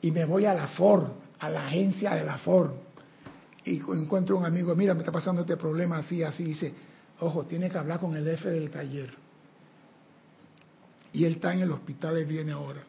Y 0.00 0.12
me 0.12 0.24
voy 0.24 0.44
a 0.44 0.54
la 0.54 0.68
Ford, 0.68 1.08
a 1.40 1.50
la 1.50 1.66
agencia 1.66 2.14
de 2.14 2.24
la 2.24 2.38
Ford. 2.38 2.70
Y 3.64 3.78
encuentro 3.78 4.36
un 4.36 4.44
amigo, 4.44 4.76
mira, 4.76 4.94
me 4.94 5.00
está 5.00 5.10
pasando 5.10 5.40
este 5.40 5.56
problema 5.56 5.98
así, 5.98 6.22
así. 6.22 6.44
Dice, 6.44 6.72
Ojo, 7.20 7.46
tiene 7.46 7.70
que 7.70 7.78
hablar 7.78 7.98
con 7.98 8.16
el 8.16 8.24
jefe 8.24 8.50
del 8.50 8.70
taller. 8.70 9.10
Y 11.12 11.24
él 11.24 11.34
está 11.34 11.54
en 11.54 11.60
el 11.60 11.72
hospital 11.72 12.20
y 12.20 12.24
viene 12.24 12.52
ahora. 12.52 12.82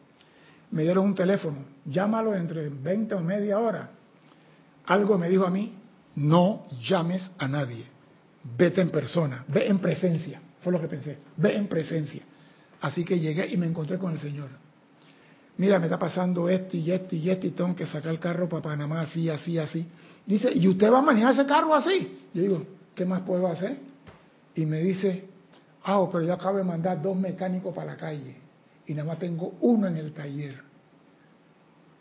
Me 0.70 0.82
dieron 0.82 1.06
un 1.06 1.14
teléfono, 1.14 1.58
llámalo 1.86 2.34
entre 2.34 2.68
20 2.68 3.14
o 3.14 3.20
media 3.20 3.58
hora. 3.58 3.90
Algo 4.84 5.16
me 5.16 5.28
dijo 5.28 5.46
a 5.46 5.50
mí, 5.50 5.72
no 6.16 6.66
llames 6.82 7.30
a 7.38 7.48
nadie, 7.48 7.84
vete 8.56 8.82
en 8.82 8.90
persona, 8.90 9.44
ve 9.48 9.66
en 9.66 9.78
presencia. 9.78 10.42
Fue 10.60 10.72
lo 10.72 10.80
que 10.80 10.88
pensé, 10.88 11.18
ve 11.36 11.56
en 11.56 11.68
presencia. 11.68 12.22
Así 12.80 13.04
que 13.04 13.18
llegué 13.18 13.46
y 13.46 13.56
me 13.56 13.66
encontré 13.66 13.96
con 13.96 14.12
el 14.12 14.18
Señor. 14.18 14.50
Mira, 15.56 15.78
me 15.78 15.86
está 15.86 15.98
pasando 15.98 16.48
esto 16.48 16.76
y 16.76 16.90
esto 16.92 17.16
y 17.16 17.30
esto 17.30 17.46
y 17.46 17.50
tengo 17.50 17.74
que 17.74 17.86
sacar 17.86 18.12
el 18.12 18.20
carro 18.20 18.48
para 18.48 18.62
Panamá 18.62 19.00
así, 19.00 19.28
así, 19.28 19.58
así. 19.58 19.86
Dice, 20.26 20.52
¿y 20.54 20.68
usted 20.68 20.92
va 20.92 20.98
a 20.98 21.02
manejar 21.02 21.32
ese 21.32 21.46
carro 21.46 21.74
así? 21.74 22.28
Yo 22.34 22.42
digo, 22.42 22.66
¿qué 22.94 23.04
más 23.04 23.22
puedo 23.22 23.48
hacer? 23.48 23.87
Y 24.58 24.66
me 24.66 24.80
dice, 24.80 25.22
ah, 25.84 26.04
pero 26.10 26.24
yo 26.24 26.32
acabo 26.32 26.58
de 26.58 26.64
mandar 26.64 27.00
dos 27.00 27.16
mecánicos 27.16 27.72
para 27.72 27.92
la 27.92 27.96
calle 27.96 28.36
y 28.86 28.92
nada 28.92 29.06
más 29.06 29.20
tengo 29.20 29.54
uno 29.60 29.86
en 29.86 29.96
el 29.96 30.12
taller. 30.12 30.60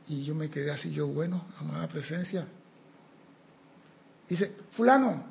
Y 0.08 0.24
yo 0.24 0.34
me 0.34 0.49
quedé 0.49 0.72
así, 0.72 0.89
yo, 0.89 1.05
bueno, 1.08 1.45
amada 1.60 1.88
presencia. 1.88 2.47
Dice, 4.28 4.55
fulano, 4.72 5.22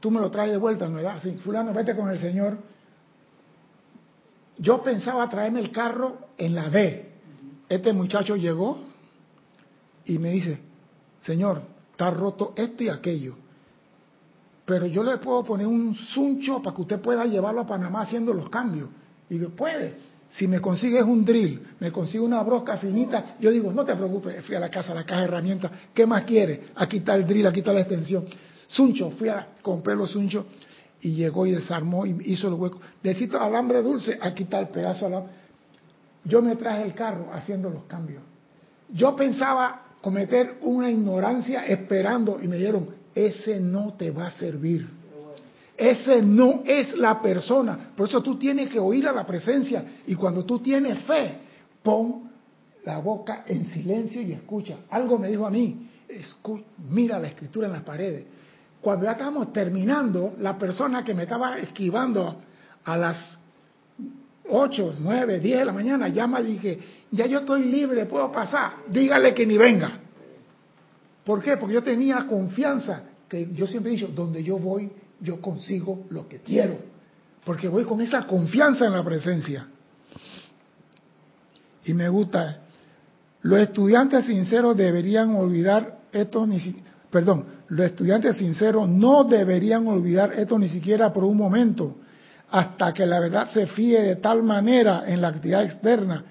tú 0.00 0.10
me 0.10 0.20
lo 0.20 0.30
traes 0.30 0.50
de 0.50 0.58
vuelta, 0.58 0.86
¿verdad? 0.86 1.18
Sí, 1.22 1.38
fulano, 1.38 1.72
vete 1.72 1.96
con 1.96 2.10
el 2.10 2.20
Señor. 2.20 2.58
Yo 4.58 4.82
pensaba 4.82 5.30
traerme 5.30 5.60
el 5.60 5.72
carro 5.72 6.28
en 6.36 6.54
la 6.54 6.68
D. 6.68 7.10
Este 7.70 7.94
muchacho 7.94 8.36
llegó 8.36 8.82
y 10.04 10.18
me 10.18 10.28
dice, 10.28 10.60
Señor, 11.22 11.62
está 11.92 12.10
roto 12.10 12.52
esto 12.54 12.84
y 12.84 12.90
aquello 12.90 13.36
pero 14.70 14.86
yo 14.86 15.02
le 15.02 15.16
puedo 15.16 15.42
poner 15.42 15.66
un 15.66 15.96
suncho 15.96 16.62
para 16.62 16.76
que 16.76 16.82
usted 16.82 17.00
pueda 17.00 17.24
llevarlo 17.24 17.62
a 17.62 17.66
Panamá 17.66 18.02
haciendo 18.02 18.32
los 18.32 18.48
cambios. 18.48 18.88
Y 19.28 19.36
digo, 19.36 19.50
puede. 19.50 19.96
Si 20.30 20.46
me 20.46 20.60
consigues 20.60 21.02
un 21.02 21.24
drill, 21.24 21.60
me 21.80 21.90
consigue 21.90 22.22
una 22.22 22.40
brosca 22.44 22.76
finita, 22.76 23.34
yo 23.40 23.50
digo, 23.50 23.72
no 23.72 23.84
te 23.84 23.96
preocupes, 23.96 24.44
fui 24.44 24.54
a 24.54 24.60
la 24.60 24.70
casa, 24.70 24.92
a 24.92 24.94
la 24.94 25.04
caja 25.04 25.22
de 25.22 25.26
herramientas, 25.26 25.72
¿qué 25.92 26.06
más 26.06 26.22
quiere? 26.22 26.68
Aquí 26.76 26.98
está 26.98 27.16
el 27.16 27.26
drill, 27.26 27.48
aquí 27.48 27.58
está 27.58 27.72
la 27.72 27.80
extensión. 27.80 28.26
Suncho, 28.68 29.10
fui 29.10 29.28
a 29.28 29.48
comprar 29.60 29.96
los 29.96 30.12
sunchos 30.12 30.44
y 31.00 31.14
llegó 31.14 31.46
y 31.46 31.50
desarmó 31.50 32.06
y 32.06 32.16
hizo 32.26 32.48
los 32.48 32.60
huecos. 32.60 32.80
Necesito 33.02 33.40
alambre 33.40 33.82
dulce, 33.82 34.20
aquí 34.22 34.44
está 34.44 34.60
el 34.60 34.68
pedazo 34.68 35.00
de 35.00 35.16
alambre. 35.16 35.34
Yo 36.22 36.42
me 36.42 36.54
traje 36.54 36.84
el 36.84 36.94
carro 36.94 37.30
haciendo 37.32 37.70
los 37.70 37.86
cambios. 37.86 38.22
Yo 38.92 39.16
pensaba 39.16 39.82
cometer 40.00 40.58
una 40.60 40.88
ignorancia 40.88 41.66
esperando 41.66 42.38
y 42.40 42.46
me 42.46 42.56
dieron, 42.56 42.99
ese 43.14 43.60
no 43.60 43.94
te 43.94 44.10
va 44.10 44.28
a 44.28 44.30
servir. 44.32 44.88
Ese 45.76 46.20
no 46.20 46.62
es 46.66 46.96
la 46.96 47.22
persona. 47.22 47.92
Por 47.96 48.08
eso 48.08 48.22
tú 48.22 48.36
tienes 48.36 48.68
que 48.68 48.78
oír 48.78 49.08
a 49.08 49.12
la 49.12 49.24
presencia. 49.24 49.82
Y 50.06 50.14
cuando 50.14 50.44
tú 50.44 50.58
tienes 50.58 50.98
fe, 51.04 51.38
pon 51.82 52.30
la 52.84 52.98
boca 52.98 53.44
en 53.46 53.64
silencio 53.66 54.20
y 54.20 54.32
escucha. 54.32 54.76
Algo 54.90 55.18
me 55.18 55.28
dijo 55.28 55.46
a 55.46 55.50
mí, 55.50 55.88
mira 56.90 57.18
la 57.18 57.28
escritura 57.28 57.66
en 57.66 57.72
las 57.72 57.82
paredes. 57.82 58.24
Cuando 58.80 59.04
ya 59.04 59.12
estábamos 59.12 59.52
terminando, 59.52 60.34
la 60.38 60.58
persona 60.58 61.04
que 61.04 61.14
me 61.14 61.22
estaba 61.24 61.58
esquivando 61.58 62.36
a 62.84 62.96
las 62.96 63.38
8, 64.48 64.96
9, 64.98 65.40
10 65.40 65.58
de 65.58 65.64
la 65.64 65.72
mañana 65.72 66.08
llama 66.08 66.40
y 66.40 66.44
dije, 66.44 66.78
ya 67.10 67.26
yo 67.26 67.40
estoy 67.40 67.64
libre, 67.64 68.06
puedo 68.06 68.30
pasar, 68.32 68.72
dígale 68.88 69.34
que 69.34 69.46
ni 69.46 69.56
venga. 69.56 69.99
¿Por 71.24 71.42
qué? 71.42 71.56
Porque 71.56 71.74
yo 71.74 71.82
tenía 71.82 72.26
confianza, 72.26 73.02
que 73.28 73.50
yo 73.54 73.66
siempre 73.66 73.92
he 73.92 73.94
dicho, 73.96 74.08
donde 74.08 74.42
yo 74.42 74.58
voy, 74.58 74.90
yo 75.20 75.40
consigo 75.40 76.06
lo 76.10 76.26
que 76.28 76.38
quiero, 76.38 76.78
porque 77.44 77.68
voy 77.68 77.84
con 77.84 78.00
esa 78.00 78.26
confianza 78.26 78.86
en 78.86 78.92
la 78.92 79.04
presencia. 79.04 79.68
Y 81.84 81.94
me 81.94 82.08
gusta, 82.08 82.60
los 83.42 83.58
estudiantes 83.60 84.26
sinceros 84.26 84.76
deberían 84.76 85.34
olvidar 85.34 86.00
esto 86.12 86.46
ni 86.46 86.58
perdón, 87.10 87.44
los 87.68 87.86
estudiantes 87.86 88.36
sinceros 88.36 88.88
no 88.88 89.24
deberían 89.24 89.86
olvidar 89.86 90.32
esto 90.34 90.58
ni 90.58 90.68
siquiera 90.68 91.12
por 91.12 91.24
un 91.24 91.36
momento, 91.36 91.96
hasta 92.50 92.92
que 92.92 93.06
la 93.06 93.20
verdad 93.20 93.50
se 93.52 93.66
fíe 93.66 94.02
de 94.02 94.16
tal 94.16 94.42
manera 94.42 95.04
en 95.06 95.20
la 95.20 95.28
actividad 95.28 95.64
externa 95.64 96.24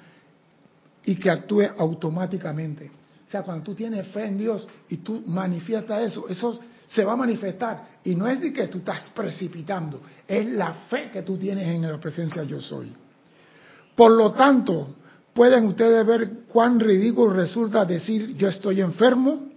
y 1.06 1.16
que 1.16 1.30
actúe 1.30 1.64
automáticamente. 1.78 2.99
O 3.30 3.32
sea, 3.32 3.44
cuando 3.44 3.64
tú 3.64 3.76
tienes 3.76 4.08
fe 4.08 4.26
en 4.26 4.40
Dios 4.40 4.68
y 4.90 4.98
tú 4.98 5.22
manifiestas 5.28 6.02
eso, 6.02 6.28
eso 6.28 6.60
se 6.88 7.06
va 7.06 7.14
a 7.14 7.16
manifestar. 7.16 8.00
Y 8.04 8.16
no 8.16 8.28
es 8.28 8.42
de 8.42 8.52
que 8.52 8.66
tú 8.66 8.80
estás 8.80 9.12
precipitando, 9.12 10.02
es 10.28 10.48
la 10.48 10.74
fe 10.90 11.12
que 11.12 11.22
tú 11.22 11.38
tienes 11.38 11.68
en 11.68 11.84
la 11.84 12.00
presencia 12.00 12.42
yo 12.42 12.60
soy. 12.60 12.92
Por 13.96 14.14
lo 14.14 14.32
tanto, 14.32 14.96
pueden 15.32 15.68
ustedes 15.68 16.04
ver 16.08 16.32
cuán 16.48 16.80
ridículo 16.80 17.34
resulta 17.34 17.86
decir 17.86 18.36
yo 18.36 18.48
estoy 18.48 18.82
enfermo, 18.82 19.50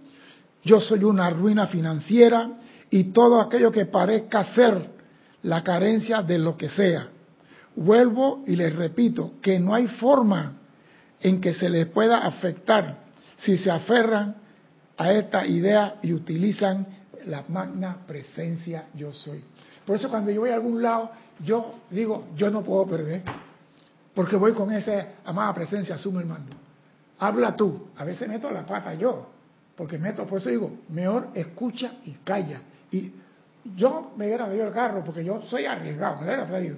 yo 0.63 0.79
soy 0.79 1.03
una 1.03 1.31
ruina 1.31 1.65
financiera 1.65 2.51
y 2.91 3.05
todo 3.05 3.41
aquello 3.41 3.71
que 3.71 3.87
parezca 3.87 4.43
ser 4.53 4.91
la 5.41 5.63
carencia 5.63 6.21
de 6.21 6.37
lo 6.37 6.55
que 6.55 6.69
sea. 6.69 7.07
Vuelvo 7.75 8.43
y 8.45 8.55
les 8.55 8.75
repito 8.75 9.31
que 9.41 9.59
no 9.59 9.73
hay 9.73 9.87
forma 9.87 10.59
en 11.19 11.41
que 11.41 11.55
se 11.55 11.69
les 11.69 11.87
pueda 11.87 12.19
afectar 12.19 13.01
si 13.43 13.57
se 13.57 13.69
aferran 13.69 14.35
a 14.97 15.11
esta 15.11 15.45
idea 15.45 15.95
y 16.01 16.13
utilizan 16.13 16.85
la 17.25 17.43
magna 17.49 17.97
presencia 18.07 18.85
yo 18.93 19.11
soy. 19.11 19.43
Por 19.85 19.95
eso 19.95 20.09
cuando 20.09 20.31
yo 20.31 20.41
voy 20.41 20.51
a 20.51 20.55
algún 20.55 20.81
lado, 20.81 21.11
yo 21.39 21.79
digo, 21.89 22.27
yo 22.35 22.49
no 22.49 22.63
puedo 22.63 22.85
perder, 22.85 23.21
porque 24.13 24.35
voy 24.35 24.53
con 24.53 24.71
esa 24.71 25.07
amada 25.25 25.53
presencia, 25.53 25.95
asume 25.95 26.21
el 26.21 26.27
mando. 26.27 26.53
Habla 27.19 27.55
tú, 27.55 27.87
a 27.97 28.05
veces 28.05 28.27
meto 28.27 28.49
la 28.49 28.65
pata 28.65 28.93
yo, 28.93 29.29
porque 29.75 29.97
meto, 29.97 30.25
por 30.25 30.39
eso 30.39 30.49
digo, 30.49 30.71
mejor 30.89 31.29
escucha 31.33 31.93
y 32.05 32.11
calla. 32.23 32.61
Y 32.91 33.11
yo 33.75 34.13
me 34.15 34.25
hubiera 34.25 34.45
traído 34.45 34.67
el 34.67 34.73
carro, 34.73 35.03
porque 35.03 35.23
yo 35.23 35.41
soy 35.49 35.65
arriesgado, 35.65 36.17
me 36.17 36.25
hubiera 36.25 36.45
traído. 36.45 36.77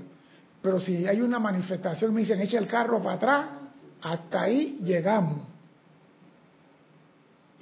Pero 0.61 0.79
si 0.79 1.05
hay 1.05 1.21
una 1.21 1.37
manifestación, 1.37 2.13
me 2.13 2.21
dicen, 2.21 2.41
echa 2.41 2.57
el 2.57 2.67
carro 2.67 3.01
para 3.01 3.15
atrás, 3.15 3.45
hasta 4.01 4.41
ahí 4.41 4.77
llegamos. 4.81 5.54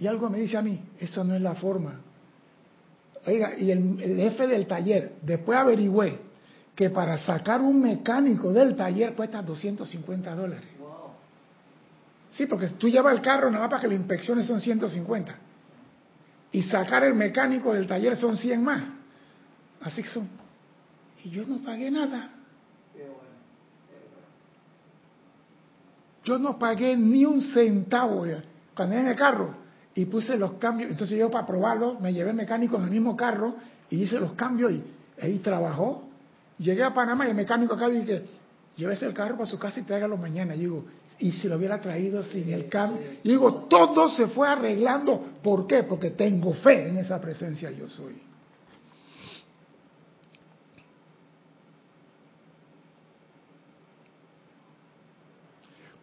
Y 0.04 0.08
algo 0.08 0.30
me 0.30 0.38
dice 0.38 0.58
a 0.58 0.62
mí, 0.62 0.82
esa 1.00 1.24
no 1.24 1.34
es 1.34 1.42
la 1.42 1.56
forma. 1.56 2.02
Oiga, 3.26 3.58
y 3.58 3.72
el, 3.72 3.98
jefe 4.18 4.48
del 4.48 4.68
taller, 4.68 5.14
después 5.22 5.58
averigüé 5.58 6.20
que 6.76 6.90
para 6.90 7.18
sacar 7.20 7.62
un 7.62 7.80
mecánico 7.80 8.52
del 8.52 8.76
taller 8.76 9.16
cuesta 9.16 9.42
250 9.42 10.36
dólares. 10.36 10.68
Sí, 12.34 12.48
porque 12.48 12.68
tú 12.72 12.90
llevas 12.90 13.16
el 13.16 13.22
carro 13.22 13.50
nada 13.50 13.62
más 13.62 13.70
para 13.70 13.82
que 13.82 13.88
la 13.88 13.94
inspecciones 13.94 14.46
son 14.46 14.60
150. 14.60 15.38
Y 16.52 16.64
sacar 16.64 17.06
el 17.06 17.14
mecánico 17.14 17.74
del 17.74 17.88
taller 17.88 18.18
son 18.18 18.36
100 18.36 18.62
más. 18.62 18.84
Así 19.80 20.04
que 20.04 20.10
son. 20.10 20.28
Y 21.24 21.30
yo 21.30 21.46
no 21.46 21.64
pagué 21.64 21.90
nada. 21.90 22.30
Yo 26.26 26.38
no 26.38 26.60
pagué 26.60 26.98
ni 26.98 27.24
un 27.24 27.40
centavo 27.42 28.26
cuando 28.76 28.96
en 28.96 29.08
el 29.08 29.16
carro 29.16 29.63
y 29.96 30.06
puse 30.06 30.38
los 30.38 30.54
cambios. 30.54 30.92
Entonces 30.92 31.18
yo 31.18 31.30
para 31.30 31.46
probarlo 31.46 32.00
me 32.00 32.14
llevé 32.14 32.32
el 32.32 32.36
mecánico 32.36 32.78
en 32.78 32.84
el 32.84 32.90
mismo 32.90 33.16
carro 33.16 33.56
y 33.90 34.04
hice 34.04 34.20
los 34.20 34.34
cambios 34.34 34.72
y 34.72 34.84
ahí 35.22 35.40
trabajó. 35.40 36.04
Llegué 36.58 36.84
a 36.84 36.94
Panamá 36.94 37.26
y 37.26 37.30
el 37.30 37.36
mecánico 37.36 37.76
acá 37.76 37.90
dije, 37.90 38.24
llévese 38.76 39.06
el 39.06 39.14
carro 39.14 39.36
para 39.36 39.46
su 39.50 39.60
casa 39.60 39.80
y 39.80 39.84
tráigalo 39.84 40.18
mañana. 40.18 40.56
Y 40.56 40.60
digo, 40.60 40.86
y 41.20 41.32
si 41.32 41.48
lo 41.48 41.58
hubiera 41.58 41.80
traído 41.80 42.24
sin 42.24 42.52
el 42.52 42.68
cambio. 42.70 43.02
Digo, 43.24 43.66
todo 43.70 44.10
se 44.10 44.28
fue 44.28 44.48
arreglando. 44.48 45.22
¿Por 45.42 45.68
qué? 45.68 45.84
Porque 45.84 46.12
tengo 46.12 46.54
fe 46.54 46.90
en 46.90 46.98
esa 46.98 47.20
presencia 47.20 47.72
yo 47.72 47.88
soy. 47.88 48.33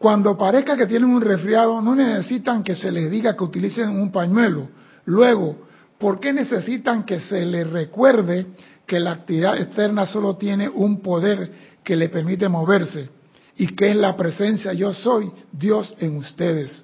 Cuando 0.00 0.38
parezca 0.38 0.78
que 0.78 0.86
tienen 0.86 1.10
un 1.10 1.20
resfriado, 1.20 1.82
no 1.82 1.94
necesitan 1.94 2.62
que 2.62 2.74
se 2.74 2.90
les 2.90 3.10
diga 3.10 3.36
que 3.36 3.44
utilicen 3.44 3.90
un 3.90 4.10
pañuelo. 4.10 4.66
Luego, 5.04 5.68
¿por 5.98 6.18
qué 6.18 6.32
necesitan 6.32 7.04
que 7.04 7.20
se 7.20 7.44
les 7.44 7.68
recuerde 7.68 8.46
que 8.86 8.98
la 8.98 9.12
actividad 9.12 9.58
externa 9.58 10.06
solo 10.06 10.36
tiene 10.36 10.70
un 10.70 11.02
poder 11.02 11.52
que 11.84 11.96
le 11.96 12.08
permite 12.08 12.48
moverse 12.48 13.10
y 13.56 13.66
que 13.74 13.90
es 13.90 13.96
la 13.96 14.16
presencia 14.16 14.72
yo 14.72 14.94
soy, 14.94 15.30
Dios 15.52 15.94
en 15.98 16.16
ustedes? 16.16 16.82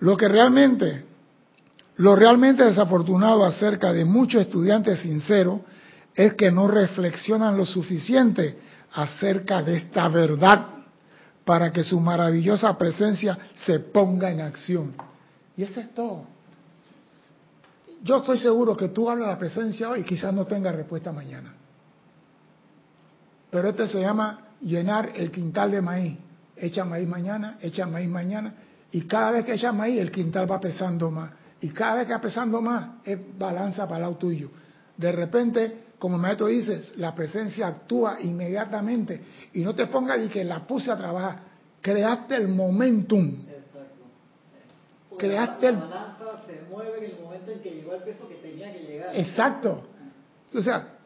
Lo 0.00 0.16
que 0.16 0.26
realmente, 0.26 1.04
lo 1.98 2.16
realmente 2.16 2.64
desafortunado 2.64 3.44
acerca 3.44 3.92
de 3.92 4.04
muchos 4.04 4.40
estudiantes 4.42 4.98
sinceros 4.98 5.60
es 6.12 6.34
que 6.34 6.50
no 6.50 6.66
reflexionan 6.66 7.56
lo 7.56 7.64
suficiente 7.64 8.58
acerca 8.92 9.62
de 9.62 9.76
esta 9.78 10.08
verdad 10.08 10.66
para 11.44 11.72
que 11.72 11.84
su 11.84 12.00
maravillosa 12.00 12.76
presencia 12.76 13.38
se 13.54 13.78
ponga 13.80 14.30
en 14.30 14.40
acción. 14.40 14.94
Y 15.56 15.62
eso 15.62 15.80
es 15.80 15.94
todo. 15.94 16.24
Yo 18.02 18.18
estoy 18.18 18.38
seguro 18.38 18.76
que 18.76 18.88
tú 18.88 19.08
hablas 19.08 19.28
la 19.28 19.38
presencia 19.38 19.88
hoy 19.88 20.00
y 20.00 20.04
quizás 20.04 20.32
no 20.34 20.44
tenga 20.44 20.72
respuesta 20.72 21.12
mañana. 21.12 21.54
Pero 23.50 23.68
este 23.68 23.88
se 23.88 24.00
llama 24.00 24.40
llenar 24.60 25.12
el 25.14 25.30
quintal 25.30 25.70
de 25.70 25.80
maíz. 25.80 26.18
Echa 26.56 26.84
maíz 26.84 27.08
mañana, 27.08 27.58
echa 27.60 27.86
maíz 27.86 28.08
mañana. 28.08 28.54
Y 28.90 29.02
cada 29.02 29.30
vez 29.30 29.44
que 29.44 29.54
echa 29.54 29.72
maíz, 29.72 30.00
el 30.00 30.10
quintal 30.10 30.50
va 30.50 30.60
pesando 30.60 31.10
más. 31.10 31.30
Y 31.60 31.68
cada 31.70 31.96
vez 31.96 32.06
que 32.06 32.12
va 32.12 32.20
pesando 32.20 32.60
más, 32.60 32.88
es 33.04 33.18
balanza 33.38 33.84
para 33.84 33.96
el 33.96 34.02
lado 34.02 34.16
tuyo. 34.16 34.50
De 34.96 35.12
repente 35.12 35.85
como 35.98 36.16
el 36.16 36.22
maestro 36.22 36.46
dice, 36.46 36.82
la 36.96 37.14
presencia 37.14 37.68
actúa 37.68 38.18
inmediatamente 38.20 39.20
y 39.52 39.60
no 39.60 39.74
te 39.74 39.86
pongas 39.86 40.24
y 40.24 40.28
que 40.28 40.44
la 40.44 40.66
puse 40.66 40.90
a 40.90 40.96
trabajar. 40.96 41.40
Creaste 41.80 42.36
el 42.36 42.48
momentum. 42.48 43.44
Exacto. 43.48 45.16
Creaste 45.18 45.68
el... 45.68 45.76
se 46.46 46.74
mueve 46.74 46.98
en 46.98 47.04
el 47.04 47.20
momento 47.22 47.50
en 47.50 47.60
que 47.60 47.70
llegó 47.70 47.94
el 47.94 48.02
peso 48.02 48.28
que 48.28 48.34
tenía 48.36 48.72
que 48.72 48.80
llegar. 48.80 49.16
Exacto. 49.16 49.84
O 50.54 50.60
sea, 50.60 50.96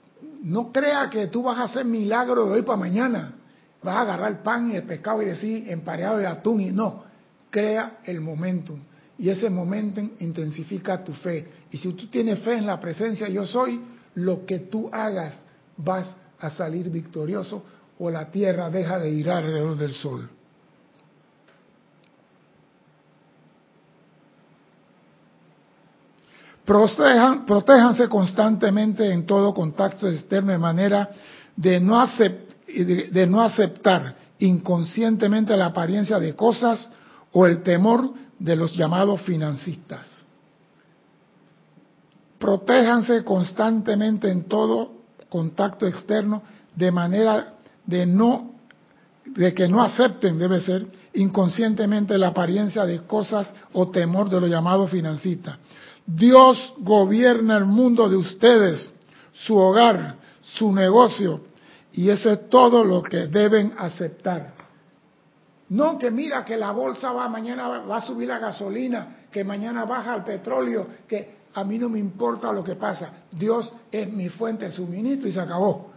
no 0.43 0.73
crea 0.73 1.09
que 1.09 1.29
tú 1.29 1.43
vas 1.43 1.59
a 1.59 1.65
hacer 1.65 1.85
milagro 1.85 2.47
de 2.47 2.53
hoy 2.53 2.63
para 2.63 2.79
mañana. 2.79 3.35
Vas 3.83 3.97
a 3.97 4.01
agarrar 4.03 4.31
el 4.31 4.39
pan 4.39 4.73
y 4.73 4.77
el 4.77 4.83
pescado 4.83 5.23
y 5.23 5.27
decir 5.27 5.71
empareado 5.71 6.19
de 6.19 6.27
atún 6.27 6.61
y 6.61 6.71
no. 6.71 7.05
Crea 7.51 7.99
el 8.05 8.21
momentum. 8.21 8.81
Y 9.19 9.29
ese 9.29 9.51
momentum 9.51 10.11
intensifica 10.19 11.05
tu 11.05 11.13
fe. 11.13 11.47
Y 11.71 11.77
si 11.77 11.93
tú 11.93 12.09
tienes 12.09 12.41
fe 12.41 12.55
en 12.55 12.67
la 12.67 12.81
presencia 12.81 13.29
yo 13.29 13.47
soy, 13.47 13.81
lo 14.15 14.45
que 14.45 14.61
tú 14.61 14.89
hagas 14.93 15.35
vas 15.77 16.15
a 16.39 16.51
salir 16.51 16.91
victorioso 16.91 17.63
o 17.99 18.11
la 18.11 18.31
tierra 18.31 18.71
deja 18.71 18.99
de 18.99 19.11
ir 19.11 19.31
alrededor 19.31 19.77
del 19.77 19.93
sol. 19.93 20.29
Protejan, 26.65 27.47
protéjanse 27.47 28.09
constantemente 28.09 29.11
en 29.11 29.27
todo 29.27 29.53
contacto 29.53 30.09
externo 30.09 30.53
de 30.53 30.59
manera 30.59 31.11
de 31.57 31.81
no, 31.81 32.05
de 32.07 33.27
no 33.27 33.43
aceptar 33.43 34.15
inconscientemente 34.39 35.57
la 35.57 35.67
apariencia 35.67 36.19
de 36.19 36.35
cosas 36.35 36.89
o 37.33 37.45
el 37.47 37.63
temor 37.63 38.13
de 38.39 38.57
los 38.57 38.73
llamados 38.75 39.21
financistas 39.23 40.20
protéjanse 42.41 43.23
constantemente 43.23 44.31
en 44.31 44.45
todo 44.49 44.93
contacto 45.29 45.87
externo 45.87 46.43
de 46.75 46.91
manera 46.91 47.55
de 47.85 48.07
no 48.07 48.51
de 49.27 49.55
que 49.55 49.69
no 49.69 49.83
acepten 49.83 50.39
debe 50.39 50.59
ser 50.59 50.87
inconscientemente 51.13 52.17
la 52.17 52.29
apariencia 52.29 52.87
de 52.87 53.03
cosas 53.03 53.53
o 53.75 53.91
temor 53.91 54.31
de 54.31 54.41
lo 54.41 54.47
llamado 54.47 54.89
financista. 54.89 55.59
Dios 56.07 56.75
gobierna 56.79 57.59
el 57.59 57.67
mundo 57.67 58.09
de 58.09 58.17
ustedes, 58.17 58.91
su 59.35 59.57
hogar, 59.57 60.17
su 60.41 60.73
negocio, 60.73 61.43
y 61.93 62.09
eso 62.09 62.31
es 62.31 62.49
todo 62.49 62.83
lo 62.83 63.03
que 63.03 63.27
deben 63.27 63.75
aceptar. 63.77 64.55
No, 65.69 65.99
que 65.99 66.11
mira 66.11 66.45
que 66.45 66.57
la 66.57 66.73
bolsa 66.73 67.13
va, 67.13 67.29
mañana 67.29 67.69
va 67.69 67.99
a 67.99 68.01
subir 68.01 68.27
la 68.27 68.39
gasolina, 68.39 69.27
que 69.31 69.45
mañana 69.45 69.85
baja 69.85 70.17
el 70.17 70.25
petróleo, 70.25 70.87
que 71.07 71.40
a 71.55 71.65
mí 71.65 71.79
no 71.79 71.89
me 71.89 71.99
importa 71.99 72.53
lo 72.53 72.63
que 72.63 72.77
pasa. 72.77 73.13
Dios 73.31 73.73
es 73.91 74.11
mi 74.13 74.29
fuente 74.29 74.71
suministro 74.71 75.29
y 75.29 75.33
se 75.33 75.41
acabó. 75.41 75.91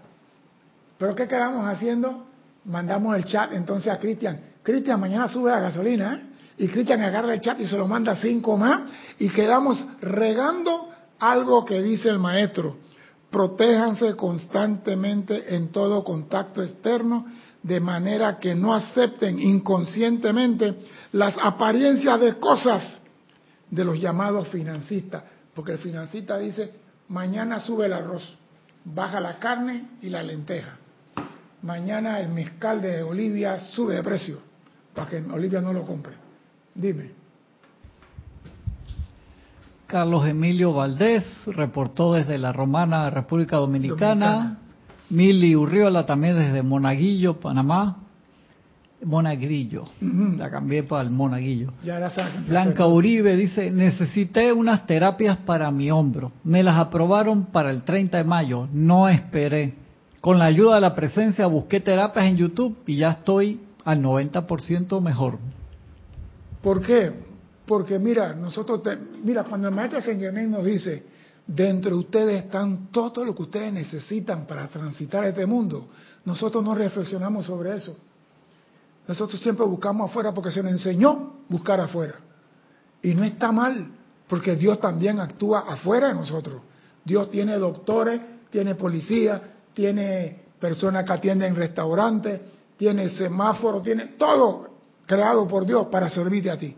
Pero 0.98 1.16
¿qué 1.16 1.28
quedamos 1.28 1.68
haciendo? 1.68 2.26
Mandamos 2.66 3.16
el 3.16 3.26
chat 3.26 3.52
entonces 3.54 3.92
a 3.92 4.00
Cristian. 4.00 4.40
Cristian, 4.64 5.00
mañana 5.00 5.28
sube 5.28 5.52
la 5.52 5.60
gasolina, 5.60 6.16
¿eh? 6.16 6.34
Y 6.58 6.68
Cristian 6.68 7.02
agarra 7.02 7.34
el 7.34 7.42
chat 7.42 7.60
y 7.60 7.66
se 7.66 7.78
lo 7.78 7.88
manda 7.88 8.16
cinco 8.16 8.56
más 8.58 8.84
y 9.18 9.30
quedamos 9.30 9.84
regando 10.02 10.90
algo 11.20 11.66
que 11.66 11.82
dice 11.82 12.10
el 12.10 12.20
maestro. 12.20 12.78
Protéjanse 13.32 14.16
constantemente 14.16 15.56
en 15.56 15.70
todo 15.72 16.04
contacto 16.04 16.62
externo 16.62 17.26
de 17.64 17.80
manera 17.80 18.38
que 18.38 18.54
no 18.54 18.74
acepten 18.74 19.40
inconscientemente 19.40 20.76
las 21.14 21.36
apariencias 21.42 22.20
de 22.20 22.36
cosas 22.36 23.02
de 23.72 23.84
los 23.84 24.00
llamados 24.00 24.50
financistas. 24.50 25.24
Porque 25.54 25.74
el 25.74 25.78
financista 25.80 26.38
dice, 26.38 26.72
mañana 27.10 27.60
sube 27.60 27.86
el 27.86 27.94
arroz, 27.94 28.38
baja 28.86 29.20
la 29.20 29.38
carne 29.38 29.90
y 30.02 30.10
la 30.10 30.24
lenteja. 30.24 30.78
Mañana 31.62 32.20
el 32.20 32.30
mezcal 32.30 32.82
de 32.82 33.04
Olivia 33.04 33.60
sube 33.60 33.96
de 33.96 34.04
precio, 34.04 34.40
para 34.94 35.10
que 35.10 35.18
Olivia 35.18 35.62
no 35.62 35.72
lo 35.72 35.86
compre. 35.86 36.14
Dime. 36.76 37.12
Carlos 39.88 40.28
Emilio 40.28 40.74
Valdés 40.74 41.24
reportó 41.46 42.14
desde 42.14 42.40
la 42.40 42.52
Romana 42.52 43.10
República 43.12 43.58
Dominicana. 43.58 44.58
Mili 45.12 45.56
Urriola 45.56 46.06
también 46.06 46.36
desde 46.36 46.64
Monaguillo, 46.64 47.40
Panamá. 47.40 47.98
Monagrillo, 49.06 49.86
la 50.38 50.50
cambié 50.50 50.84
para 50.84 51.04
el 51.04 51.10
Monaguillo. 51.10 51.74
Blanca 52.48 52.88
Uribe 52.88 53.36
dice, 53.36 53.70
necesité 53.72 54.52
unas 54.52 54.86
terapias 54.86 55.38
para 55.38 55.70
mi 55.72 55.92
hombro. 55.92 56.32
Me 56.44 56.64
las 56.64 56.78
aprobaron 56.78 57.46
para 57.46 57.72
el 57.72 57.84
30 57.84 58.18
de 58.18 58.24
mayo. 58.24 58.68
No 58.72 59.10
esperé. 59.10 59.74
Con 60.22 60.40
la 60.40 60.46
ayuda 60.46 60.76
de 60.76 60.82
la 60.82 60.96
presencia 60.96 61.48
busqué 61.48 61.80
terapias 61.80 62.26
en 62.26 62.38
YouTube 62.38 62.78
y 62.88 62.98
ya 62.98 63.10
estoy 63.12 63.60
al 63.84 64.02
90% 64.02 65.02
mejor. 65.02 65.38
¿Por 66.62 66.82
qué? 66.82 67.12
Porque 67.66 68.00
mira, 68.00 68.34
nosotros, 68.34 68.82
mira, 69.24 69.44
cuando 69.44 69.68
el 69.68 69.76
maestro 69.76 70.02
Germain 70.02 70.50
nos 70.50 70.66
dice, 70.66 71.04
dentro 71.46 71.92
de 71.92 71.98
ustedes 71.98 72.46
están 72.46 72.88
todo 72.92 73.26
lo 73.26 73.36
que 73.36 73.42
ustedes 73.42 73.74
necesitan 73.74 74.46
para 74.46 74.68
transitar 74.68 75.26
este 75.26 75.46
mundo, 75.46 75.88
nosotros 76.26 76.64
no 76.64 76.74
reflexionamos 76.76 77.46
sobre 77.46 77.76
eso. 77.76 77.98
Nosotros 79.08 79.40
siempre 79.42 79.66
buscamos 79.66 80.10
afuera 80.10 80.34
porque 80.34 80.52
se 80.52 80.64
nos 80.64 80.72
enseñó 80.72 81.42
buscar 81.50 81.80
afuera. 81.80 82.16
Y 83.02 83.14
no 83.14 83.24
está 83.24 83.52
mal, 83.52 83.88
porque 84.28 84.56
Dios 84.56 84.80
también 84.80 85.20
actúa 85.20 85.66
afuera 85.68 86.08
de 86.08 86.14
nosotros. 86.14 86.62
Dios 87.04 87.30
tiene 87.30 87.58
doctores, 87.58 88.22
tiene 88.50 88.76
policía, 88.76 89.42
tiene 89.74 90.44
personas 90.60 91.04
que 91.04 91.12
atienden 91.12 91.56
restaurantes, 91.56 92.40
tiene 92.78 93.10
semáforos, 93.10 93.84
tiene 93.84 94.06
todo 94.18 94.70
creado 95.06 95.48
por 95.48 95.66
Dios 95.66 95.88
para 95.88 96.10
servirte 96.10 96.50
a 96.50 96.58
ti. 96.58 96.76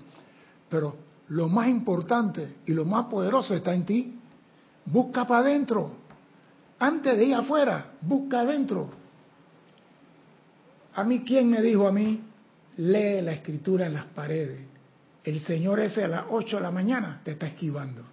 Pero 0.69 0.95
lo 1.29 1.47
más 1.47 1.67
importante 1.67 2.57
y 2.65 2.73
lo 2.73 2.85
más 2.85 3.05
poderoso 3.05 3.53
está 3.53 3.73
en 3.73 3.85
ti. 3.85 4.19
Busca 4.85 5.25
para 5.27 5.41
adentro. 5.41 5.91
Antes 6.79 7.17
de 7.17 7.25
ir 7.25 7.35
afuera, 7.35 7.93
busca 8.01 8.41
adentro. 8.41 8.89
A 10.95 11.03
mí, 11.03 11.23
¿quién 11.25 11.49
me 11.49 11.61
dijo 11.61 11.87
a 11.87 11.91
mí? 11.91 12.23
Lee 12.77 13.21
la 13.21 13.33
escritura 13.33 13.85
en 13.85 13.93
las 13.93 14.05
paredes. 14.05 14.61
El 15.23 15.41
Señor 15.41 15.79
ese 15.79 16.03
a 16.03 16.07
las 16.07 16.23
8 16.29 16.57
de 16.57 16.61
la 16.61 16.71
mañana 16.71 17.21
te 17.23 17.31
está 17.31 17.47
esquivando. 17.47 18.03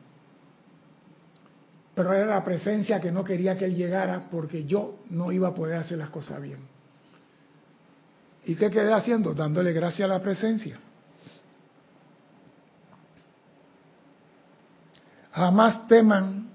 Pero 1.95 2.13
era 2.13 2.27
la 2.27 2.43
presencia 2.43 3.01
que 3.01 3.13
no 3.13 3.23
quería 3.23 3.57
que 3.57 3.67
Él 3.67 3.77
llegara 3.77 4.29
porque 4.31 4.65
yo 4.65 5.01
no 5.11 5.31
iba 5.31 5.49
a 5.49 5.55
poder 5.55 5.77
hacer 5.77 5.99
las 5.99 6.11
cosas 6.11 6.41
bien. 6.41 6.61
¿Y 8.45 8.57
qué 8.57 8.71
quedé 8.71 8.93
haciendo? 8.93 9.35
Dándole 9.35 9.73
gracias 9.73 10.11
a 10.11 10.15
la 10.15 10.21
presencia. 10.21 10.81
Jamás 15.33 15.87
teman 15.87 16.49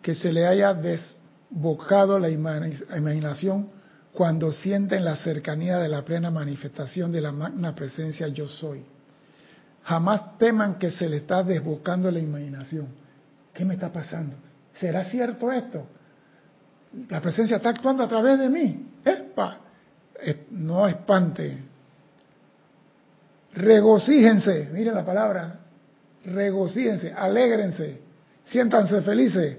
que 0.00 0.14
se 0.14 0.32
le 0.32 0.46
haya 0.46 0.74
desbocado 0.74 2.18
la 2.18 2.30
imaginación 2.30 3.79
cuando 4.12 4.52
sienten 4.52 5.04
la 5.04 5.16
cercanía 5.16 5.78
de 5.78 5.88
la 5.88 6.02
plena 6.02 6.30
manifestación 6.30 7.12
de 7.12 7.20
la 7.20 7.32
magna 7.32 7.74
presencia 7.74 8.28
yo 8.28 8.48
soy. 8.48 8.84
Jamás 9.84 10.36
teman 10.38 10.78
que 10.78 10.90
se 10.90 11.08
le 11.08 11.18
está 11.18 11.42
desbocando 11.42 12.10
la 12.10 12.18
imaginación. 12.18 12.88
¿Qué 13.54 13.64
me 13.64 13.74
está 13.74 13.92
pasando? 13.92 14.36
¿Será 14.76 15.04
cierto 15.04 15.50
esto? 15.52 15.86
La 17.08 17.20
presencia 17.20 17.56
está 17.56 17.70
actuando 17.70 18.02
a 18.02 18.08
través 18.08 18.38
de 18.38 18.48
mí. 18.48 18.88
¡Epa! 19.04 19.58
No 20.50 20.86
espante. 20.86 21.70
Regocíjense, 23.54 24.68
miren 24.72 24.94
la 24.94 25.04
palabra, 25.04 25.60
regocíjense, 26.24 27.12
alégrense, 27.12 28.00
siéntanse 28.44 29.02
felices, 29.02 29.56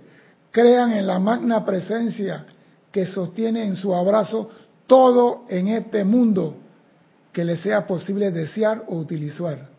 crean 0.49 0.93
en 0.93 1.07
la 1.07 1.19
magna 1.19 1.65
presencia 1.65 2.45
que 2.91 3.07
sostiene 3.07 3.63
en 3.63 3.75
su 3.75 3.95
abrazo 3.95 4.49
todo 4.87 5.45
en 5.49 5.69
este 5.69 6.03
mundo 6.03 6.55
que 7.31 7.45
le 7.45 7.57
sea 7.57 7.87
posible 7.87 8.31
desear 8.31 8.83
o 8.87 8.97
utilizar. 8.97 9.69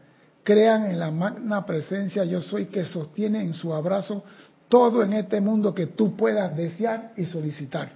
Crean 0.43 0.87
en 0.87 0.99
la 0.99 1.11
magna 1.11 1.65
presencia 1.67 2.25
yo 2.25 2.41
soy 2.41 2.67
que 2.67 2.85
sostiene 2.85 3.43
en 3.43 3.53
su 3.53 3.73
abrazo 3.73 4.25
todo 4.69 5.03
en 5.03 5.13
este 5.13 5.41
mundo 5.41 5.75
que 5.75 5.89
tú 5.89 6.17
puedas 6.17 6.57
desear 6.57 7.13
y 7.17 7.27
solicitar. 7.27 7.93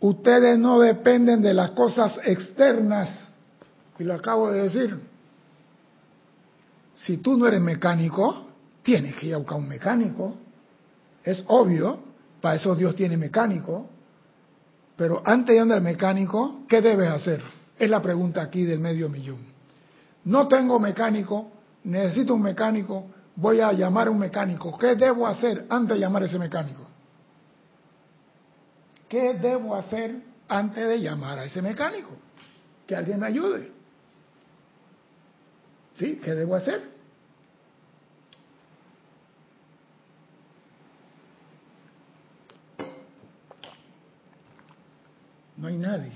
Ustedes 0.00 0.58
no 0.58 0.78
dependen 0.80 1.40
de 1.40 1.54
las 1.54 1.70
cosas 1.70 2.20
externas, 2.24 3.26
y 3.98 4.04
lo 4.04 4.14
acabo 4.14 4.50
de 4.50 4.62
decir. 4.62 5.00
Si 6.94 7.18
tú 7.18 7.36
no 7.36 7.46
eres 7.46 7.60
mecánico, 7.60 8.46
tienes 8.82 9.14
que 9.16 9.28
ir 9.28 9.34
a 9.34 9.38
buscar 9.38 9.58
un 9.58 9.68
mecánico. 9.68 10.34
Es 11.24 11.42
obvio, 11.46 11.98
para 12.40 12.56
eso 12.56 12.74
Dios 12.74 12.94
tiene 12.94 13.16
mecánico. 13.16 13.90
Pero 14.96 15.22
antes 15.24 15.54
de 15.54 15.60
andar 15.60 15.78
al 15.78 15.84
mecánico, 15.84 16.64
¿qué 16.68 16.80
debes 16.80 17.08
hacer? 17.08 17.42
Es 17.78 17.90
la 17.90 18.00
pregunta 18.00 18.42
aquí 18.42 18.64
del 18.64 18.78
medio 18.78 19.08
millón. 19.08 19.38
No 20.24 20.48
tengo 20.48 20.80
mecánico, 20.80 21.52
necesito 21.84 22.34
un 22.34 22.42
mecánico, 22.42 23.06
voy 23.36 23.60
a 23.60 23.72
llamar 23.72 24.08
a 24.08 24.10
un 24.10 24.18
mecánico. 24.18 24.76
¿Qué 24.78 24.96
debo 24.96 25.26
hacer 25.26 25.66
antes 25.68 25.96
de 25.96 26.00
llamar 26.00 26.22
a 26.22 26.26
ese 26.26 26.38
mecánico? 26.38 26.86
¿Qué 29.08 29.34
debo 29.34 29.76
hacer 29.76 30.20
antes 30.48 30.86
de 30.86 31.00
llamar 31.00 31.38
a 31.38 31.44
ese 31.44 31.62
mecánico? 31.62 32.10
Que 32.86 32.96
alguien 32.96 33.20
me 33.20 33.26
ayude. 33.26 33.72
¿Sí? 35.94 36.20
¿Qué 36.22 36.34
debo 36.34 36.56
hacer? 36.56 36.95
No 45.66 45.70
hay 45.72 45.78
nadie. 45.78 46.12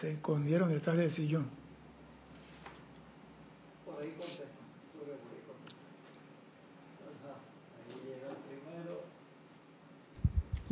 Se 0.00 0.12
escondieron 0.12 0.68
detrás 0.68 0.96
del 0.96 1.12
sillón. 1.12 1.50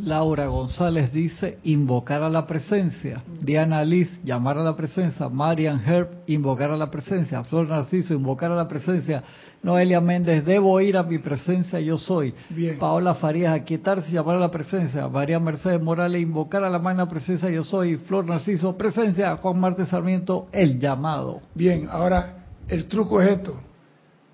Laura 0.04 0.46
González 0.46 1.12
dice 1.12 1.58
invocar 1.64 2.22
a 2.22 2.28
la 2.28 2.46
presencia. 2.46 3.22
Diana 3.40 3.84
Liz, 3.84 4.08
llamar 4.24 4.58
a 4.58 4.62
la 4.62 4.76
presencia. 4.76 5.28
Marian 5.28 5.80
Herb, 5.84 6.08
invocar 6.26 6.70
a 6.70 6.76
la 6.76 6.90
presencia. 6.90 7.44
Flor 7.44 7.68
Narciso, 7.68 8.14
invocar 8.14 8.50
a 8.50 8.56
la 8.56 8.68
presencia. 8.68 9.22
Noelia 9.62 10.00
Méndez, 10.00 10.44
debo 10.44 10.80
ir 10.80 10.96
a 10.96 11.02
mi 11.02 11.18
presencia, 11.18 11.80
yo 11.80 11.98
soy. 11.98 12.34
Paola 12.78 13.14
Farías, 13.14 13.54
aquietarse 13.54 14.10
y 14.10 14.14
llamar 14.14 14.36
a 14.36 14.40
la 14.40 14.50
presencia. 14.50 15.08
María 15.08 15.38
Mercedes 15.38 15.82
Morales, 15.82 16.22
invocar 16.22 16.64
a 16.64 16.70
la 16.70 16.78
magna 16.78 17.08
presencia, 17.08 17.50
yo 17.50 17.64
soy. 17.64 17.96
Flor 17.96 18.26
Narciso, 18.26 18.76
presencia. 18.76 19.36
Juan 19.36 19.60
Marte 19.60 19.86
Sarmiento, 19.86 20.48
el 20.52 20.78
llamado. 20.78 21.40
Bien, 21.54 21.88
ahora 21.90 22.46
el 22.68 22.86
truco 22.86 23.20
es 23.20 23.30
esto. 23.30 23.54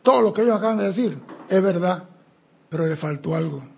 Todo 0.02 0.22
lo 0.22 0.32
que 0.32 0.42
ellos 0.42 0.56
acaban 0.56 0.78
de 0.78 0.84
decir 0.84 1.18
es 1.48 1.62
verdad, 1.62 2.04
pero 2.68 2.86
le 2.86 2.96
faltó 2.96 3.34
algo 3.34 3.75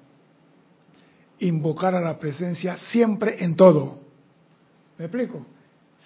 invocar 1.40 1.94
a 1.94 2.00
la 2.00 2.18
presencia 2.18 2.76
siempre 2.76 3.42
en 3.42 3.56
todo. 3.56 4.00
¿Me 4.98 5.06
explico? 5.06 5.46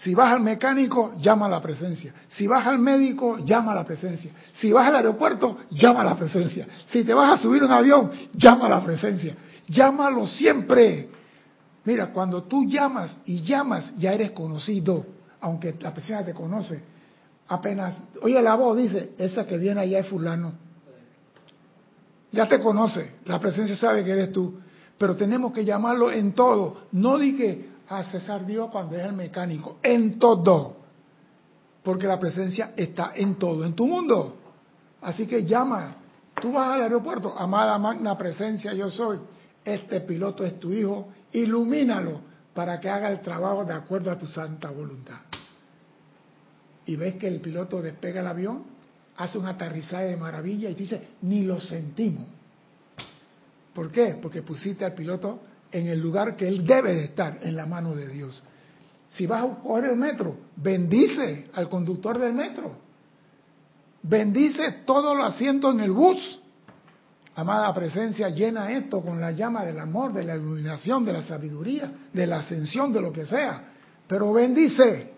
Si 0.00 0.14
vas 0.14 0.32
al 0.32 0.40
mecánico, 0.40 1.12
llama 1.20 1.46
a 1.46 1.48
la 1.50 1.60
presencia. 1.60 2.14
Si 2.28 2.46
vas 2.46 2.66
al 2.66 2.78
médico, 2.78 3.38
llama 3.38 3.72
a 3.72 3.74
la 3.76 3.84
presencia. 3.84 4.32
Si 4.54 4.72
vas 4.72 4.88
al 4.88 4.96
aeropuerto, 4.96 5.58
llama 5.70 6.00
a 6.00 6.04
la 6.04 6.16
presencia. 6.16 6.66
Si 6.86 7.04
te 7.04 7.12
vas 7.12 7.38
a 7.38 7.42
subir 7.42 7.62
un 7.62 7.70
avión, 7.70 8.10
llama 8.34 8.66
a 8.66 8.70
la 8.70 8.84
presencia. 8.84 9.36
Llámalo 9.68 10.26
siempre. 10.26 11.08
Mira, 11.84 12.12
cuando 12.12 12.44
tú 12.44 12.64
llamas 12.64 13.18
y 13.26 13.42
llamas, 13.42 13.92
ya 13.98 14.12
eres 14.12 14.32
conocido, 14.32 15.04
aunque 15.40 15.74
la 15.80 15.92
persona 15.92 16.24
te 16.24 16.32
conoce. 16.32 16.82
Apenas, 17.48 17.94
oye 18.22 18.40
la 18.40 18.54
voz, 18.54 18.76
dice, 18.76 19.12
esa 19.18 19.46
que 19.46 19.58
viene 19.58 19.80
allá 19.80 19.98
es 19.98 20.06
fulano. 20.06 20.52
Ya 22.30 22.48
te 22.48 22.60
conoce, 22.60 23.16
la 23.26 23.38
presencia 23.38 23.76
sabe 23.76 24.04
que 24.04 24.10
eres 24.10 24.32
tú. 24.32 24.61
Pero 25.02 25.16
tenemos 25.16 25.52
que 25.52 25.64
llamarlo 25.64 26.12
en 26.12 26.30
todo. 26.32 26.82
No 26.92 27.18
dije 27.18 27.70
a 27.88 28.04
César 28.04 28.46
Dios 28.46 28.70
cuando 28.70 28.96
es 28.96 29.04
el 29.04 29.14
mecánico, 29.14 29.78
en 29.82 30.16
todo. 30.16 30.76
Porque 31.82 32.06
la 32.06 32.20
presencia 32.20 32.72
está 32.76 33.10
en 33.16 33.34
todo, 33.34 33.64
en 33.64 33.74
tu 33.74 33.84
mundo. 33.84 34.36
Así 35.00 35.26
que 35.26 35.44
llama. 35.44 35.96
Tú 36.40 36.52
vas 36.52 36.76
al 36.76 36.82
aeropuerto, 36.82 37.34
amada 37.36 37.76
magna 37.78 38.16
presencia, 38.16 38.74
yo 38.74 38.92
soy. 38.92 39.18
Este 39.64 40.02
piloto 40.02 40.44
es 40.44 40.60
tu 40.60 40.72
hijo, 40.72 41.08
ilumínalo 41.32 42.20
para 42.54 42.78
que 42.78 42.88
haga 42.88 43.10
el 43.10 43.22
trabajo 43.22 43.64
de 43.64 43.72
acuerdo 43.72 44.08
a 44.08 44.16
tu 44.16 44.28
santa 44.28 44.70
voluntad. 44.70 45.18
Y 46.86 46.94
ves 46.94 47.16
que 47.16 47.26
el 47.26 47.40
piloto 47.40 47.82
despega 47.82 48.20
el 48.20 48.28
avión, 48.28 48.62
hace 49.16 49.36
un 49.36 49.46
aterrizaje 49.46 50.04
de 50.04 50.16
maravilla 50.16 50.70
y 50.70 50.76
dice, 50.76 51.08
ni 51.22 51.42
lo 51.42 51.60
sentimos. 51.60 52.41
¿Por 53.74 53.90
qué? 53.90 54.18
Porque 54.20 54.42
pusiste 54.42 54.84
al 54.84 54.94
piloto 54.94 55.40
en 55.70 55.86
el 55.86 55.98
lugar 55.98 56.36
que 56.36 56.46
él 56.46 56.66
debe 56.66 56.94
de 56.94 57.04
estar, 57.04 57.38
en 57.42 57.56
la 57.56 57.66
mano 57.66 57.94
de 57.94 58.08
Dios. 58.08 58.42
Si 59.08 59.26
vas 59.26 59.44
a 59.44 59.62
coger 59.62 59.90
el 59.90 59.96
metro, 59.96 60.36
bendice 60.56 61.48
al 61.54 61.68
conductor 61.68 62.18
del 62.18 62.32
metro. 62.32 62.72
Bendice 64.02 64.82
todos 64.84 65.16
los 65.16 65.26
asientos 65.26 65.74
en 65.74 65.80
el 65.80 65.92
bus. 65.92 66.40
Amada 67.34 67.72
presencia, 67.72 68.28
llena 68.28 68.70
esto 68.72 69.00
con 69.00 69.20
la 69.20 69.32
llama 69.32 69.64
del 69.64 69.78
amor, 69.78 70.12
de 70.12 70.24
la 70.24 70.36
iluminación, 70.36 71.04
de 71.04 71.14
la 71.14 71.22
sabiduría, 71.22 71.90
de 72.12 72.26
la 72.26 72.40
ascensión, 72.40 72.92
de 72.92 73.00
lo 73.00 73.12
que 73.12 73.24
sea. 73.24 73.64
Pero 74.06 74.32
bendice. 74.32 75.12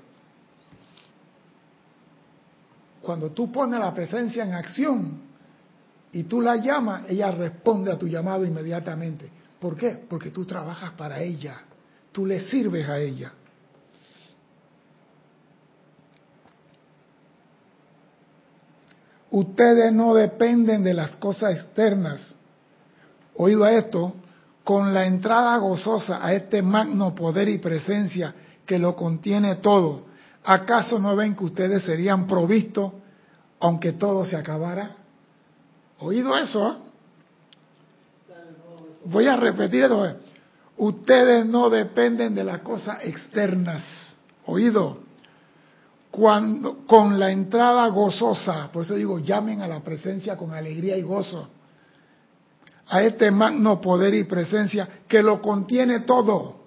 Cuando 3.03 3.31
tú 3.33 3.51
pones 3.51 3.81
la 3.81 3.93
presencia 3.93 4.45
en 4.45 4.55
acción 4.55 5.19
y 6.15 6.23
tú 6.25 6.41
la 6.41 6.55
llamas, 6.57 7.03
ella 7.09 7.33
responde 7.33 7.91
a 7.91 7.99
tu 7.99 8.07
llamado 8.07 8.45
inmediatamente. 8.45 9.29
¿Por 9.59 9.77
qué? 9.77 9.99
Porque 10.09 10.31
tú 10.31 10.45
trabajas 10.45 10.93
para 10.93 11.21
ella, 11.21 11.61
tú 12.13 12.25
le 12.25 12.43
sirves 12.43 12.89
a 12.89 12.99
ella. 12.99 13.33
Ustedes 19.33 19.93
no 19.93 20.15
dependen 20.15 20.85
de 20.85 20.95
las 20.95 21.17
cosas 21.17 21.57
externas. 21.57 22.37
Oído 23.35 23.67
esto, 23.67 24.15
con 24.63 24.95
la 24.95 25.07
entrada 25.07 25.57
gozosa 25.57 26.25
a 26.25 26.33
este 26.33 26.63
magno 26.63 27.13
poder 27.13 27.49
y 27.49 27.59
presencia 27.59 28.33
que 28.65 28.79
lo 28.79 28.95
contiene 28.95 29.57
todo, 29.57 30.05
¿acaso 30.45 31.01
no 31.01 31.17
ven 31.17 31.35
que 31.35 31.43
ustedes 31.43 31.83
serían 31.83 32.29
provistos 32.29 32.93
aunque 33.59 33.95
todo 33.95 34.25
se 34.25 34.37
acabara? 34.37 35.04
¿Oído 35.99 36.37
eso? 36.37 36.79
Voy 39.05 39.27
a 39.27 39.37
repetir 39.37 39.85
esto. 39.85 40.17
Ustedes 40.77 41.47
no 41.47 41.71
dependen 41.71 42.35
de 42.35 42.45
las 42.45 42.61
cosas 42.61 43.05
externas. 43.05 43.85
¿Oído? 44.47 45.05
cuando 46.15 46.87
con 46.87 47.19
la 47.19 47.33
entrada 47.33 47.89
gozosa, 47.89 48.71
por 48.73 48.85
eso 48.85 48.95
digo, 48.95 49.19
llamen 49.19 49.63
a 49.63 49.67
la 49.67 49.81
presencia 49.81 50.37
con 50.37 50.55
alegría 50.55 50.97
y 50.97 51.03
gozo, 51.03 51.49
a 52.87 53.03
este 53.03 53.33
magno 53.33 53.81
poder 53.81 54.15
y 54.15 54.23
presencia 54.23 54.89
que 55.09 55.21
lo 55.25 55.43
contiene 55.43 56.01
todo. 56.01 56.61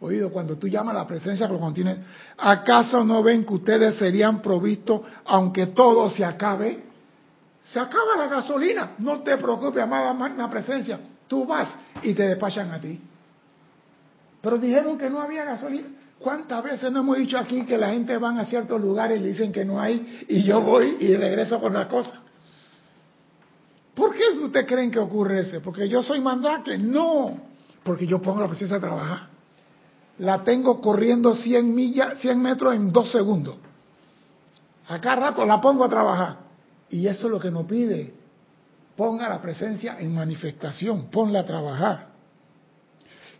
Oído, 0.00 0.30
cuando 0.30 0.56
tú 0.56 0.66
llamas 0.66 0.94
a 0.94 1.00
la 1.00 1.06
presencia 1.06 1.46
que 1.46 1.52
lo 1.52 1.60
contiene, 1.60 1.98
¿acaso 2.38 3.04
no 3.04 3.22
ven 3.22 3.44
que 3.44 3.52
ustedes 3.52 3.96
serían 3.96 4.40
provistos 4.40 5.02
aunque 5.26 5.66
todo 5.66 6.08
se 6.08 6.24
acabe? 6.24 6.84
Se 7.72 7.78
acaba 7.78 8.16
la 8.16 8.28
gasolina, 8.28 8.94
no 8.98 9.20
te 9.20 9.36
preocupes, 9.36 9.82
amada 9.82 10.14
magna 10.14 10.48
presencia, 10.48 10.98
tú 11.26 11.44
vas 11.44 11.74
y 12.02 12.14
te 12.14 12.26
despachan 12.26 12.70
a 12.70 12.80
ti. 12.80 12.98
Pero 14.40 14.56
dijeron 14.56 14.96
que 14.96 15.10
no 15.10 15.20
había 15.20 15.44
gasolina. 15.44 15.88
¿Cuántas 16.18 16.64
veces 16.64 16.90
no 16.90 17.00
hemos 17.00 17.18
dicho 17.18 17.38
aquí 17.38 17.64
que 17.64 17.76
la 17.76 17.90
gente 17.90 18.16
va 18.16 18.30
a 18.30 18.44
ciertos 18.46 18.80
lugares 18.80 19.20
y 19.20 19.22
le 19.22 19.28
dicen 19.28 19.52
que 19.52 19.64
no 19.64 19.80
hay 19.80 20.24
y 20.28 20.42
yo 20.42 20.62
voy 20.62 20.96
y 20.98 21.14
regreso 21.14 21.60
con 21.60 21.74
la 21.74 21.86
cosa? 21.86 22.22
¿Por 23.94 24.14
qué 24.14 24.30
ustedes 24.42 24.66
creen 24.66 24.90
que 24.90 24.98
ocurre 24.98 25.40
eso? 25.40 25.60
¿Porque 25.60 25.88
yo 25.88 26.02
soy 26.02 26.20
mandrake? 26.20 26.78
No, 26.78 27.36
porque 27.82 28.06
yo 28.06 28.20
pongo 28.22 28.40
la 28.40 28.48
presencia 28.48 28.78
a 28.78 28.80
trabajar. 28.80 29.28
La 30.18 30.42
tengo 30.42 30.80
corriendo 30.80 31.34
100 31.34 31.74
millas, 31.74 32.18
100 32.20 32.40
metros 32.40 32.74
en 32.74 32.92
dos 32.92 33.12
segundos. 33.12 33.56
Acá 34.88 35.14
rato 35.14 35.44
la 35.44 35.60
pongo 35.60 35.84
a 35.84 35.88
trabajar. 35.88 36.47
Y 36.90 37.06
eso 37.06 37.26
es 37.26 37.32
lo 37.32 37.40
que 37.40 37.50
nos 37.50 37.66
pide. 37.66 38.14
Ponga 38.96 39.28
la 39.28 39.40
presencia 39.40 39.98
en 39.98 40.14
manifestación, 40.14 41.10
ponla 41.10 41.40
a 41.40 41.46
trabajar 41.46 42.08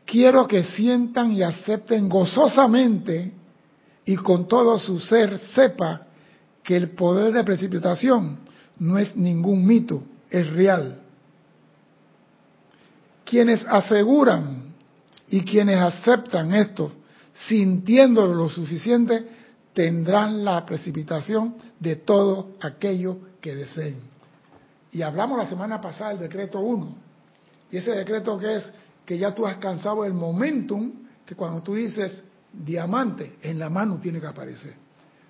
quiero 0.09 0.49
que 0.49 0.64
sientan 0.64 1.32
y 1.32 1.42
acepten 1.42 2.09
gozosamente 2.09 3.30
y 4.07 4.16
con 4.16 4.49
todo 4.49 4.78
su 4.78 4.99
ser 4.99 5.38
sepa 5.38 6.07
que 6.64 6.76
el 6.76 6.90
poder 6.90 7.32
de 7.34 7.44
precipitación 7.44 8.38
no 8.78 8.99
es 8.99 9.14
ningún 9.14 9.66
mito, 9.66 10.03
es 10.30 10.49
real. 10.49 11.03
Quienes 13.24 13.64
aseguran 13.66 14.72
y 15.28 15.42
quienes 15.42 15.78
aceptan 15.78 16.55
esto, 16.55 16.90
sintiéndolo 17.34 18.32
lo 18.32 18.49
suficiente, 18.49 19.26
tendrán 19.79 20.45
la 20.45 20.66
precipitación 20.66 21.55
de 21.79 21.95
todo 21.95 22.57
aquello 22.61 23.18
que 23.41 23.55
deseen. 23.55 24.01
Y 24.91 25.03
hablamos 25.03 25.39
la 25.39 25.47
semana 25.47 25.81
pasada 25.81 26.11
del 26.11 26.18
decreto 26.18 26.59
1. 26.59 26.97
Y 27.70 27.76
ese 27.76 27.93
decreto 27.93 28.37
que 28.37 28.57
es 28.57 28.72
que 29.07 29.16
ya 29.16 29.33
tú 29.33 29.47
has 29.47 29.59
cansado 29.59 30.05
el 30.05 30.14
momentum 30.14 30.95
que 31.24 31.37
cuando 31.37 31.62
tú 31.62 31.76
dices 31.76 32.24
diamante, 32.53 33.37
en 33.41 33.61
la 33.61 33.70
mano 33.70 34.01
tiene 34.01 34.20
que 34.20 34.26
aparecer. 34.26 34.74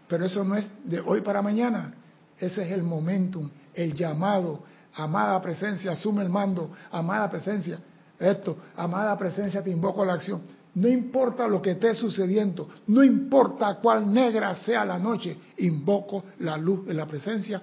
Pero 0.08 0.24
eso 0.24 0.42
no 0.42 0.56
es 0.56 0.64
de 0.82 1.00
hoy 1.00 1.20
para 1.20 1.42
mañana, 1.42 1.92
ese 2.38 2.64
es 2.64 2.72
el 2.72 2.82
momentum, 2.82 3.50
el 3.74 3.92
llamado, 3.92 4.64
amada 4.94 5.38
presencia, 5.42 5.92
asume 5.92 6.22
el 6.22 6.30
mando, 6.30 6.70
amada 6.90 7.28
presencia, 7.28 7.80
esto, 8.18 8.56
amada 8.78 9.14
presencia, 9.18 9.62
te 9.62 9.68
invoco 9.68 10.04
a 10.04 10.06
la 10.06 10.14
acción. 10.14 10.40
No 10.78 10.86
importa 10.86 11.48
lo 11.48 11.60
que 11.60 11.72
esté 11.72 11.92
sucediendo, 11.92 12.68
no 12.86 13.02
importa 13.02 13.74
cuál 13.82 14.12
negra 14.12 14.54
sea 14.54 14.84
la 14.84 14.96
noche, 14.96 15.36
invoco 15.56 16.24
la 16.38 16.56
luz 16.56 16.86
de 16.86 16.94
la 16.94 17.04
presencia 17.04 17.60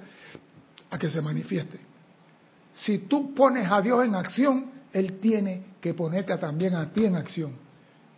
a 0.90 1.00
que 1.00 1.10
se 1.10 1.22
manifieste. 1.22 1.80
Si 2.74 3.00
tú 3.08 3.34
pones 3.34 3.72
a 3.72 3.82
Dios 3.82 4.04
en 4.04 4.16
acción, 4.16 4.70
Él 4.92 5.18
tiene 5.22 5.76
que 5.80 5.94
ponerte 5.94 6.36
también 6.38 6.76
a 6.76 6.92
ti 6.92 7.06
en 7.06 7.16
acción. 7.16 7.54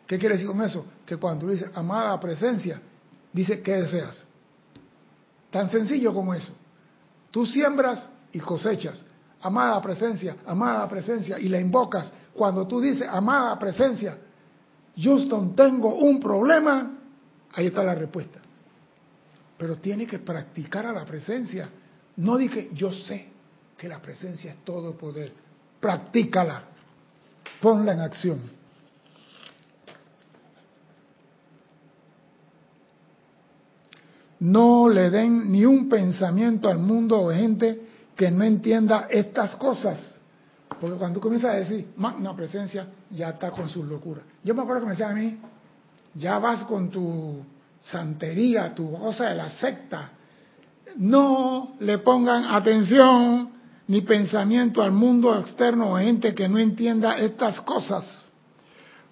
¿Qué 0.07 0.17
quiere 0.17 0.33
decir 0.33 0.47
con 0.47 0.63
eso? 0.63 0.83
Que 1.05 1.17
cuando 1.17 1.45
dice 1.45 1.69
amada 1.75 2.19
presencia, 2.19 2.81
dice 3.31 3.61
¿qué 3.61 3.73
deseas? 3.83 4.23
Tan 5.51 5.69
sencillo 5.69 6.11
como 6.11 6.33
eso. 6.33 6.53
Tú 7.29 7.45
siembras 7.45 8.09
y 8.31 8.39
cosechas. 8.39 9.05
Amada 9.41 9.79
presencia, 9.79 10.37
amada 10.47 10.87
presencia, 10.89 11.37
y 11.37 11.49
la 11.49 11.59
invocas. 11.59 12.11
Cuando 12.33 12.65
tú 12.65 12.81
dices 12.81 13.07
amada 13.07 13.59
presencia, 13.59 14.17
Houston, 14.97 15.55
tengo 15.55 15.95
un 15.95 16.19
problema, 16.19 16.97
ahí 17.53 17.67
está 17.67 17.83
la 17.83 17.95
respuesta. 17.95 18.39
Pero 19.57 19.77
tiene 19.77 20.05
que 20.05 20.19
practicar 20.19 20.85
a 20.85 20.93
la 20.93 21.05
presencia. 21.05 21.69
No 22.17 22.37
dije, 22.37 22.69
yo 22.73 22.93
sé 22.93 23.27
que 23.77 23.87
la 23.87 24.01
presencia 24.01 24.51
es 24.51 24.63
todo 24.63 24.97
poder. 24.97 25.31
Practícala 25.79 26.63
ponla 27.59 27.93
en 27.93 27.99
acción. 27.99 28.57
No 34.39 34.87
le 34.87 35.09
den 35.09 35.51
ni 35.51 35.65
un 35.65 35.89
pensamiento 35.89 36.69
al 36.69 36.77
mundo 36.77 37.19
o 37.19 37.31
gente 37.31 37.81
que 38.15 38.29
no 38.29 38.43
entienda 38.43 39.07
estas 39.09 39.55
cosas. 39.55 40.16
Porque 40.79 40.97
cuando 40.97 41.15
tú 41.15 41.21
comienzas 41.21 41.53
a 41.53 41.57
decir, 41.57 41.87
magna 41.97 42.35
presencia, 42.35 42.87
ya 43.09 43.29
está 43.29 43.51
con 43.51 43.67
sus 43.67 43.85
locuras. 43.85 44.23
Yo 44.43 44.53
me 44.53 44.61
acuerdo 44.61 44.81
que 44.81 44.85
me 44.87 44.91
decían 44.91 45.11
a 45.11 45.15
mí, 45.15 45.37
ya 46.13 46.39
vas 46.39 46.63
con 46.63 46.89
tu 46.89 47.43
santería, 47.79 48.73
tu 48.75 48.91
cosa 48.91 49.29
de 49.29 49.35
la 49.35 49.49
secta. 49.49 50.11
No 50.97 51.75
le 51.79 51.99
pongan 51.99 52.45
atención 52.45 53.49
ni 53.87 54.01
pensamiento 54.01 54.81
al 54.81 54.91
mundo 54.91 55.37
externo 55.39 55.93
o 55.93 55.97
gente 55.97 56.35
que 56.35 56.47
no 56.47 56.57
entienda 56.57 57.17
estas 57.17 57.61
cosas. 57.61 58.31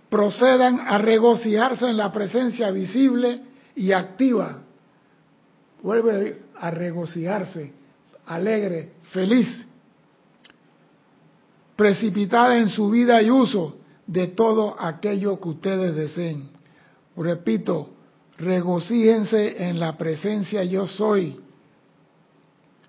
Procedan 0.09 0.81
a 0.87 0.97
regocijarse 0.97 1.89
en 1.89 1.97
la 1.97 2.11
presencia 2.11 2.69
visible 2.71 3.41
y 3.75 3.91
activa. 3.91 4.59
Vuelve 5.81 6.41
a 6.57 6.71
regocijarse, 6.71 7.73
alegre, 8.25 8.93
feliz, 9.11 9.64
precipitada 11.75 12.57
en 12.57 12.69
su 12.69 12.89
vida 12.89 13.21
y 13.21 13.29
uso 13.29 13.77
de 14.07 14.27
todo 14.27 14.75
aquello 14.79 15.39
que 15.39 15.49
ustedes 15.49 15.95
deseen. 15.95 16.49
Repito, 17.17 17.89
regocíjense 18.37 19.67
en 19.67 19.79
la 19.79 19.97
presencia 19.97 20.63
yo 20.63 20.87
soy, 20.87 21.39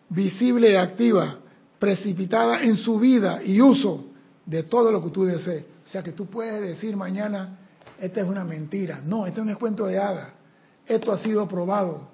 visible 0.09 0.73
y 0.73 0.77
activa, 0.77 1.39
precipitada 1.79 2.63
en 2.63 2.77
su 2.77 2.99
vida 2.99 3.43
y 3.43 3.61
uso 3.61 4.05
de 4.45 4.63
todo 4.63 4.93
lo 4.93 5.03
que 5.03 5.11
tú 5.11 5.25
desees. 5.25 5.65
O 5.85 5.89
sea 5.89 6.03
que 6.03 6.13
tú 6.13 6.27
puedes 6.27 6.61
decir 6.61 6.97
mañana, 6.97 7.59
esta 8.01 8.21
es 8.21 8.27
una 8.27 8.45
mentira. 8.45 9.01
No, 9.05 9.27
este 9.27 9.43
no 9.43 9.51
es 9.51 9.57
cuento 9.57 9.87
de 9.87 9.99
hadas. 9.99 10.29
Esto 10.87 11.13
ha 11.13 11.19
sido 11.19 11.47
probado. 11.49 12.09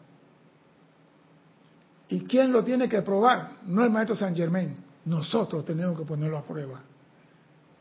¿Y 2.09 2.21
quién 2.21 2.53
lo 2.53 2.63
tiene 2.63 2.89
que 2.89 3.03
probar? 3.03 3.53
No 3.67 3.83
el 3.83 3.91
maestro 3.91 4.15
San 4.15 4.35
Germain. 4.35 4.75
Nosotros 5.05 5.65
tenemos 5.65 5.99
que 5.99 6.05
ponerlo 6.05 6.39
a 6.39 6.43
prueba. 6.43 6.81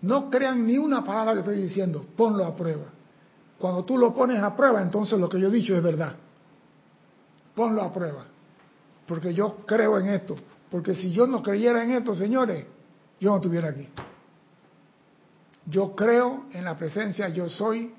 No 0.02 0.30
crean 0.30 0.66
ni 0.66 0.78
una 0.78 1.04
palabra 1.04 1.34
que 1.34 1.40
estoy 1.40 1.62
diciendo, 1.62 2.06
ponlo 2.16 2.46
a 2.46 2.56
prueba. 2.56 2.86
Cuando 3.60 3.86
tú 3.86 3.98
lo 3.98 4.14
pones 4.14 4.42
a 4.42 4.56
prueba, 4.56 4.82
entonces 4.82 5.20
lo 5.20 5.30
que 5.30 5.40
yo 5.40 5.50
he 5.50 5.52
dicho 5.52 5.76
es 5.76 5.84
verdad. 5.84 6.16
Ponlo 7.54 7.84
a 7.84 7.94
prueba. 7.94 8.26
Porque 9.06 9.34
yo 9.34 9.58
creo 9.66 10.00
en 10.00 10.08
esto. 10.08 10.36
Porque 10.72 10.96
si 10.96 11.12
yo 11.12 11.28
no 11.28 11.44
creyera 11.44 11.84
en 11.84 11.92
esto, 11.92 12.16
señores, 12.16 12.66
yo 13.20 13.30
no 13.30 13.36
estuviera 13.36 13.70
aquí. 13.70 13.88
Yo 15.68 15.96
creo 15.96 16.46
en 16.54 16.66
la 16.66 16.76
presencia, 16.76 17.30
yo 17.30 17.48
soy 17.48 17.94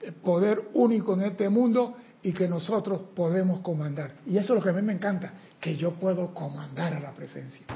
el 0.00 0.14
poder 0.14 0.70
único 0.74 1.14
en 1.14 1.22
este 1.22 1.48
mundo 1.48 1.94
y 2.22 2.32
que 2.32 2.48
nosotros 2.48 3.02
podemos 3.14 3.60
comandar. 3.60 4.16
Y 4.26 4.36
eso 4.36 4.54
es 4.54 4.58
lo 4.58 4.62
que 4.62 4.70
a 4.70 4.72
mí 4.72 4.82
me 4.82 4.94
encanta, 4.94 5.32
que 5.60 5.76
yo 5.76 5.92
puedo 5.92 6.34
comandar 6.34 6.94
a 6.94 7.00
la 7.00 7.12
presencia. 7.12 7.66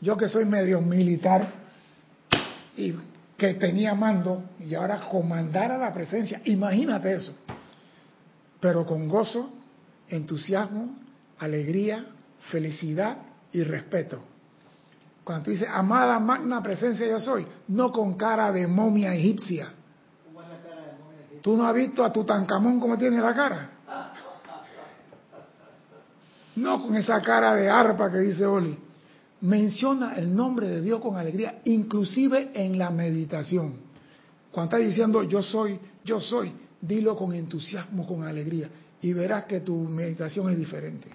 Yo 0.00 0.16
que 0.16 0.28
soy 0.28 0.44
medio 0.44 0.80
militar 0.80 1.52
y 2.76 2.94
que 3.36 3.54
tenía 3.54 3.94
mando 3.94 4.44
y 4.60 4.74
ahora 4.74 5.08
comandar 5.08 5.72
a 5.72 5.78
la 5.78 5.92
presencia. 5.92 6.40
Imagínate 6.44 7.14
eso. 7.14 7.34
Pero 8.60 8.86
con 8.86 9.08
gozo, 9.08 9.50
entusiasmo, 10.08 10.96
alegría, 11.38 12.06
felicidad 12.50 13.18
y 13.52 13.62
respeto. 13.62 14.20
Cuando 15.24 15.44
tú 15.44 15.50
dices, 15.50 15.68
amada 15.70 16.18
magna 16.18 16.62
presencia 16.62 17.06
yo 17.06 17.20
soy, 17.20 17.46
no 17.68 17.92
con 17.92 18.14
cara 18.14 18.50
de 18.50 18.66
momia 18.66 19.14
egipcia. 19.14 19.72
¿Tú 21.42 21.56
no 21.56 21.66
has 21.66 21.74
visto 21.74 22.04
a 22.04 22.12
Tutankamón 22.12 22.80
cómo 22.80 22.96
tiene 22.96 23.20
la 23.20 23.34
cara? 23.34 23.70
No 26.56 26.82
con 26.82 26.96
esa 26.96 27.20
cara 27.20 27.54
de 27.54 27.68
arpa 27.68 28.10
que 28.10 28.18
dice 28.18 28.44
Oli 28.44 28.87
menciona 29.40 30.14
el 30.14 30.34
nombre 30.34 30.68
de 30.68 30.80
Dios 30.80 31.00
con 31.00 31.16
alegría, 31.16 31.60
inclusive 31.64 32.50
en 32.54 32.78
la 32.78 32.90
meditación. 32.90 33.74
Cuando 34.50 34.76
está 34.76 34.86
diciendo 34.86 35.22
yo 35.22 35.42
soy, 35.42 35.78
yo 36.04 36.20
soy, 36.20 36.52
dilo 36.80 37.16
con 37.16 37.32
entusiasmo, 37.32 38.06
con 38.06 38.22
alegría, 38.22 38.68
y 39.00 39.12
verás 39.12 39.44
que 39.44 39.60
tu 39.60 39.76
meditación 39.76 40.50
es 40.50 40.58
diferente. 40.58 41.08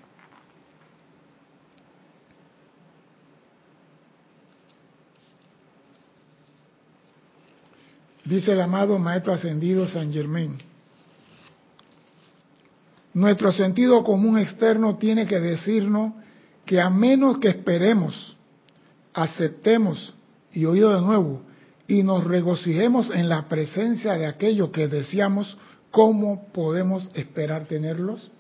Dice 8.25 8.53
el 8.53 8.61
amado 8.61 8.97
Maestro 8.99 9.33
Ascendido 9.33 9.85
San 9.87 10.13
Germain. 10.13 10.57
Nuestro 13.13 13.51
sentido 13.51 14.01
común 14.03 14.39
externo 14.39 14.97
tiene 14.97 15.27
que 15.27 15.39
decirnos 15.39 16.13
que 16.65 16.79
a 16.79 16.89
menos 16.89 17.39
que 17.39 17.49
esperemos, 17.49 18.35
aceptemos 19.13 20.13
y 20.51 20.65
oído 20.65 20.93
de 20.93 21.01
nuevo, 21.01 21.41
y 21.87 22.03
nos 22.03 22.23
regocijemos 22.23 23.09
en 23.11 23.27
la 23.27 23.47
presencia 23.47 24.13
de 24.13 24.25
aquello 24.25 24.71
que 24.71 24.87
deseamos, 24.87 25.57
¿cómo 25.91 26.47
podemos 26.53 27.09
esperar 27.13 27.65
tenerlos? 27.65 28.31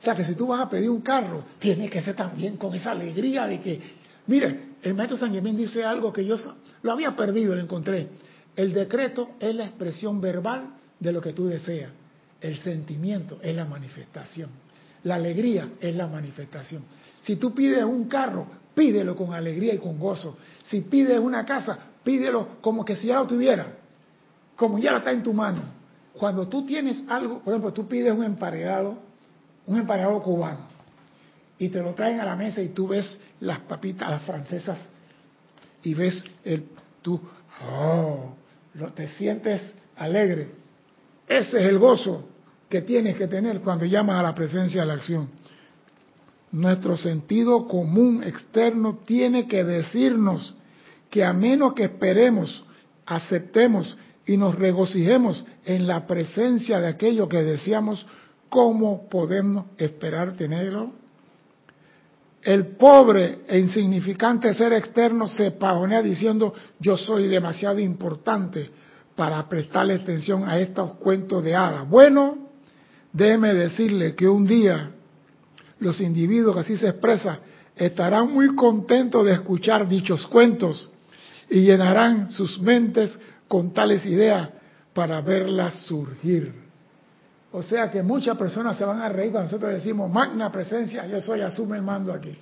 O 0.00 0.02
sea 0.04 0.14
que 0.14 0.24
si 0.24 0.34
tú 0.34 0.48
vas 0.48 0.60
a 0.60 0.68
pedir 0.68 0.90
un 0.90 1.00
carro, 1.00 1.42
tiene 1.58 1.88
que 1.88 2.02
ser 2.02 2.14
también 2.14 2.56
con 2.56 2.74
esa 2.74 2.92
alegría 2.92 3.46
de 3.46 3.60
que, 3.60 3.80
mire, 4.26 4.74
el 4.82 4.94
maestro 4.94 5.16
San 5.16 5.32
Germán 5.32 5.56
dice 5.56 5.82
algo 5.82 6.12
que 6.12 6.24
yo 6.24 6.36
lo 6.82 6.92
había 6.92 7.16
perdido, 7.16 7.54
lo 7.54 7.62
encontré. 7.62 8.08
El 8.54 8.72
decreto 8.72 9.30
es 9.40 9.54
la 9.54 9.64
expresión 9.64 10.20
verbal 10.20 10.74
de 11.00 11.12
lo 11.12 11.20
que 11.20 11.32
tú 11.32 11.46
deseas. 11.46 11.90
El 12.40 12.56
sentimiento 12.58 13.38
es 13.42 13.56
la 13.56 13.64
manifestación. 13.64 14.50
La 15.04 15.16
alegría 15.16 15.70
es 15.80 15.94
la 15.94 16.08
manifestación. 16.08 16.82
Si 17.20 17.36
tú 17.36 17.54
pides 17.54 17.84
un 17.84 18.04
carro, 18.04 18.46
pídelo 18.74 19.16
con 19.16 19.32
alegría 19.32 19.74
y 19.74 19.78
con 19.78 19.98
gozo. 19.98 20.36
Si 20.64 20.82
pides 20.82 21.18
una 21.18 21.44
casa, 21.44 21.78
pídelo 22.02 22.60
como 22.60 22.84
que 22.84 22.96
si 22.96 23.08
ya 23.08 23.16
lo 23.16 23.26
tuviera, 23.26 23.66
como 24.56 24.78
ya 24.78 24.92
la 24.92 24.98
está 24.98 25.12
en 25.12 25.22
tu 25.22 25.32
mano. 25.32 25.62
Cuando 26.14 26.48
tú 26.48 26.64
tienes 26.64 27.02
algo, 27.08 27.40
por 27.40 27.52
ejemplo, 27.52 27.72
tú 27.72 27.88
pides 27.88 28.12
un 28.12 28.24
emparedado, 28.24 28.98
un 29.66 29.78
emparedado 29.78 30.22
cubano, 30.22 30.68
y 31.58 31.68
te 31.68 31.80
lo 31.80 31.94
traen 31.94 32.20
a 32.20 32.24
la 32.24 32.36
mesa 32.36 32.60
y 32.60 32.68
tú 32.68 32.88
ves 32.88 33.18
las 33.40 33.60
papitas 33.60 34.10
las 34.10 34.22
francesas 34.22 34.86
y 35.82 35.94
ves 35.94 36.24
el 36.44 36.66
tú, 37.02 37.20
oh, 37.68 38.34
te 38.94 39.08
sientes 39.08 39.74
alegre. 39.96 40.48
Ese 41.28 41.60
es 41.60 41.66
el 41.66 41.78
gozo 41.78 42.28
tienes 42.82 43.16
que 43.16 43.26
tener 43.26 43.60
cuando 43.60 43.84
llamas 43.84 44.20
a 44.20 44.22
la 44.22 44.34
presencia 44.34 44.82
de 44.82 44.86
la 44.86 44.94
acción. 44.94 45.28
Nuestro 46.52 46.96
sentido 46.96 47.66
común 47.66 48.22
externo 48.22 48.98
tiene 49.04 49.48
que 49.48 49.64
decirnos 49.64 50.54
que 51.10 51.24
a 51.24 51.32
menos 51.32 51.74
que 51.74 51.84
esperemos, 51.84 52.64
aceptemos 53.06 53.96
y 54.26 54.36
nos 54.36 54.54
regocijemos 54.54 55.44
en 55.64 55.86
la 55.86 56.06
presencia 56.06 56.80
de 56.80 56.88
aquello 56.88 57.28
que 57.28 57.42
deseamos, 57.42 58.06
¿cómo 58.48 59.08
podemos 59.08 59.66
esperar 59.78 60.36
tenerlo? 60.36 60.92
El 62.42 62.76
pobre 62.76 63.40
e 63.48 63.58
insignificante 63.58 64.52
ser 64.54 64.74
externo 64.74 65.28
se 65.28 65.50
pajonea 65.50 66.02
diciendo 66.02 66.52
yo 66.78 66.96
soy 66.96 67.26
demasiado 67.26 67.78
importante 67.78 68.70
para 69.16 69.48
prestarle 69.48 69.94
atención 69.94 70.48
a 70.48 70.58
estos 70.58 70.94
cuentos 70.94 71.42
de 71.42 71.54
hadas. 71.54 71.88
Bueno, 71.88 72.44
Déjeme 73.14 73.54
decirle 73.54 74.16
que 74.16 74.28
un 74.28 74.44
día 74.44 74.90
los 75.78 76.00
individuos 76.00 76.56
que 76.56 76.60
así 76.62 76.76
se 76.76 76.88
expresan 76.88 77.38
estarán 77.76 78.32
muy 78.32 78.56
contentos 78.56 79.24
de 79.24 79.32
escuchar 79.32 79.88
dichos 79.88 80.26
cuentos 80.26 80.90
y 81.48 81.60
llenarán 81.60 82.32
sus 82.32 82.60
mentes 82.60 83.16
con 83.46 83.72
tales 83.72 84.04
ideas 84.04 84.48
para 84.92 85.20
verlas 85.20 85.76
surgir. 85.84 86.52
O 87.52 87.62
sea 87.62 87.88
que 87.88 88.02
muchas 88.02 88.36
personas 88.36 88.76
se 88.76 88.84
van 88.84 89.00
a 89.00 89.08
reír 89.08 89.30
cuando 89.30 89.46
nosotros 89.46 89.72
decimos, 89.72 90.10
magna 90.10 90.50
presencia, 90.50 91.06
yo 91.06 91.20
soy, 91.20 91.40
asume 91.40 91.76
el 91.76 91.84
mando 91.84 92.12
aquí. 92.12 92.36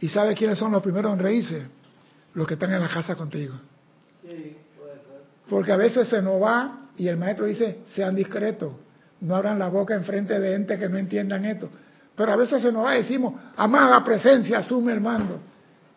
¿Y 0.00 0.08
sabe 0.08 0.34
quiénes 0.34 0.58
son 0.58 0.72
los 0.72 0.82
primeros 0.82 1.12
en 1.12 1.20
reírse? 1.20 1.66
Los 2.34 2.44
que 2.44 2.54
están 2.54 2.72
en 2.72 2.80
la 2.80 2.88
casa 2.88 3.14
contigo. 3.14 3.54
Porque 5.48 5.70
a 5.70 5.76
veces 5.76 6.08
se 6.08 6.20
nos 6.20 6.42
va 6.42 6.88
y 6.96 7.06
el 7.06 7.16
maestro 7.16 7.46
dice, 7.46 7.82
sean 7.86 8.16
discretos 8.16 8.72
no 9.20 9.34
abran 9.34 9.58
la 9.58 9.68
boca 9.68 9.94
en 9.94 10.04
frente 10.04 10.38
de 10.38 10.52
gente 10.52 10.78
que 10.78 10.88
no 10.88 10.98
entiendan 10.98 11.44
esto. 11.44 11.68
Pero 12.14 12.32
a 12.32 12.36
veces 12.36 12.62
se 12.62 12.72
nos 12.72 12.84
va 12.84 12.94
y 12.94 13.02
decimos, 13.02 13.34
amada 13.56 14.02
presencia, 14.04 14.58
asume 14.58 14.92
el 14.92 15.00
mando. 15.00 15.38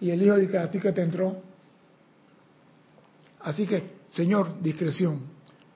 Y 0.02 0.12
el 0.12 0.22
hijo 0.22 0.36
dice, 0.36 0.58
a 0.58 0.70
ti 0.70 0.80
que 0.80 0.92
te 0.92 1.02
entró. 1.02 1.42
Así 3.42 3.66
que, 3.66 4.00
Señor, 4.10 4.62
discreción. 4.62 5.22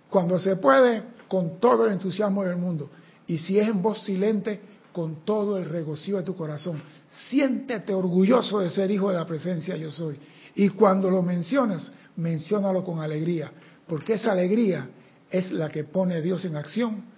Cuando 0.09 0.37
se 0.39 0.57
puede, 0.57 1.03
con 1.27 1.59
todo 1.59 1.85
el 1.85 1.93
entusiasmo 1.93 2.43
del 2.43 2.57
mundo. 2.57 2.89
Y 3.27 3.37
si 3.37 3.57
es 3.57 3.67
en 3.67 3.81
voz 3.81 4.03
silente, 4.03 4.61
con 4.91 5.25
todo 5.25 5.57
el 5.57 5.65
regocijo 5.65 6.17
de 6.17 6.23
tu 6.23 6.35
corazón. 6.35 6.81
Siéntete 7.29 7.93
orgulloso 7.93 8.59
de 8.59 8.69
ser 8.69 8.91
hijo 8.91 9.09
de 9.09 9.17
la 9.17 9.25
presencia 9.25 9.75
yo 9.75 9.89
soy. 9.89 10.17
Y 10.55 10.69
cuando 10.69 11.09
lo 11.09 11.21
mencionas, 11.23 11.91
menciónalo 12.17 12.83
con 12.83 12.99
alegría. 12.99 13.51
Porque 13.87 14.13
esa 14.13 14.31
alegría 14.31 14.87
es 15.31 15.51
la 15.51 15.69
que 15.69 15.83
pone 15.83 16.15
a 16.15 16.21
Dios 16.21 16.45
en 16.45 16.55
acción 16.55 17.12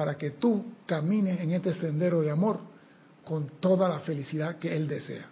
para 0.00 0.16
que 0.16 0.30
tú 0.30 0.64
camines 0.86 1.38
en 1.42 1.52
este 1.52 1.74
sendero 1.74 2.22
de 2.22 2.30
amor 2.30 2.58
con 3.22 3.46
toda 3.60 3.86
la 3.86 3.98
felicidad 3.98 4.56
que 4.56 4.74
Él 4.74 4.88
desea. 4.88 5.26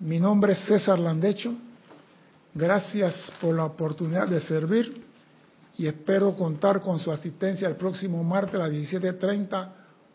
Mi 0.00 0.20
nombre 0.20 0.52
es 0.52 0.58
César 0.66 0.98
Landecho. 0.98 1.54
Gracias 2.52 3.32
por 3.40 3.54
la 3.54 3.64
oportunidad 3.64 4.28
de 4.28 4.42
servir 4.42 5.06
y 5.78 5.86
espero 5.86 6.36
contar 6.36 6.82
con 6.82 6.98
su 6.98 7.10
asistencia 7.10 7.66
el 7.66 7.76
próximo 7.76 8.22
martes 8.22 8.56
a 8.56 8.68
las 8.68 8.72
17.30 8.72 9.72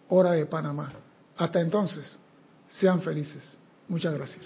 hora 0.09 0.33
de 0.33 0.45
Panamá. 0.45 0.93
Hasta 1.35 1.59
entonces, 1.59 2.19
sean 2.69 3.01
felices. 3.01 3.57
Muchas 3.87 4.13
gracias. 4.13 4.45